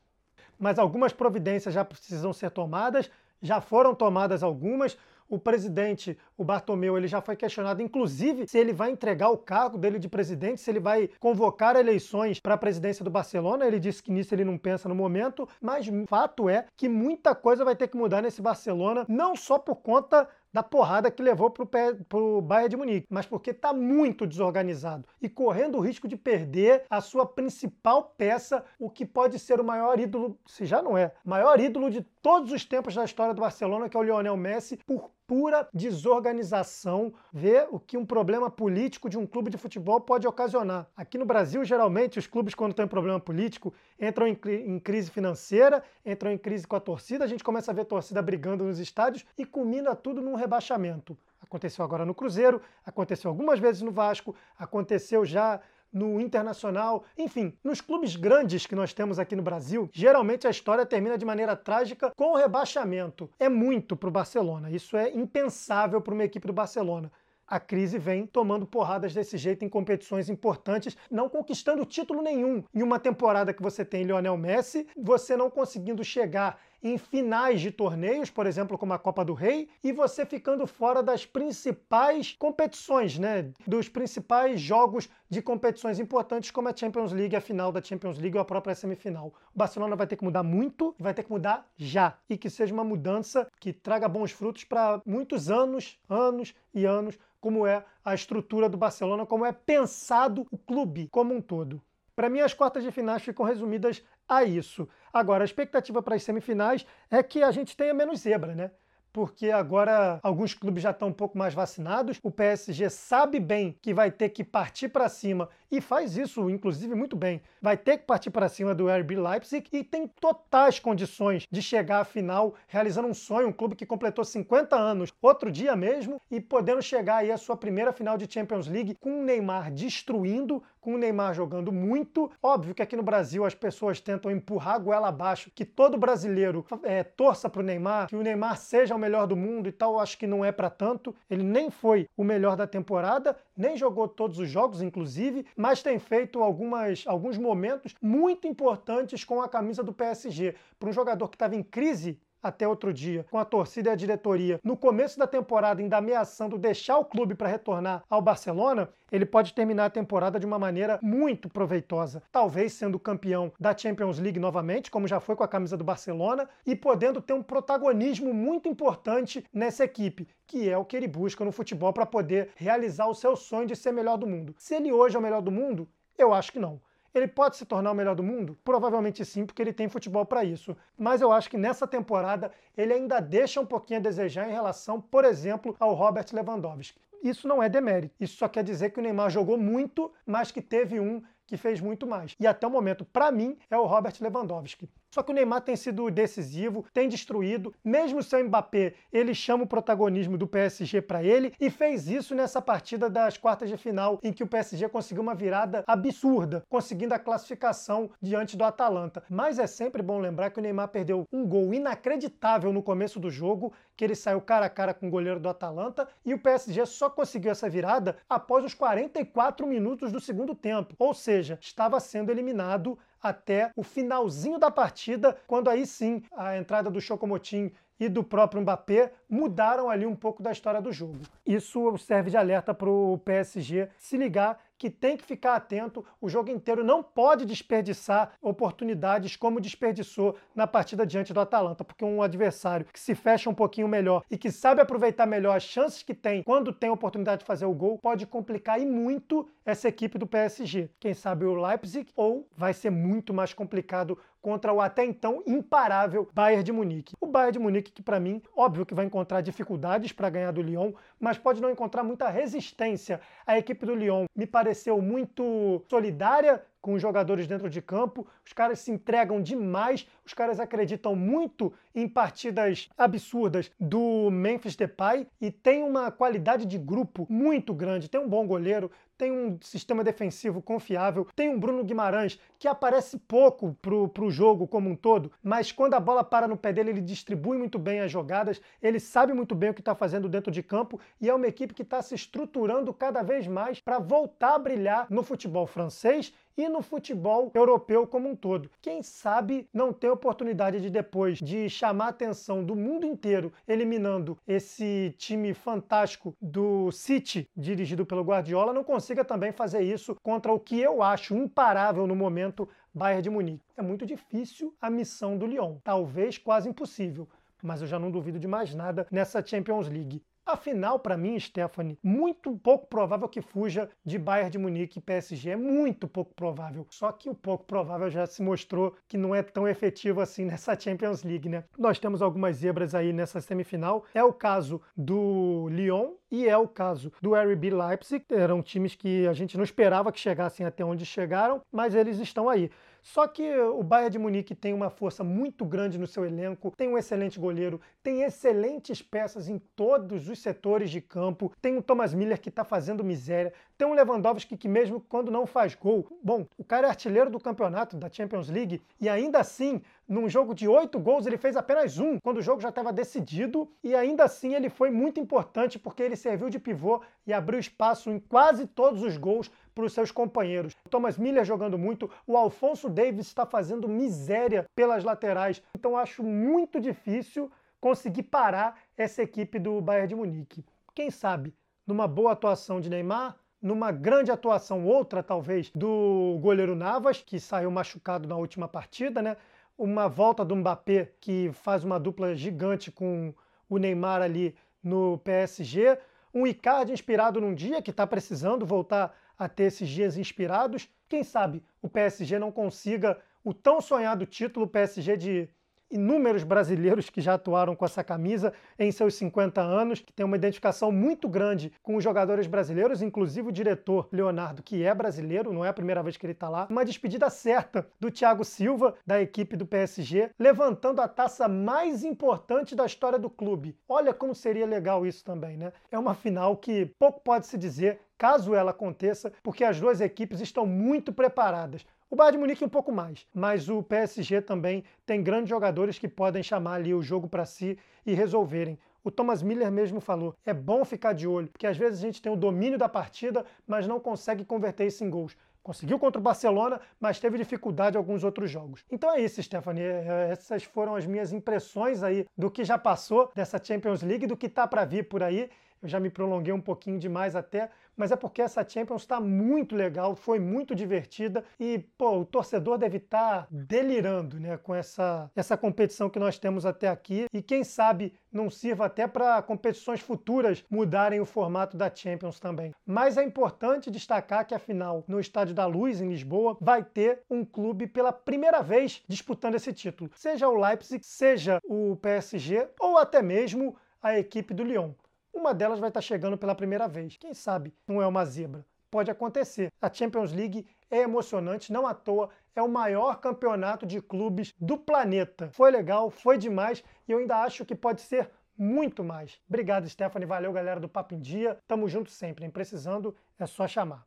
Mas 0.58 0.78
algumas 0.78 1.12
providências 1.12 1.74
já 1.74 1.84
precisam 1.84 2.32
ser 2.32 2.50
tomadas, 2.50 3.10
já 3.40 3.60
foram 3.60 3.94
tomadas 3.94 4.42
algumas 4.42 4.96
o 5.32 5.38
presidente, 5.38 6.18
o 6.36 6.44
Bartomeu, 6.44 6.98
ele 6.98 7.08
já 7.08 7.22
foi 7.22 7.34
questionado, 7.34 7.80
inclusive, 7.80 8.46
se 8.46 8.58
ele 8.58 8.70
vai 8.70 8.90
entregar 8.90 9.30
o 9.30 9.38
cargo 9.38 9.78
dele 9.78 9.98
de 9.98 10.06
presidente, 10.06 10.60
se 10.60 10.70
ele 10.70 10.78
vai 10.78 11.08
convocar 11.18 11.74
eleições 11.74 12.38
para 12.38 12.52
a 12.52 12.58
presidência 12.58 13.02
do 13.02 13.10
Barcelona. 13.10 13.66
Ele 13.66 13.80
disse 13.80 14.02
que 14.02 14.12
nisso 14.12 14.34
ele 14.34 14.44
não 14.44 14.58
pensa 14.58 14.90
no 14.90 14.94
momento, 14.94 15.48
mas 15.58 15.86
fato 16.06 16.50
é 16.50 16.66
que 16.76 16.86
muita 16.86 17.34
coisa 17.34 17.64
vai 17.64 17.74
ter 17.74 17.88
que 17.88 17.96
mudar 17.96 18.20
nesse 18.20 18.42
Barcelona, 18.42 19.06
não 19.08 19.34
só 19.34 19.58
por 19.58 19.76
conta 19.76 20.28
da 20.52 20.62
porrada 20.62 21.10
que 21.10 21.22
levou 21.22 21.50
para 21.50 21.96
o 22.18 22.42
Bayern 22.42 22.68
de 22.68 22.76
Munique, 22.76 23.06
mas 23.08 23.24
porque 23.24 23.50
está 23.50 23.72
muito 23.72 24.26
desorganizado 24.26 25.08
e 25.20 25.28
correndo 25.28 25.78
o 25.78 25.80
risco 25.80 26.06
de 26.06 26.16
perder 26.16 26.84
a 26.90 27.00
sua 27.00 27.24
principal 27.24 28.14
peça, 28.16 28.62
o 28.78 28.90
que 28.90 29.06
pode 29.06 29.38
ser 29.38 29.60
o 29.60 29.64
maior 29.64 29.98
ídolo, 29.98 30.38
se 30.46 30.66
já 30.66 30.82
não 30.82 30.96
é, 30.98 31.12
maior 31.24 31.58
ídolo 31.58 31.88
de 31.88 32.02
todos 32.22 32.52
os 32.52 32.64
tempos 32.64 32.94
da 32.94 33.04
história 33.04 33.34
do 33.34 33.40
Barcelona, 33.40 33.88
que 33.88 33.96
é 33.96 34.00
o 34.00 34.02
Lionel 34.02 34.36
Messi, 34.36 34.78
por 34.86 35.10
pura 35.26 35.68
desorganização, 35.74 37.12
ver 37.32 37.66
o 37.70 37.80
que 37.80 37.96
um 37.96 38.06
problema 38.06 38.48
político 38.48 39.10
de 39.10 39.18
um 39.18 39.26
clube 39.26 39.50
de 39.50 39.58
futebol 39.58 40.00
pode 40.00 40.26
ocasionar. 40.26 40.86
Aqui 40.96 41.18
no 41.18 41.24
Brasil, 41.24 41.64
geralmente, 41.64 42.18
os 42.18 42.26
clubes, 42.26 42.54
quando 42.54 42.74
têm 42.74 42.86
problema 42.86 43.18
político, 43.18 43.74
entram 44.00 44.26
em, 44.26 44.38
em 44.66 44.78
crise 44.78 45.10
financeira, 45.10 45.82
entram 46.06 46.30
em 46.30 46.38
crise 46.38 46.66
com 46.66 46.76
a 46.76 46.80
torcida, 46.80 47.24
a 47.24 47.28
gente 47.28 47.42
começa 47.42 47.70
a 47.70 47.74
ver 47.74 47.82
a 47.82 47.86
torcida 47.86 48.22
brigando 48.22 48.62
nos 48.62 48.78
estádios 48.78 49.24
e 49.36 49.44
culmina 49.44 49.96
tudo 49.96 50.22
num 50.22 50.34
rebaixamento. 50.34 51.18
Aconteceu 51.40 51.84
agora 51.84 52.06
no 52.06 52.14
Cruzeiro, 52.14 52.62
aconteceu 52.86 53.28
algumas 53.28 53.58
vezes 53.58 53.82
no 53.82 53.90
Vasco, 53.90 54.34
aconteceu 54.58 55.24
já 55.24 55.60
no 55.92 56.20
Internacional, 56.20 57.04
enfim, 57.18 57.52
nos 57.62 57.80
clubes 57.80 58.16
grandes 58.16 58.66
que 58.66 58.74
nós 58.74 58.92
temos 58.92 59.18
aqui 59.18 59.36
no 59.36 59.42
Brasil, 59.42 59.90
geralmente 59.92 60.46
a 60.46 60.50
história 60.50 60.86
termina 60.86 61.18
de 61.18 61.24
maneira 61.24 61.54
trágica 61.54 62.12
com 62.16 62.32
o 62.32 62.36
rebaixamento. 62.36 63.30
É 63.38 63.48
muito 63.48 63.96
para 63.96 64.08
o 64.08 64.12
Barcelona, 64.12 64.70
isso 64.70 64.96
é 64.96 65.10
impensável 65.10 66.00
para 66.00 66.14
uma 66.14 66.24
equipe 66.24 66.46
do 66.46 66.52
Barcelona 66.52 67.10
a 67.52 67.60
crise 67.60 67.98
vem 67.98 68.26
tomando 68.26 68.66
porradas 68.66 69.12
desse 69.12 69.36
jeito 69.36 69.62
em 69.62 69.68
competições 69.68 70.30
importantes, 70.30 70.96
não 71.10 71.28
conquistando 71.28 71.84
título 71.84 72.22
nenhum. 72.22 72.64
Em 72.74 72.82
uma 72.82 72.98
temporada 72.98 73.52
que 73.52 73.62
você 73.62 73.84
tem 73.84 74.04
Lionel 74.04 74.38
Messi, 74.38 74.86
você 74.96 75.36
não 75.36 75.50
conseguindo 75.50 76.02
chegar 76.02 76.58
em 76.82 76.98
finais 76.98 77.60
de 77.60 77.70
torneios, 77.70 78.30
por 78.30 78.46
exemplo, 78.46 78.76
como 78.76 78.92
a 78.92 78.98
Copa 78.98 79.24
do 79.24 79.34
Rei, 79.34 79.68
e 79.84 79.92
você 79.92 80.26
ficando 80.26 80.66
fora 80.66 81.02
das 81.02 81.24
principais 81.24 82.34
competições, 82.38 83.18
né? 83.18 83.50
Dos 83.66 83.88
principais 83.88 84.60
jogos 84.60 85.08
de 85.28 85.40
competições 85.40 85.98
importantes, 85.98 86.50
como 86.50 86.68
a 86.68 86.76
Champions 86.76 87.12
League, 87.12 87.36
a 87.36 87.40
final 87.40 87.70
da 87.70 87.82
Champions 87.82 88.18
League 88.18 88.36
ou 88.36 88.42
a 88.42 88.44
própria 88.44 88.74
semifinal. 88.74 89.32
O 89.54 89.58
Barcelona 89.58 89.94
vai 89.94 90.06
ter 90.06 90.16
que 90.16 90.24
mudar 90.24 90.42
muito 90.42 90.94
vai 90.98 91.14
ter 91.14 91.24
que 91.24 91.30
mudar 91.30 91.68
já. 91.76 92.16
E 92.28 92.36
que 92.36 92.48
seja 92.48 92.72
uma 92.72 92.84
mudança 92.84 93.48
que 93.60 93.72
traga 93.72 94.08
bons 94.08 94.30
frutos 94.30 94.64
para 94.64 95.00
muitos 95.04 95.50
anos, 95.50 95.98
anos 96.08 96.54
e 96.72 96.84
anos, 96.84 97.18
como 97.40 97.66
é 97.66 97.84
a 98.04 98.14
estrutura 98.14 98.68
do 98.68 98.76
Barcelona, 98.76 99.26
como 99.26 99.44
é 99.44 99.52
pensado 99.52 100.46
o 100.50 100.58
clube 100.58 101.08
como 101.10 101.34
um 101.34 101.40
todo. 101.40 101.82
Para 102.14 102.28
mim, 102.28 102.40
as 102.40 102.54
quartas 102.54 102.84
de 102.84 102.90
finais 102.90 103.22
ficam 103.22 103.44
resumidas 103.44 104.02
a 104.28 104.44
isso. 104.44 104.88
Agora, 105.12 105.44
a 105.44 105.46
expectativa 105.46 106.02
para 106.02 106.14
as 106.14 106.22
semifinais 106.22 106.86
é 107.10 107.22
que 107.22 107.42
a 107.42 107.50
gente 107.50 107.76
tenha 107.76 107.94
menos 107.94 108.20
zebra, 108.20 108.54
né? 108.54 108.70
porque 109.12 109.50
agora 109.50 110.18
alguns 110.22 110.54
clubes 110.54 110.82
já 110.82 110.90
estão 110.90 111.08
um 111.08 111.12
pouco 111.12 111.36
mais 111.36 111.52
vacinados. 111.52 112.18
O 112.22 112.30
PSG 112.30 112.88
sabe 112.88 113.38
bem 113.38 113.76
que 113.82 113.92
vai 113.92 114.10
ter 114.10 114.30
que 114.30 114.42
partir 114.42 114.88
para 114.88 115.08
cima 115.08 115.48
e 115.72 115.80
faz 115.80 116.18
isso, 116.18 116.50
inclusive, 116.50 116.94
muito 116.94 117.16
bem. 117.16 117.40
Vai 117.60 117.78
ter 117.78 117.96
que 117.96 118.04
partir 118.04 118.30
para 118.30 118.46
cima 118.46 118.74
do 118.74 118.88
RB 118.90 119.16
Leipzig 119.16 119.66
e 119.72 119.82
tem 119.82 120.06
totais 120.06 120.78
condições 120.78 121.46
de 121.50 121.62
chegar 121.62 122.00
à 122.00 122.04
final 122.04 122.54
realizando 122.68 123.08
um 123.08 123.14
sonho, 123.14 123.48
um 123.48 123.52
clube 123.52 123.74
que 123.74 123.86
completou 123.86 124.22
50 124.22 124.76
anos 124.76 125.14
outro 125.22 125.50
dia 125.50 125.74
mesmo 125.74 126.20
e 126.30 126.40
podendo 126.40 126.82
chegar 126.82 127.16
aí 127.16 127.32
à 127.32 127.38
sua 127.38 127.56
primeira 127.56 127.90
final 127.90 128.18
de 128.18 128.30
Champions 128.30 128.68
League 128.68 128.94
com 129.00 129.20
o 129.20 129.24
Neymar 129.24 129.72
destruindo, 129.72 130.62
com 130.82 130.94
o 130.94 130.98
Neymar 130.98 131.32
jogando 131.32 131.72
muito. 131.72 132.30
Óbvio 132.42 132.74
que 132.74 132.82
aqui 132.82 132.96
no 132.96 133.02
Brasil 133.02 133.44
as 133.46 133.54
pessoas 133.54 134.00
tentam 134.00 134.30
empurrar 134.30 134.74
a 134.74 134.78
goela 134.78 135.08
abaixo, 135.08 135.50
que 135.54 135.64
todo 135.64 135.96
brasileiro 135.96 136.66
é, 136.82 137.02
torça 137.02 137.48
para 137.48 137.60
o 137.60 137.64
Neymar, 137.64 138.08
que 138.08 138.16
o 138.16 138.22
Neymar 138.22 138.58
seja 138.58 138.94
o 138.94 138.98
melhor 138.98 139.26
do 139.26 139.36
mundo 139.36 139.68
e 139.68 139.72
tal. 139.72 139.98
Acho 139.98 140.18
que 140.18 140.26
não 140.26 140.44
é 140.44 140.50
para 140.50 140.68
tanto. 140.68 141.14
Ele 141.30 141.44
nem 141.44 141.70
foi 141.70 142.08
o 142.16 142.24
melhor 142.24 142.56
da 142.56 142.66
temporada, 142.66 143.36
nem 143.56 143.76
jogou 143.76 144.08
todos 144.08 144.38
os 144.38 144.48
jogos, 144.48 144.82
inclusive, 144.82 145.46
mas 145.56 145.82
tem 145.82 145.98
feito 145.98 146.42
algumas, 146.42 147.04
alguns 147.06 147.36
momentos 147.38 147.94
muito 148.00 148.46
importantes 148.46 149.24
com 149.24 149.42
a 149.42 149.48
camisa 149.48 149.82
do 149.82 149.92
PSG. 149.92 150.54
Para 150.78 150.88
um 150.88 150.92
jogador 150.92 151.28
que 151.28 151.36
estava 151.36 151.54
em 151.54 151.62
crise 151.62 152.18
até 152.42 152.66
outro 152.66 152.92
dia, 152.92 153.24
com 153.30 153.38
a 153.38 153.44
torcida 153.44 153.90
e 153.90 153.92
a 153.92 153.96
diretoria, 153.96 154.58
no 154.64 154.76
começo 154.76 155.18
da 155.18 155.26
temporada 155.26 155.80
ainda 155.80 155.98
ameaçando 155.98 156.58
deixar 156.58 156.98
o 156.98 157.04
clube 157.04 157.34
para 157.34 157.48
retornar 157.48 158.02
ao 158.10 158.20
Barcelona, 158.20 158.88
ele 159.10 159.26
pode 159.26 159.52
terminar 159.52 159.84
a 159.84 159.90
temporada 159.90 160.40
de 160.40 160.46
uma 160.46 160.58
maneira 160.58 160.98
muito 161.02 161.48
proveitosa. 161.48 162.22
Talvez 162.32 162.72
sendo 162.72 162.98
campeão 162.98 163.52
da 163.60 163.76
Champions 163.76 164.18
League 164.18 164.40
novamente, 164.40 164.90
como 164.90 165.06
já 165.06 165.20
foi 165.20 165.36
com 165.36 165.44
a 165.44 165.48
camisa 165.48 165.76
do 165.76 165.84
Barcelona, 165.84 166.48
e 166.66 166.74
podendo 166.74 167.20
ter 167.20 167.34
um 167.34 167.42
protagonismo 167.42 168.32
muito 168.32 168.68
importante 168.68 169.44
nessa 169.52 169.84
equipe, 169.84 170.26
que 170.46 170.68
é 170.68 170.76
o 170.76 170.84
que 170.84 170.96
ele 170.96 171.06
busca 171.06 171.44
no 171.44 171.52
futebol 171.52 171.92
para 171.92 172.06
poder 172.06 172.50
realizar 172.56 173.06
o 173.06 173.14
seu 173.14 173.36
sonho 173.36 173.66
de 173.66 173.76
ser 173.76 173.92
melhor 173.92 174.16
do 174.16 174.26
mundo. 174.26 174.54
Se 174.58 174.74
ele 174.74 174.90
hoje 174.90 175.14
é 175.16 175.18
o 175.18 175.22
melhor 175.22 175.42
do 175.42 175.50
mundo, 175.50 175.88
eu 176.16 176.32
acho 176.32 176.52
que 176.52 176.58
não. 176.58 176.80
Ele 177.14 177.28
pode 177.28 177.56
se 177.56 177.66
tornar 177.66 177.90
o 177.90 177.94
melhor 177.94 178.14
do 178.14 178.22
mundo? 178.22 178.58
Provavelmente 178.64 179.24
sim, 179.24 179.44
porque 179.44 179.60
ele 179.60 179.72
tem 179.72 179.88
futebol 179.88 180.24
para 180.24 180.44
isso. 180.44 180.76
Mas 180.96 181.20
eu 181.20 181.30
acho 181.30 181.50
que 181.50 181.58
nessa 181.58 181.86
temporada 181.86 182.50
ele 182.76 182.92
ainda 182.92 183.20
deixa 183.20 183.60
um 183.60 183.66
pouquinho 183.66 184.00
a 184.00 184.02
desejar 184.02 184.48
em 184.48 184.52
relação, 184.52 185.00
por 185.00 185.24
exemplo, 185.24 185.76
ao 185.78 185.92
Robert 185.92 186.26
Lewandowski. 186.32 186.98
Isso 187.22 187.46
não 187.46 187.62
é 187.62 187.68
demérito. 187.68 188.14
Isso 188.18 188.36
só 188.36 188.48
quer 188.48 188.64
dizer 188.64 188.90
que 188.90 188.98
o 188.98 189.02
Neymar 189.02 189.30
jogou 189.30 189.56
muito, 189.56 190.12
mas 190.26 190.50
que 190.50 190.62
teve 190.62 190.98
um 190.98 191.22
que 191.46 191.56
fez 191.56 191.80
muito 191.80 192.06
mais. 192.06 192.34
E 192.40 192.46
até 192.46 192.66
o 192.66 192.70
momento, 192.70 193.04
para 193.04 193.30
mim, 193.30 193.58
é 193.70 193.76
o 193.76 193.84
Robert 193.84 194.14
Lewandowski. 194.20 194.88
Só 195.12 195.22
que 195.22 195.30
o 195.30 195.34
Neymar 195.34 195.60
tem 195.60 195.76
sido 195.76 196.10
decisivo, 196.10 196.86
tem 196.92 197.06
destruído. 197.06 197.74
Mesmo 197.84 198.22
sem 198.22 198.44
Mbappé, 198.44 198.94
ele 199.12 199.34
chama 199.34 199.64
o 199.64 199.66
protagonismo 199.66 200.38
do 200.38 200.46
PSG 200.46 201.02
para 201.02 201.22
ele 201.22 201.52
e 201.60 201.68
fez 201.68 202.08
isso 202.08 202.34
nessa 202.34 202.62
partida 202.62 203.10
das 203.10 203.36
quartas 203.36 203.68
de 203.68 203.76
final, 203.76 204.18
em 204.22 204.32
que 204.32 204.42
o 204.42 204.46
PSG 204.46 204.88
conseguiu 204.88 205.22
uma 205.22 205.34
virada 205.34 205.84
absurda, 205.86 206.64
conseguindo 206.66 207.12
a 207.12 207.18
classificação 207.18 208.10
diante 208.22 208.56
do 208.56 208.64
Atalanta. 208.64 209.22
Mas 209.28 209.58
é 209.58 209.66
sempre 209.66 210.02
bom 210.02 210.18
lembrar 210.18 210.48
que 210.48 210.58
o 210.58 210.62
Neymar 210.62 210.88
perdeu 210.88 211.26
um 211.30 211.46
gol 211.46 211.74
inacreditável 211.74 212.72
no 212.72 212.82
começo 212.82 213.20
do 213.20 213.30
jogo, 213.30 213.70
que 213.94 214.04
ele 214.04 214.14
saiu 214.14 214.40
cara 214.40 214.64
a 214.64 214.70
cara 214.70 214.94
com 214.94 215.08
o 215.08 215.10
goleiro 215.10 215.38
do 215.38 215.48
Atalanta, 215.48 216.08
e 216.24 216.32
o 216.32 216.38
PSG 216.38 216.86
só 216.86 217.10
conseguiu 217.10 217.52
essa 217.52 217.68
virada 217.68 218.16
após 218.26 218.64
os 218.64 218.72
44 218.72 219.66
minutos 219.66 220.10
do 220.10 220.20
segundo 220.20 220.54
tempo. 220.54 220.94
Ou 220.98 221.12
seja, 221.12 221.58
estava 221.60 222.00
sendo 222.00 222.30
eliminado 222.30 222.98
até 223.22 223.70
o 223.76 223.82
finalzinho 223.82 224.58
da 224.58 224.70
partida, 224.70 225.36
quando 225.46 225.70
aí 225.70 225.86
sim 225.86 226.22
a 226.32 226.56
entrada 226.56 226.90
do 226.90 227.00
Chocomotim 227.00 227.70
e 228.00 228.08
do 228.08 228.24
próprio 228.24 228.60
Mbappé 228.60 229.12
mudaram 229.30 229.88
ali 229.88 230.04
um 230.04 230.16
pouco 230.16 230.42
da 230.42 230.50
história 230.50 230.82
do 230.82 230.92
jogo. 230.92 231.20
Isso 231.46 231.96
serve 231.98 232.30
de 232.30 232.36
alerta 232.36 232.74
para 232.74 232.90
o 232.90 233.18
PSG 233.18 233.88
se 233.96 234.16
ligar 234.16 234.58
que 234.82 234.90
tem 234.90 235.16
que 235.16 235.24
ficar 235.24 235.54
atento, 235.54 236.04
o 236.20 236.28
jogo 236.28 236.50
inteiro 236.50 236.82
não 236.82 237.04
pode 237.04 237.46
desperdiçar 237.46 238.32
oportunidades 238.42 239.36
como 239.36 239.60
desperdiçou 239.60 240.36
na 240.56 240.66
partida 240.66 241.06
diante 241.06 241.32
do 241.32 241.38
Atalanta, 241.38 241.84
porque 241.84 242.04
um 242.04 242.20
adversário 242.20 242.84
que 242.92 242.98
se 242.98 243.14
fecha 243.14 243.48
um 243.48 243.54
pouquinho 243.54 243.86
melhor 243.86 244.24
e 244.28 244.36
que 244.36 244.50
sabe 244.50 244.80
aproveitar 244.80 245.24
melhor 245.24 245.56
as 245.56 245.62
chances 245.62 246.02
que 246.02 246.12
tem 246.12 246.42
quando 246.42 246.72
tem 246.72 246.90
oportunidade 246.90 247.42
de 247.42 247.46
fazer 247.46 247.64
o 247.64 247.72
gol, 247.72 247.96
pode 247.96 248.26
complicar 248.26 248.80
e 248.80 248.84
muito 248.84 249.48
essa 249.64 249.86
equipe 249.86 250.18
do 250.18 250.26
PSG. 250.26 250.90
Quem 250.98 251.14
sabe 251.14 251.44
o 251.44 251.54
Leipzig 251.54 252.10
ou 252.16 252.48
vai 252.56 252.74
ser 252.74 252.90
muito 252.90 253.32
mais 253.32 253.54
complicado 253.54 254.18
contra 254.42 254.72
o 254.72 254.80
até 254.80 255.04
então 255.04 255.42
imparável 255.46 256.28
Bayern 256.34 256.64
de 256.64 256.72
Munique. 256.72 257.14
O 257.20 257.26
Bayern 257.26 257.52
de 257.52 257.58
Munique 257.60 257.92
que 257.92 258.02
para 258.02 258.20
mim, 258.20 258.42
óbvio 258.54 258.84
que 258.84 258.94
vai 258.94 259.06
encontrar 259.06 259.40
dificuldades 259.40 260.12
para 260.12 260.28
ganhar 260.28 260.50
do 260.50 260.60
Lyon, 260.60 260.92
mas 261.18 261.38
pode 261.38 261.62
não 261.62 261.70
encontrar 261.70 262.02
muita 262.02 262.28
resistência. 262.28 263.20
A 263.46 263.56
equipe 263.56 263.86
do 263.86 263.94
Lyon 263.94 264.26
me 264.36 264.46
pareceu 264.46 265.00
muito 265.00 265.82
solidária 265.88 266.60
com 266.82 266.94
os 266.94 267.00
jogadores 267.00 267.46
dentro 267.46 267.70
de 267.70 267.80
campo. 267.80 268.26
Os 268.44 268.52
caras 268.52 268.80
se 268.80 268.90
entregam 268.90 269.40
demais, 269.40 270.06
os 270.26 270.34
caras 270.34 270.58
acreditam 270.58 271.14
muito 271.14 271.72
em 271.94 272.08
partidas 272.08 272.90
absurdas 272.98 273.70
do 273.78 274.28
Memphis 274.30 274.74
Depay 274.74 275.28
e 275.40 275.50
tem 275.50 275.84
uma 275.84 276.10
qualidade 276.10 276.66
de 276.66 276.76
grupo 276.76 277.24
muito 277.30 277.72
grande. 277.72 278.10
Tem 278.10 278.20
um 278.20 278.28
bom 278.28 278.44
goleiro, 278.46 278.90
tem 279.22 279.30
um 279.30 279.56
sistema 279.60 280.02
defensivo 280.02 280.60
confiável, 280.60 281.28
tem 281.36 281.48
um 281.48 281.56
Bruno 281.56 281.84
Guimarães 281.84 282.40
que 282.58 282.66
aparece 282.66 283.16
pouco 283.16 283.72
pro, 283.80 284.08
pro 284.08 284.32
jogo 284.32 284.66
como 284.66 284.90
um 284.90 284.96
todo, 284.96 285.30
mas 285.40 285.70
quando 285.70 285.94
a 285.94 286.00
bola 286.00 286.24
para 286.24 286.48
no 286.48 286.56
pé 286.56 286.72
dele, 286.72 286.90
ele 286.90 287.00
distribui 287.00 287.56
muito 287.56 287.78
bem 287.78 288.00
as 288.00 288.10
jogadas, 288.10 288.60
ele 288.82 288.98
sabe 288.98 289.32
muito 289.32 289.54
bem 289.54 289.70
o 289.70 289.74
que 289.74 289.80
está 289.80 289.94
fazendo 289.94 290.28
dentro 290.28 290.50
de 290.50 290.60
campo 290.60 290.98
e 291.20 291.28
é 291.28 291.34
uma 291.34 291.46
equipe 291.46 291.72
que 291.72 291.82
está 291.82 292.02
se 292.02 292.16
estruturando 292.16 292.92
cada 292.92 293.22
vez 293.22 293.46
mais 293.46 293.78
para 293.78 294.00
voltar 294.00 294.56
a 294.56 294.58
brilhar 294.58 295.06
no 295.08 295.22
futebol 295.22 295.68
francês 295.68 296.34
e 296.56 296.68
no 296.68 296.82
futebol 296.82 297.50
europeu 297.54 298.06
como 298.06 298.28
um 298.28 298.36
todo. 298.36 298.70
Quem 298.80 299.02
sabe 299.02 299.68
não 299.72 299.92
tem 299.92 300.10
oportunidade 300.10 300.80
de 300.80 300.90
depois 300.90 301.38
de 301.38 301.68
chamar 301.68 302.06
a 302.06 302.08
atenção 302.08 302.64
do 302.64 302.76
mundo 302.76 303.06
inteiro, 303.06 303.52
eliminando 303.66 304.38
esse 304.46 305.14
time 305.18 305.54
fantástico 305.54 306.34
do 306.40 306.90
City, 306.90 307.48
dirigido 307.56 308.04
pelo 308.06 308.22
Guardiola, 308.22 308.72
não 308.72 308.84
consiga 308.84 309.24
também 309.24 309.52
fazer 309.52 309.82
isso 309.82 310.16
contra 310.22 310.52
o 310.52 310.60
que 310.60 310.78
eu 310.80 311.02
acho 311.02 311.34
imparável 311.34 312.06
no 312.06 312.16
momento 312.16 312.68
Bayern 312.94 313.22
de 313.22 313.30
Munique. 313.30 313.64
É 313.76 313.82
muito 313.82 314.04
difícil 314.04 314.74
a 314.80 314.90
missão 314.90 315.38
do 315.38 315.46
Lyon, 315.46 315.78
talvez 315.82 316.38
quase 316.38 316.68
impossível 316.68 317.28
mas 317.62 317.80
eu 317.80 317.86
já 317.86 317.98
não 317.98 318.10
duvido 318.10 318.38
de 318.38 318.48
mais 318.48 318.74
nada 318.74 319.06
nessa 319.10 319.44
Champions 319.44 319.88
League. 319.88 320.20
Afinal, 320.44 320.98
para 320.98 321.16
mim, 321.16 321.38
Stephanie, 321.38 321.98
muito 322.02 322.56
pouco 322.58 322.86
provável 322.86 323.28
que 323.28 323.40
fuja 323.40 323.88
de 324.04 324.18
Bayern 324.18 324.50
de 324.50 324.58
Munique 324.58 324.98
e 324.98 325.02
PSG. 325.02 325.50
É 325.50 325.56
muito 325.56 326.08
pouco 326.08 326.34
provável. 326.34 326.86
Só 326.90 327.12
que 327.12 327.30
o 327.30 327.34
pouco 327.34 327.64
provável 327.64 328.10
já 328.10 328.26
se 328.26 328.42
mostrou 328.42 328.96
que 329.06 329.16
não 329.16 329.34
é 329.34 329.42
tão 329.42 329.68
efetivo 329.68 330.20
assim 330.20 330.44
nessa 330.46 330.78
Champions 330.78 331.22
League, 331.22 331.48
né? 331.48 331.64
Nós 331.78 331.98
temos 331.98 332.20
algumas 332.20 332.56
zebras 332.56 332.94
aí 332.94 333.12
nessa 333.12 333.40
semifinal. 333.40 334.04
É 334.12 334.22
o 334.24 334.32
caso 334.32 334.82
do 334.96 335.68
Lyon 335.70 336.14
e 336.30 336.48
é 336.48 336.56
o 336.56 336.66
caso 336.66 337.12
do 337.22 337.34
RB 337.34 337.70
Leipzig. 337.70 338.24
Eram 338.30 338.62
times 338.62 338.96
que 338.96 339.26
a 339.28 339.32
gente 339.32 339.56
não 339.56 339.64
esperava 339.64 340.10
que 340.10 340.18
chegassem 340.18 340.66
até 340.66 340.84
onde 340.84 341.06
chegaram, 341.06 341.62
mas 341.70 341.94
eles 341.94 342.18
estão 342.18 342.48
aí. 342.48 342.70
Só 343.02 343.26
que 343.26 343.42
o 343.58 343.82
Bayern 343.82 344.12
de 344.12 344.18
Munique 344.18 344.54
tem 344.54 344.72
uma 344.72 344.88
força 344.88 345.24
muito 345.24 345.64
grande 345.64 345.98
no 345.98 346.06
seu 346.06 346.24
elenco, 346.24 346.72
tem 346.76 346.88
um 346.88 346.96
excelente 346.96 347.38
goleiro, 347.38 347.80
tem 348.00 348.22
excelentes 348.22 349.02
peças 349.02 349.48
em 349.48 349.58
todos 349.58 350.28
os 350.28 350.38
setores 350.40 350.88
de 350.88 351.00
campo, 351.00 351.52
tem 351.60 351.76
o 351.76 351.82
Thomas 351.82 352.14
Miller 352.14 352.40
que 352.40 352.48
está 352.48 352.64
fazendo 352.64 353.02
miséria, 353.02 353.52
tem 353.76 353.88
um 353.88 353.94
Lewandowski 353.94 354.56
que 354.56 354.68
mesmo 354.68 355.00
quando 355.00 355.32
não 355.32 355.46
faz 355.46 355.74
gol, 355.74 356.06
bom, 356.22 356.46
o 356.56 356.62
cara 356.62 356.86
é 356.86 356.90
artilheiro 356.90 357.28
do 357.28 357.40
campeonato 357.40 357.96
da 357.96 358.08
Champions 358.08 358.48
League 358.48 358.80
e 359.00 359.08
ainda 359.08 359.40
assim 359.40 359.82
num 360.12 360.28
jogo 360.28 360.54
de 360.54 360.68
oito 360.68 360.98
gols, 360.98 361.26
ele 361.26 361.38
fez 361.38 361.56
apenas 361.56 361.98
um, 361.98 362.18
quando 362.22 362.36
o 362.36 362.42
jogo 362.42 362.60
já 362.60 362.68
estava 362.68 362.92
decidido, 362.92 363.66
e 363.82 363.94
ainda 363.94 364.24
assim 364.24 364.54
ele 364.54 364.68
foi 364.68 364.90
muito 364.90 365.18
importante 365.18 365.78
porque 365.78 366.02
ele 366.02 366.16
serviu 366.16 366.50
de 366.50 366.58
pivô 366.58 367.00
e 367.26 367.32
abriu 367.32 367.58
espaço 367.58 368.10
em 368.10 368.18
quase 368.18 368.66
todos 368.66 369.02
os 369.02 369.16
gols 369.16 369.50
para 369.74 369.84
os 369.84 369.92
seus 369.94 370.10
companheiros. 370.10 370.76
Thomas 370.90 371.16
Miller 371.16 371.46
jogando 371.46 371.78
muito, 371.78 372.10
o 372.26 372.36
Alfonso 372.36 372.90
Davis 372.90 373.26
está 373.26 373.46
fazendo 373.46 373.88
miséria 373.88 374.66
pelas 374.74 375.02
laterais, 375.02 375.62
então 375.74 375.96
acho 375.96 376.22
muito 376.22 376.78
difícil 376.78 377.50
conseguir 377.80 378.24
parar 378.24 378.78
essa 378.96 379.22
equipe 379.22 379.58
do 379.58 379.80
Bayern 379.80 380.08
de 380.08 380.14
Munique. 380.14 380.62
Quem 380.94 381.10
sabe, 381.10 381.54
numa 381.86 382.06
boa 382.06 382.32
atuação 382.32 382.82
de 382.82 382.90
Neymar, 382.90 383.38
numa 383.62 383.90
grande 383.92 384.30
atuação, 384.30 384.84
outra 384.84 385.22
talvez, 385.22 385.70
do 385.70 386.38
goleiro 386.42 386.74
Navas, 386.74 387.22
que 387.22 387.40
saiu 387.40 387.70
machucado 387.70 388.28
na 388.28 388.36
última 388.36 388.68
partida, 388.68 389.22
né? 389.22 389.36
Uma 389.82 390.08
volta 390.08 390.44
do 390.44 390.54
Mbappé, 390.54 391.12
que 391.20 391.50
faz 391.52 391.82
uma 391.82 391.98
dupla 391.98 392.36
gigante 392.36 392.92
com 392.92 393.34
o 393.68 393.78
Neymar 393.78 394.22
ali 394.22 394.54
no 394.80 395.18
PSG, 395.18 395.98
um 396.32 396.46
Icardi 396.46 396.92
inspirado 396.92 397.40
num 397.40 397.52
dia 397.52 397.82
que 397.82 397.90
está 397.90 398.06
precisando 398.06 398.64
voltar 398.64 399.12
a 399.36 399.48
ter 399.48 399.64
esses 399.64 399.88
dias 399.88 400.16
inspirados. 400.16 400.88
Quem 401.08 401.24
sabe 401.24 401.64
o 401.82 401.88
PSG 401.88 402.38
não 402.38 402.52
consiga 402.52 403.18
o 403.42 403.52
tão 403.52 403.80
sonhado 403.80 404.24
título 404.24 404.68
PSG 404.68 405.16
de 405.16 405.48
inúmeros 405.92 406.42
brasileiros 406.42 407.10
que 407.10 407.20
já 407.20 407.34
atuaram 407.34 407.76
com 407.76 407.84
essa 407.84 408.02
camisa 408.02 408.52
em 408.78 408.90
seus 408.90 409.14
50 409.14 409.60
anos, 409.60 410.00
que 410.00 410.12
tem 410.12 410.24
uma 410.24 410.36
identificação 410.36 410.90
muito 410.90 411.28
grande 411.28 411.72
com 411.82 411.96
os 411.96 412.02
jogadores 412.02 412.46
brasileiros, 412.46 413.02
inclusive 413.02 413.48
o 413.48 413.52
diretor 413.52 414.08
Leonardo, 414.10 414.62
que 414.62 414.82
é 414.82 414.94
brasileiro, 414.94 415.52
não 415.52 415.64
é 415.64 415.68
a 415.68 415.72
primeira 415.72 416.02
vez 416.02 416.16
que 416.16 416.26
ele 416.26 416.32
está 416.32 416.48
lá. 416.48 416.66
Uma 416.70 416.84
despedida 416.84 417.28
certa 417.30 417.86
do 418.00 418.10
Thiago 418.10 418.44
Silva, 418.44 418.94
da 419.06 419.20
equipe 419.20 419.56
do 419.56 419.66
PSG, 419.66 420.30
levantando 420.38 421.00
a 421.00 421.08
taça 421.08 421.46
mais 421.46 422.02
importante 422.04 422.74
da 422.74 422.86
história 422.86 423.18
do 423.18 423.30
clube. 423.30 423.76
Olha 423.88 424.14
como 424.14 424.34
seria 424.34 424.66
legal 424.66 425.06
isso 425.06 425.24
também, 425.24 425.56
né? 425.56 425.72
É 425.90 425.98
uma 425.98 426.14
final 426.14 426.56
que 426.56 426.86
pouco 426.98 427.20
pode 427.20 427.46
se 427.46 427.58
dizer 427.58 428.00
caso 428.22 428.54
ela 428.54 428.70
aconteça, 428.70 429.32
porque 429.42 429.64
as 429.64 429.80
duas 429.80 430.00
equipes 430.00 430.40
estão 430.40 430.64
muito 430.64 431.12
preparadas. 431.12 431.84
O 432.12 432.14
Bayern 432.14 432.36
de 432.36 432.40
Munique 432.40 432.62
um 432.62 432.68
pouco 432.68 432.92
mais, 432.92 433.26
mas 433.34 433.70
o 433.70 433.82
PSG 433.82 434.42
também 434.42 434.84
tem 435.06 435.22
grandes 435.22 435.48
jogadores 435.48 435.98
que 435.98 436.06
podem 436.06 436.42
chamar 436.42 436.74
ali 436.74 436.92
o 436.92 437.00
jogo 437.00 437.26
para 437.26 437.46
si 437.46 437.78
e 438.04 438.12
resolverem. 438.12 438.78
O 439.02 439.10
Thomas 439.10 439.42
Miller 439.42 439.72
mesmo 439.72 439.98
falou: 439.98 440.36
é 440.44 440.52
bom 440.52 440.84
ficar 440.84 441.14
de 441.14 441.26
olho, 441.26 441.48
porque 441.48 441.66
às 441.66 441.78
vezes 441.78 442.00
a 442.00 442.02
gente 442.02 442.20
tem 442.20 442.30
o 442.30 442.36
domínio 442.36 442.78
da 442.78 442.86
partida, 442.86 443.46
mas 443.66 443.86
não 443.86 443.98
consegue 443.98 444.44
converter 444.44 444.86
isso 444.88 445.02
em 445.02 445.08
gols. 445.08 445.34
Conseguiu 445.62 445.98
contra 445.98 446.20
o 446.20 446.22
Barcelona, 446.22 446.82
mas 447.00 447.18
teve 447.18 447.38
dificuldade 447.38 447.96
em 447.96 447.98
alguns 447.98 448.22
outros 448.24 448.50
jogos. 448.50 448.84
Então 448.90 449.10
é 449.10 449.18
isso, 449.18 449.42
Stephanie. 449.42 449.82
É, 449.82 450.28
essas 450.32 450.64
foram 450.64 450.94
as 450.94 451.06
minhas 451.06 451.32
impressões 451.32 452.02
aí 452.02 452.26
do 452.36 452.50
que 452.50 452.62
já 452.62 452.76
passou 452.76 453.32
dessa 453.34 453.58
Champions 453.58 454.02
League, 454.02 454.26
do 454.26 454.36
que 454.36 454.50
tá 454.50 454.68
para 454.68 454.84
vir 454.84 455.08
por 455.08 455.22
aí. 455.22 455.48
Eu 455.82 455.88
já 455.88 455.98
me 455.98 456.10
prolonguei 456.10 456.52
um 456.52 456.60
pouquinho 456.60 456.98
demais 456.98 457.34
até, 457.34 457.70
mas 457.96 458.12
é 458.12 458.16
porque 458.16 458.42
essa 458.42 458.66
Champions 458.66 459.02
está 459.02 459.20
muito 459.20 459.74
legal, 459.74 460.14
foi 460.14 460.38
muito 460.38 460.74
divertida 460.74 461.44
e 461.58 461.78
pô, 461.96 462.18
o 462.18 462.24
torcedor 462.24 462.78
deve 462.78 462.98
estar 462.98 463.42
tá 463.42 463.48
delirando 463.50 464.38
né, 464.40 464.56
com 464.56 464.74
essa, 464.74 465.30
essa 465.34 465.56
competição 465.56 466.10
que 466.10 466.18
nós 466.18 466.38
temos 466.38 466.66
até 466.66 466.88
aqui. 466.88 467.26
E 467.32 467.42
quem 467.42 467.64
sabe 467.64 468.12
não 468.32 468.50
sirva 468.50 468.86
até 468.86 469.06
para 469.06 469.42
competições 469.42 470.00
futuras 470.00 470.64
mudarem 470.70 471.20
o 471.20 471.26
formato 471.26 471.76
da 471.76 471.94
Champions 471.94 472.40
também. 472.40 472.72
Mas 472.86 473.16
é 473.16 473.22
importante 473.22 473.90
destacar 473.90 474.46
que 474.46 474.54
a 474.54 474.58
final 474.58 475.04
no 475.06 475.20
Estádio 475.20 475.54
da 475.54 475.66
Luz, 475.66 476.00
em 476.00 476.08
Lisboa, 476.08 476.56
vai 476.60 476.82
ter 476.82 477.20
um 477.30 477.44
clube 477.44 477.86
pela 477.86 478.12
primeira 478.12 478.62
vez 478.62 479.02
disputando 479.06 479.54
esse 479.54 479.72
título, 479.72 480.10
seja 480.14 480.48
o 480.48 480.54
Leipzig, 480.54 481.04
seja 481.04 481.58
o 481.64 481.96
PSG 481.96 482.68
ou 482.78 482.98
até 482.98 483.22
mesmo 483.22 483.76
a 484.02 484.18
equipe 484.18 484.52
do 484.52 484.64
Lyon 484.64 484.92
uma 485.32 485.54
delas 485.54 485.80
vai 485.80 485.88
estar 485.88 486.00
chegando 486.00 486.38
pela 486.38 486.54
primeira 486.54 486.86
vez. 486.86 487.16
Quem 487.16 487.34
sabe 487.34 487.74
não 487.86 488.00
é 488.02 488.06
uma 488.06 488.24
zebra? 488.24 488.64
Pode 488.90 489.10
acontecer. 489.10 489.72
A 489.80 489.92
Champions 489.92 490.32
League 490.32 490.66
é 490.90 490.98
emocionante, 490.98 491.72
não 491.72 491.86
à 491.86 491.94
toa, 491.94 492.28
é 492.54 492.60
o 492.62 492.68
maior 492.68 493.20
campeonato 493.20 493.86
de 493.86 494.02
clubes 494.02 494.52
do 494.60 494.76
planeta. 494.76 495.50
Foi 495.52 495.70
legal, 495.70 496.10
foi 496.10 496.36
demais 496.36 496.84
e 497.08 497.12
eu 497.12 497.18
ainda 497.18 497.38
acho 497.38 497.64
que 497.64 497.74
pode 497.74 498.02
ser 498.02 498.30
muito 498.56 499.02
mais. 499.02 499.40
Obrigado, 499.48 499.88
Stephanie. 499.88 500.26
Valeu, 500.26 500.52
galera 500.52 500.78
do 500.78 500.88
Papo 500.88 501.14
em 501.14 501.20
Dia. 501.20 501.58
Tamo 501.66 501.88
junto 501.88 502.10
sempre, 502.10 502.44
hein? 502.44 502.50
Precisando, 502.50 503.16
é 503.38 503.46
só 503.46 503.66
chamar. 503.66 504.06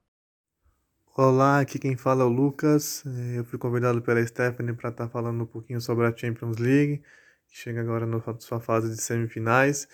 Olá, 1.17 1.61
aqui 1.61 1.79
quem 1.79 1.95
fala 1.97 2.23
é 2.23 2.25
o 2.25 2.29
Lucas. 2.29 3.03
Eu 3.35 3.43
fui 3.45 3.57
convidado 3.57 4.01
pela 4.01 4.25
Stephanie 4.25 4.73
para 4.75 4.89
estar 4.89 5.09
falando 5.09 5.43
um 5.43 5.47
pouquinho 5.47 5.81
sobre 5.81 6.05
a 6.05 6.15
Champions 6.15 6.57
League, 6.57 7.01
que 7.47 7.57
chega 7.57 7.81
agora 7.81 8.05
na 8.05 8.21
sua 8.39 8.59
fase 8.59 8.89
de 8.89 9.01
semifinais. 9.01 9.87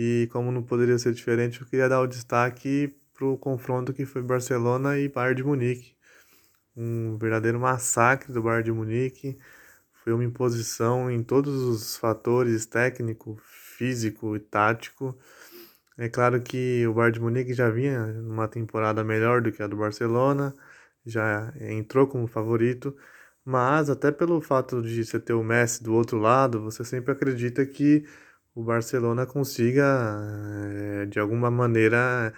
E 0.00 0.28
como 0.30 0.52
não 0.52 0.62
poderia 0.62 0.96
ser 0.96 1.12
diferente, 1.12 1.60
eu 1.60 1.66
queria 1.66 1.88
dar 1.88 2.00
o 2.00 2.06
destaque 2.06 2.94
para 3.12 3.26
o 3.26 3.36
confronto 3.36 3.92
que 3.92 4.06
foi 4.06 4.22
Barcelona 4.22 4.96
e 4.96 5.08
Bayern 5.08 5.34
de 5.34 5.42
Munique. 5.42 5.96
Um 6.76 7.18
verdadeiro 7.18 7.58
massacre 7.58 8.32
do 8.32 8.40
Bayern 8.40 8.62
de 8.62 8.70
Munique. 8.70 9.36
Foi 10.04 10.12
uma 10.12 10.22
imposição 10.22 11.10
em 11.10 11.20
todos 11.24 11.52
os 11.64 11.96
fatores 11.96 12.64
técnico, 12.64 13.40
físico 13.42 14.36
e 14.36 14.38
tático. 14.38 15.18
É 15.96 16.08
claro 16.08 16.40
que 16.42 16.86
o 16.86 16.94
Bayern 16.94 17.14
de 17.14 17.20
Munique 17.20 17.52
já 17.52 17.68
vinha 17.68 18.06
numa 18.06 18.46
temporada 18.46 19.02
melhor 19.02 19.42
do 19.42 19.50
que 19.50 19.64
a 19.64 19.66
do 19.66 19.76
Barcelona, 19.76 20.54
já 21.04 21.52
entrou 21.60 22.06
como 22.06 22.28
favorito, 22.28 22.96
mas 23.44 23.90
até 23.90 24.12
pelo 24.12 24.40
fato 24.40 24.80
de 24.80 25.04
você 25.04 25.18
ter 25.18 25.32
o 25.32 25.42
Messi 25.42 25.82
do 25.82 25.92
outro 25.92 26.18
lado, 26.18 26.62
você 26.62 26.84
sempre 26.84 27.10
acredita 27.10 27.66
que 27.66 28.04
o 28.58 28.64
Barcelona 28.64 29.24
consiga, 29.24 29.84
eh, 31.04 31.06
de 31.06 31.20
alguma 31.20 31.48
maneira, 31.48 32.32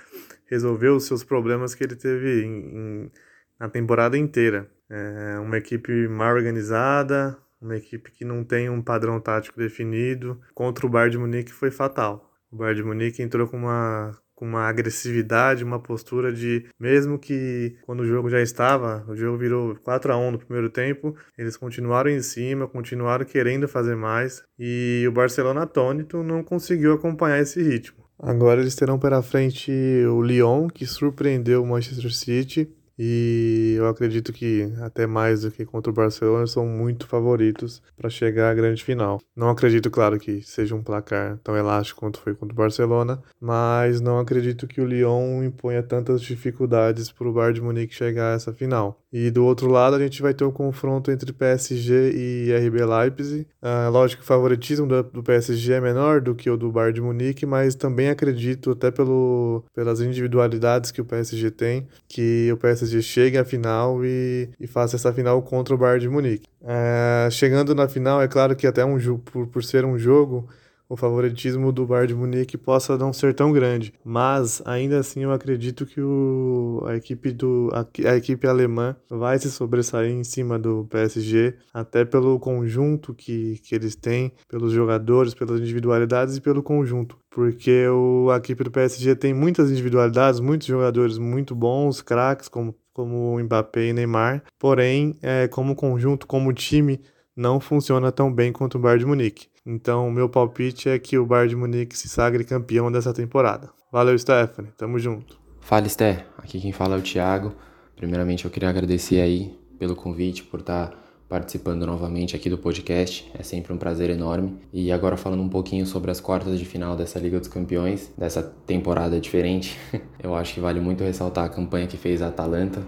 resolver 0.44 0.90
os 0.90 1.06
seus 1.06 1.24
problemas 1.24 1.74
que 1.74 1.82
ele 1.82 1.96
teve 1.96 2.44
em, 2.44 2.76
em, 2.76 3.12
na 3.58 3.70
temporada 3.70 4.18
inteira. 4.18 4.70
É 4.90 5.38
uma 5.38 5.56
equipe 5.56 6.08
mal 6.08 6.34
organizada, 6.34 7.38
uma 7.58 7.74
equipe 7.74 8.10
que 8.10 8.22
não 8.22 8.44
tem 8.44 8.68
um 8.68 8.82
padrão 8.82 9.18
tático 9.18 9.58
definido. 9.58 10.38
Contra 10.54 10.86
o 10.86 10.90
Bayern 10.90 11.12
de 11.12 11.18
Munique 11.18 11.52
foi 11.52 11.70
fatal. 11.70 12.30
O 12.50 12.56
Bayern 12.56 12.82
de 12.82 12.86
Munique 12.86 13.22
entrou 13.22 13.48
com 13.48 13.56
uma 13.56 14.14
com 14.40 14.46
uma 14.46 14.66
agressividade, 14.66 15.62
uma 15.62 15.78
postura 15.78 16.32
de 16.32 16.64
mesmo 16.80 17.18
que 17.18 17.76
quando 17.82 18.00
o 18.00 18.06
jogo 18.06 18.30
já 18.30 18.40
estava, 18.40 19.04
o 19.06 19.14
jogo 19.14 19.36
virou 19.36 19.76
4 19.84 20.14
a 20.14 20.16
1 20.16 20.30
no 20.30 20.38
primeiro 20.38 20.70
tempo, 20.70 21.14
eles 21.36 21.58
continuaram 21.58 22.08
em 22.08 22.22
cima, 22.22 22.66
continuaram 22.66 23.26
querendo 23.26 23.68
fazer 23.68 23.94
mais 23.94 24.42
e 24.58 25.04
o 25.06 25.12
Barcelona 25.12 25.64
atônito 25.64 26.22
não 26.22 26.42
conseguiu 26.42 26.94
acompanhar 26.94 27.38
esse 27.38 27.62
ritmo. 27.62 28.00
Agora 28.18 28.62
eles 28.62 28.74
terão 28.74 28.98
pela 28.98 29.22
frente 29.22 29.70
o 30.10 30.22
Lyon, 30.22 30.68
que 30.68 30.86
surpreendeu 30.86 31.62
o 31.62 31.66
Manchester 31.66 32.12
City, 32.12 32.70
e 33.02 33.76
eu 33.78 33.88
acredito 33.88 34.30
que 34.30 34.70
até 34.82 35.06
mais 35.06 35.40
do 35.40 35.50
que 35.50 35.64
contra 35.64 35.90
o 35.90 35.94
Barcelona 35.94 36.46
são 36.46 36.66
muito 36.66 37.06
favoritos 37.06 37.82
para 37.96 38.10
chegar 38.10 38.50
à 38.50 38.54
grande 38.54 38.84
final. 38.84 39.18
Não 39.34 39.48
acredito, 39.48 39.90
claro, 39.90 40.18
que 40.18 40.42
seja 40.42 40.74
um 40.74 40.82
placar 40.82 41.38
tão 41.38 41.56
elástico 41.56 42.00
quanto 42.00 42.20
foi 42.20 42.34
contra 42.34 42.52
o 42.52 42.56
Barcelona, 42.56 43.22
mas 43.40 44.02
não 44.02 44.18
acredito 44.18 44.66
que 44.66 44.82
o 44.82 44.84
Lyon 44.84 45.42
imponha 45.42 45.82
tantas 45.82 46.20
dificuldades 46.20 47.10
para 47.10 47.26
o 47.26 47.32
Bayern 47.32 47.54
de 47.54 47.62
Munique 47.62 47.94
chegar 47.94 48.32
a 48.32 48.34
essa 48.34 48.52
final. 48.52 49.00
E 49.10 49.30
do 49.30 49.46
outro 49.46 49.68
lado 49.68 49.96
a 49.96 49.98
gente 49.98 50.20
vai 50.20 50.34
ter 50.34 50.44
um 50.44 50.52
confronto 50.52 51.10
entre 51.10 51.32
PSG 51.32 52.12
e 52.14 52.52
RB 52.52 52.84
Leipzig. 52.84 53.46
Ah, 53.62 53.88
lógico 53.88 54.20
que 54.20 54.24
o 54.24 54.28
favoritismo 54.28 54.86
do 54.86 55.22
PSG 55.22 55.72
é 55.72 55.80
menor 55.80 56.20
do 56.20 56.34
que 56.34 56.50
o 56.50 56.56
do 56.56 56.70
Bayern 56.70 56.94
de 56.94 57.00
Munique, 57.00 57.46
mas 57.46 57.74
também 57.74 58.10
acredito 58.10 58.72
até 58.72 58.90
pelo, 58.90 59.64
pelas 59.74 60.00
individualidades 60.02 60.90
que 60.90 61.00
o 61.00 61.04
PSG 61.04 61.50
tem, 61.50 61.88
que 62.06 62.50
o 62.52 62.56
PSG 62.58 62.89
PSG 62.90 63.02
chegue 63.02 63.38
à 63.38 63.44
final 63.44 64.04
e, 64.04 64.48
e 64.58 64.66
faça 64.66 64.96
essa 64.96 65.12
final 65.12 65.40
contra 65.42 65.74
o 65.74 65.78
Bayern 65.78 66.00
de 66.00 66.08
Munique. 66.08 66.48
É, 66.62 67.28
chegando 67.30 67.74
na 67.74 67.88
final, 67.88 68.20
é 68.20 68.28
claro 68.28 68.56
que 68.56 68.66
até 68.66 68.84
um 68.84 68.98
por, 69.18 69.46
por 69.46 69.62
ser 69.62 69.84
um 69.84 69.98
jogo, 69.98 70.48
o 70.90 70.96
favoritismo 70.96 71.70
do 71.70 71.86
Bayern 71.86 72.08
de 72.08 72.14
Munique 72.16 72.58
possa 72.58 72.98
não 72.98 73.12
ser 73.12 73.32
tão 73.32 73.52
grande, 73.52 73.94
mas 74.04 74.60
ainda 74.64 74.98
assim 74.98 75.22
eu 75.22 75.30
acredito 75.30 75.86
que 75.86 76.00
o, 76.00 76.82
a, 76.84 76.96
equipe 76.96 77.30
do, 77.30 77.70
a, 77.72 77.86
a, 78.10 78.16
equipe 78.16 78.44
alemã 78.44 78.96
vai 79.08 79.38
se 79.38 79.48
sobressair 79.52 80.10
em 80.10 80.24
cima 80.24 80.58
do 80.58 80.84
PSG, 80.90 81.54
até 81.72 82.04
pelo 82.04 82.40
conjunto 82.40 83.14
que, 83.14 83.60
que 83.62 83.72
eles 83.72 83.94
têm, 83.94 84.32
pelos 84.48 84.72
jogadores, 84.72 85.32
pelas 85.32 85.60
individualidades 85.60 86.36
e 86.36 86.40
pelo 86.40 86.60
conjunto, 86.60 87.16
porque 87.30 87.86
o, 87.86 88.28
a 88.32 88.38
equipe 88.38 88.64
do 88.64 88.70
PSG 88.72 89.14
tem 89.14 89.32
muitas 89.32 89.70
individualidades, 89.70 90.40
muitos 90.40 90.66
jogadores 90.66 91.18
muito 91.18 91.54
bons, 91.54 92.02
craques 92.02 92.48
como, 92.48 92.74
como 92.92 93.38
Mbappé 93.38 93.86
e 93.86 93.92
Neymar, 93.92 94.42
porém, 94.58 95.16
é, 95.22 95.46
como 95.46 95.76
conjunto, 95.76 96.26
como 96.26 96.52
time, 96.52 97.00
não 97.36 97.60
funciona 97.60 98.10
tão 98.10 98.32
bem 98.32 98.52
quanto 98.52 98.76
o 98.76 98.80
Bayern 98.80 99.04
de 99.04 99.06
Munique. 99.06 99.50
Então, 99.72 100.08
o 100.08 100.10
meu 100.10 100.28
palpite 100.28 100.88
é 100.88 100.98
que 100.98 101.16
o 101.16 101.24
Bayern 101.24 101.50
de 101.50 101.54
Munique 101.54 101.96
se 101.96 102.08
sagre 102.08 102.42
campeão 102.42 102.90
dessa 102.90 103.14
temporada. 103.14 103.70
Valeu, 103.92 104.18
Stephanie. 104.18 104.72
Tamo 104.76 104.98
junto. 104.98 105.38
Fala, 105.60 105.88
Sté. 105.88 106.26
Aqui 106.38 106.60
quem 106.60 106.72
fala 106.72 106.96
é 106.96 106.98
o 106.98 107.02
Thiago. 107.02 107.54
Primeiramente, 107.94 108.44
eu 108.44 108.50
queria 108.50 108.68
agradecer 108.68 109.20
aí 109.20 109.56
pelo 109.78 109.94
convite, 109.94 110.42
por 110.42 110.58
estar 110.58 110.88
tá 110.88 110.96
participando 111.28 111.86
novamente 111.86 112.34
aqui 112.34 112.50
do 112.50 112.58
podcast. 112.58 113.30
É 113.32 113.44
sempre 113.44 113.72
um 113.72 113.76
prazer 113.76 114.10
enorme. 114.10 114.58
E 114.72 114.90
agora 114.90 115.16
falando 115.16 115.44
um 115.44 115.48
pouquinho 115.48 115.86
sobre 115.86 116.10
as 116.10 116.20
quartas 116.20 116.58
de 116.58 116.64
final 116.64 116.96
dessa 116.96 117.20
Liga 117.20 117.38
dos 117.38 117.48
Campeões, 117.48 118.12
dessa 118.18 118.42
temporada 118.42 119.20
diferente, 119.20 119.78
eu 120.20 120.34
acho 120.34 120.52
que 120.52 120.58
vale 120.58 120.80
muito 120.80 121.04
ressaltar 121.04 121.44
a 121.44 121.48
campanha 121.48 121.86
que 121.86 121.96
fez 121.96 122.22
a 122.22 122.26
Atalanta, 122.26 122.82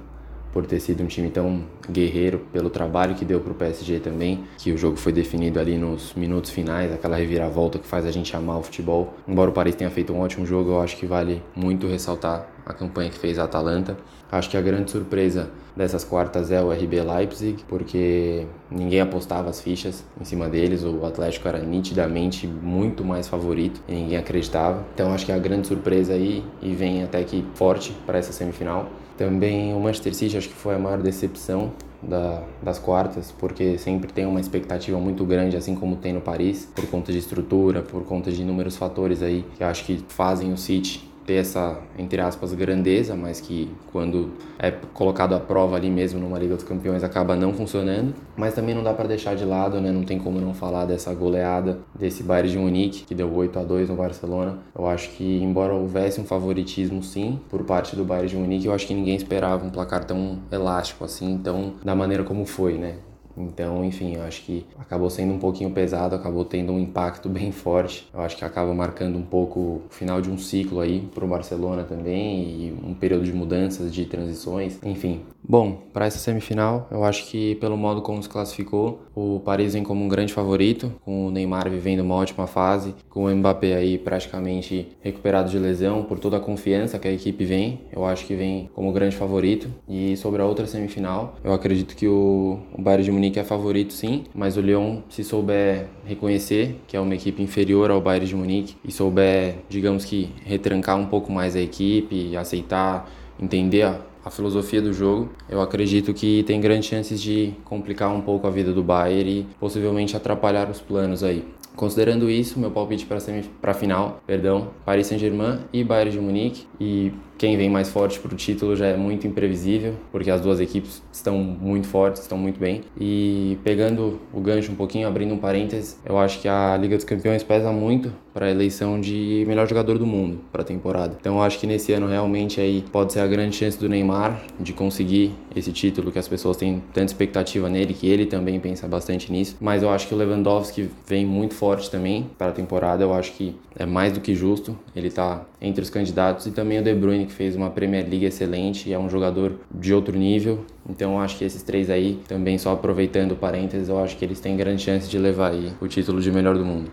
por 0.52 0.66
ter 0.66 0.80
sido 0.80 1.02
um 1.02 1.06
time 1.06 1.30
tão 1.30 1.62
guerreiro, 1.90 2.40
pelo 2.52 2.68
trabalho 2.68 3.14
que 3.14 3.24
deu 3.24 3.40
para 3.40 3.52
o 3.52 3.54
PSG 3.54 4.00
também, 4.00 4.44
que 4.58 4.70
o 4.70 4.76
jogo 4.76 4.96
foi 4.96 5.12
definido 5.12 5.58
ali 5.58 5.78
nos 5.78 6.14
minutos 6.14 6.50
finais, 6.50 6.92
aquela 6.92 7.16
reviravolta 7.16 7.78
que 7.78 7.86
faz 7.86 8.04
a 8.04 8.10
gente 8.10 8.36
amar 8.36 8.58
o 8.58 8.62
futebol. 8.62 9.14
Embora 9.26 9.50
o 9.50 9.52
Paris 9.52 9.74
tenha 9.74 9.90
feito 9.90 10.12
um 10.12 10.20
ótimo 10.20 10.44
jogo, 10.44 10.70
eu 10.70 10.80
acho 10.80 10.96
que 10.96 11.06
vale 11.06 11.42
muito 11.56 11.86
ressaltar 11.86 12.48
a 12.64 12.72
campanha 12.72 13.10
que 13.10 13.18
fez 13.18 13.38
a 13.38 13.44
Atalanta. 13.44 13.96
Acho 14.30 14.48
que 14.48 14.56
a 14.56 14.60
grande 14.60 14.90
surpresa 14.90 15.50
dessas 15.76 16.04
quartas 16.04 16.50
é 16.50 16.62
o 16.62 16.70
RB 16.70 17.00
Leipzig, 17.00 17.64
porque 17.68 18.46
ninguém 18.70 19.00
apostava 19.00 19.50
as 19.50 19.60
fichas 19.60 20.04
em 20.20 20.24
cima 20.24 20.48
deles, 20.48 20.84
o 20.84 21.04
Atlético 21.04 21.48
era 21.48 21.58
nitidamente 21.58 22.46
muito 22.46 23.04
mais 23.04 23.26
favorito 23.26 23.80
e 23.88 23.92
ninguém 23.92 24.18
acreditava. 24.18 24.84
Então 24.94 25.12
acho 25.12 25.26
que 25.26 25.32
é 25.32 25.34
a 25.34 25.38
grande 25.38 25.66
surpresa 25.66 26.12
aí 26.12 26.44
e 26.60 26.74
vem 26.74 27.02
até 27.02 27.22
que 27.24 27.44
forte 27.54 27.92
para 28.06 28.18
essa 28.18 28.32
semifinal. 28.32 28.90
Também 29.16 29.74
o 29.74 29.80
Manchester 29.80 30.14
City 30.14 30.36
acho 30.36 30.48
que 30.48 30.54
foi 30.54 30.74
a 30.74 30.78
maior 30.78 30.98
decepção 30.98 31.72
da, 32.02 32.42
das 32.62 32.78
quartas, 32.78 33.32
porque 33.38 33.78
sempre 33.78 34.12
tem 34.12 34.26
uma 34.26 34.40
expectativa 34.40 34.98
muito 34.98 35.24
grande, 35.24 35.56
assim 35.56 35.74
como 35.74 35.96
tem 35.96 36.12
no 36.12 36.20
Paris, 36.20 36.68
por 36.74 36.86
conta 36.86 37.12
de 37.12 37.18
estrutura, 37.18 37.82
por 37.82 38.04
conta 38.04 38.32
de 38.32 38.42
inúmeros 38.42 38.76
fatores 38.76 39.22
aí 39.22 39.44
que 39.56 39.62
acho 39.62 39.84
que 39.84 40.04
fazem 40.08 40.52
o 40.52 40.56
City 40.56 41.11
ter 41.26 41.34
essa, 41.34 41.78
entre 41.98 42.20
aspas, 42.20 42.52
grandeza, 42.54 43.14
mas 43.14 43.40
que 43.40 43.70
quando 43.92 44.32
é 44.58 44.70
colocado 44.70 45.34
à 45.34 45.40
prova 45.40 45.76
ali 45.76 45.90
mesmo 45.90 46.20
numa 46.20 46.38
Liga 46.38 46.54
dos 46.54 46.64
Campeões 46.64 47.04
acaba 47.04 47.36
não 47.36 47.52
funcionando. 47.52 48.14
Mas 48.36 48.54
também 48.54 48.74
não 48.74 48.82
dá 48.82 48.92
para 48.92 49.08
deixar 49.08 49.34
de 49.34 49.44
lado, 49.44 49.80
né? 49.80 49.90
Não 49.90 50.02
tem 50.02 50.18
como 50.18 50.40
não 50.40 50.54
falar 50.54 50.84
dessa 50.84 51.12
goleada 51.14 51.78
desse 51.94 52.22
Bayern 52.22 52.50
de 52.50 52.58
Munique, 52.58 53.04
que 53.04 53.14
deu 53.14 53.32
8 53.32 53.58
a 53.58 53.62
2 53.62 53.88
no 53.88 53.96
Barcelona. 53.96 54.58
Eu 54.76 54.86
acho 54.86 55.10
que, 55.10 55.42
embora 55.42 55.72
houvesse 55.74 56.20
um 56.20 56.24
favoritismo 56.24 57.02
sim 57.02 57.40
por 57.48 57.64
parte 57.64 57.94
do 57.94 58.04
Bayern 58.04 58.28
de 58.28 58.36
Munique, 58.36 58.66
eu 58.66 58.72
acho 58.72 58.86
que 58.86 58.94
ninguém 58.94 59.16
esperava 59.16 59.64
um 59.64 59.70
placar 59.70 60.04
tão 60.04 60.38
elástico 60.50 61.04
assim, 61.04 61.38
tão 61.38 61.74
da 61.84 61.94
maneira 61.94 62.24
como 62.24 62.44
foi, 62.44 62.78
né? 62.78 62.94
Então, 63.36 63.84
enfim, 63.84 64.16
eu 64.16 64.22
acho 64.22 64.42
que 64.42 64.66
acabou 64.78 65.08
sendo 65.10 65.32
um 65.32 65.38
pouquinho 65.38 65.70
pesado, 65.70 66.14
acabou 66.14 66.44
tendo 66.44 66.72
um 66.72 66.78
impacto 66.78 67.28
bem 67.28 67.52
forte. 67.52 68.08
Eu 68.12 68.20
acho 68.20 68.36
que 68.36 68.44
acaba 68.44 68.72
marcando 68.74 69.16
um 69.16 69.22
pouco 69.22 69.60
o 69.60 69.82
final 69.90 70.20
de 70.20 70.30
um 70.30 70.38
ciclo 70.38 70.80
aí 70.80 71.00
para 71.14 71.24
o 71.24 71.28
Barcelona 71.28 71.84
também 71.84 72.42
e 72.42 72.78
um 72.84 72.94
período 72.94 73.24
de 73.24 73.32
mudanças, 73.32 73.92
de 73.92 74.04
transições. 74.04 74.78
Enfim, 74.82 75.22
Bom, 75.44 75.82
para 75.92 76.06
essa 76.06 76.18
semifinal, 76.18 76.86
eu 76.90 77.02
acho 77.02 77.26
que 77.26 77.56
pelo 77.56 77.76
modo 77.76 78.00
como 78.00 78.22
se 78.22 78.28
classificou, 78.28 79.02
o 79.14 79.40
Paris 79.44 79.74
vem 79.74 79.82
como 79.82 80.04
um 80.04 80.08
grande 80.08 80.32
favorito, 80.32 80.92
com 81.04 81.26
o 81.26 81.30
Neymar 81.30 81.68
vivendo 81.68 82.00
uma 82.00 82.14
ótima 82.14 82.46
fase, 82.46 82.94
com 83.10 83.24
o 83.24 83.34
Mbappé 83.34 83.74
aí 83.74 83.98
praticamente 83.98 84.88
recuperado 85.00 85.50
de 85.50 85.58
lesão, 85.58 86.04
por 86.04 86.20
toda 86.20 86.36
a 86.36 86.40
confiança 86.40 86.98
que 86.98 87.08
a 87.08 87.12
equipe 87.12 87.44
vem, 87.44 87.80
eu 87.92 88.04
acho 88.04 88.24
que 88.24 88.34
vem 88.34 88.70
como 88.72 88.92
grande 88.92 89.16
favorito. 89.16 89.68
E 89.88 90.16
sobre 90.16 90.40
a 90.40 90.46
outra 90.46 90.64
semifinal, 90.64 91.34
eu 91.42 91.52
acredito 91.52 91.96
que 91.96 92.06
o, 92.06 92.60
o 92.72 92.80
Bayern 92.80 93.04
de 93.04 93.10
Munique 93.10 93.40
é 93.40 93.44
favorito 93.44 93.92
sim, 93.92 94.24
mas 94.32 94.56
o 94.56 94.60
Lyon, 94.60 95.00
se 95.08 95.24
souber 95.24 95.88
reconhecer 96.04 96.76
que 96.86 96.96
é 96.96 97.00
uma 97.00 97.14
equipe 97.14 97.42
inferior 97.42 97.90
ao 97.90 98.00
Bayern 98.00 98.26
de 98.26 98.36
Munique 98.36 98.76
e 98.84 98.92
souber, 98.92 99.56
digamos 99.68 100.04
que, 100.04 100.30
retrancar 100.44 100.96
um 100.96 101.06
pouco 101.06 101.32
mais 101.32 101.56
a 101.56 101.60
equipe, 101.60 102.36
aceitar, 102.36 103.10
entender 103.40 103.82
a 103.82 104.11
a 104.24 104.30
filosofia 104.30 104.80
do 104.80 104.92
jogo, 104.92 105.30
eu 105.48 105.60
acredito 105.60 106.14
que 106.14 106.42
tem 106.44 106.60
grandes 106.60 106.88
chances 106.88 107.20
de 107.20 107.54
complicar 107.64 108.10
um 108.10 108.20
pouco 108.20 108.46
a 108.46 108.50
vida 108.50 108.72
do 108.72 108.82
Bayern 108.82 109.30
e 109.30 109.46
possivelmente 109.58 110.16
atrapalhar 110.16 110.70
os 110.70 110.80
planos 110.80 111.22
aí. 111.24 111.44
Considerando 111.74 112.30
isso, 112.30 112.60
meu 112.60 112.70
palpite 112.70 113.06
para 113.06 113.70
a 113.70 113.74
final, 113.74 114.20
perdão, 114.26 114.68
Paris 114.84 115.06
Saint-Germain 115.06 115.60
e 115.72 115.82
Bayern 115.82 116.10
de 116.10 116.20
Munique 116.20 116.66
e 116.78 117.12
quem 117.42 117.56
vem 117.56 117.68
mais 117.68 117.88
forte 117.88 118.20
para 118.20 118.32
o 118.32 118.36
título 118.36 118.76
já 118.76 118.86
é 118.86 118.96
muito 118.96 119.26
imprevisível, 119.26 119.94
porque 120.12 120.30
as 120.30 120.40
duas 120.40 120.60
equipes 120.60 121.02
estão 121.12 121.38
muito 121.38 121.88
fortes, 121.88 122.22
estão 122.22 122.38
muito 122.38 122.60
bem. 122.60 122.82
E 122.96 123.58
pegando 123.64 124.20
o 124.32 124.40
gancho 124.40 124.70
um 124.70 124.76
pouquinho, 124.76 125.08
abrindo 125.08 125.34
um 125.34 125.38
parênteses, 125.38 125.98
eu 126.06 126.16
acho 126.16 126.40
que 126.40 126.46
a 126.46 126.76
Liga 126.76 126.94
dos 126.94 127.04
Campeões 127.04 127.42
pesa 127.42 127.72
muito 127.72 128.12
para 128.32 128.46
a 128.46 128.50
eleição 128.52 129.00
de 129.00 129.44
melhor 129.48 129.68
jogador 129.68 129.98
do 129.98 130.06
mundo 130.06 130.38
para 130.52 130.62
a 130.62 130.64
temporada. 130.64 131.16
Então 131.20 131.38
eu 131.38 131.42
acho 131.42 131.58
que 131.58 131.66
nesse 131.66 131.92
ano 131.92 132.06
realmente 132.06 132.60
aí 132.60 132.84
pode 132.92 133.12
ser 133.12 133.18
a 133.18 133.26
grande 133.26 133.56
chance 133.56 133.76
do 133.76 133.88
Neymar 133.88 134.40
de 134.60 134.72
conseguir 134.72 135.32
esse 135.56 135.72
título 135.72 136.12
que 136.12 136.20
as 136.20 136.28
pessoas 136.28 136.56
têm 136.56 136.80
tanta 136.94 137.06
expectativa 137.06 137.68
nele, 137.68 137.92
que 137.92 138.06
ele 138.06 138.24
também 138.24 138.60
pensa 138.60 138.86
bastante 138.86 139.32
nisso. 139.32 139.56
Mas 139.60 139.82
eu 139.82 139.90
acho 139.90 140.06
que 140.06 140.14
o 140.14 140.16
Lewandowski 140.16 140.88
vem 141.08 141.26
muito 141.26 141.54
forte 141.54 141.90
também 141.90 142.30
para 142.38 142.50
a 142.50 142.52
temporada. 142.52 143.02
Eu 143.02 143.12
acho 143.12 143.32
que 143.32 143.56
é 143.76 143.84
mais 143.84 144.12
do 144.12 144.20
que 144.20 144.32
justo. 144.32 144.78
Ele 144.94 145.08
está 145.08 145.44
entre 145.62 145.80
os 145.80 145.88
candidatos 145.88 146.46
e 146.46 146.50
também 146.50 146.80
o 146.80 146.82
De 146.82 146.92
Bruyne 146.92 147.24
que 147.24 147.32
fez 147.32 147.54
uma 147.54 147.70
Premier 147.70 148.02
League 148.02 148.24
excelente 148.24 148.88
e 148.88 148.92
é 148.92 148.98
um 148.98 149.08
jogador 149.08 149.60
de 149.72 149.94
outro 149.94 150.18
nível. 150.18 150.66
Então 150.88 151.12
eu 151.12 151.18
acho 151.20 151.38
que 151.38 151.44
esses 151.44 151.62
três 151.62 151.88
aí, 151.88 152.18
também 152.26 152.58
só 152.58 152.72
aproveitando 152.72 153.32
o 153.32 153.36
parênteses, 153.36 153.88
eu 153.88 153.98
acho 153.98 154.16
que 154.16 154.24
eles 154.24 154.40
têm 154.40 154.56
grande 154.56 154.82
chance 154.82 155.08
de 155.08 155.16
levar 155.16 155.52
aí 155.52 155.72
o 155.80 155.86
título 155.86 156.20
de 156.20 156.32
melhor 156.32 156.58
do 156.58 156.64
mundo. 156.64 156.90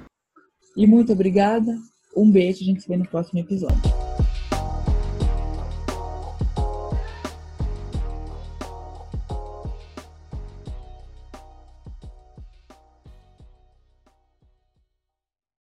E 0.77 0.85
muito 0.85 1.11
obrigada. 1.11 1.75
Um 2.15 2.29
beijo, 2.29 2.61
a 2.61 2.65
gente 2.65 2.81
se 2.81 2.87
vê 2.87 2.95
no 2.95 3.07
próximo 3.07 3.39
episódio. 3.39 3.81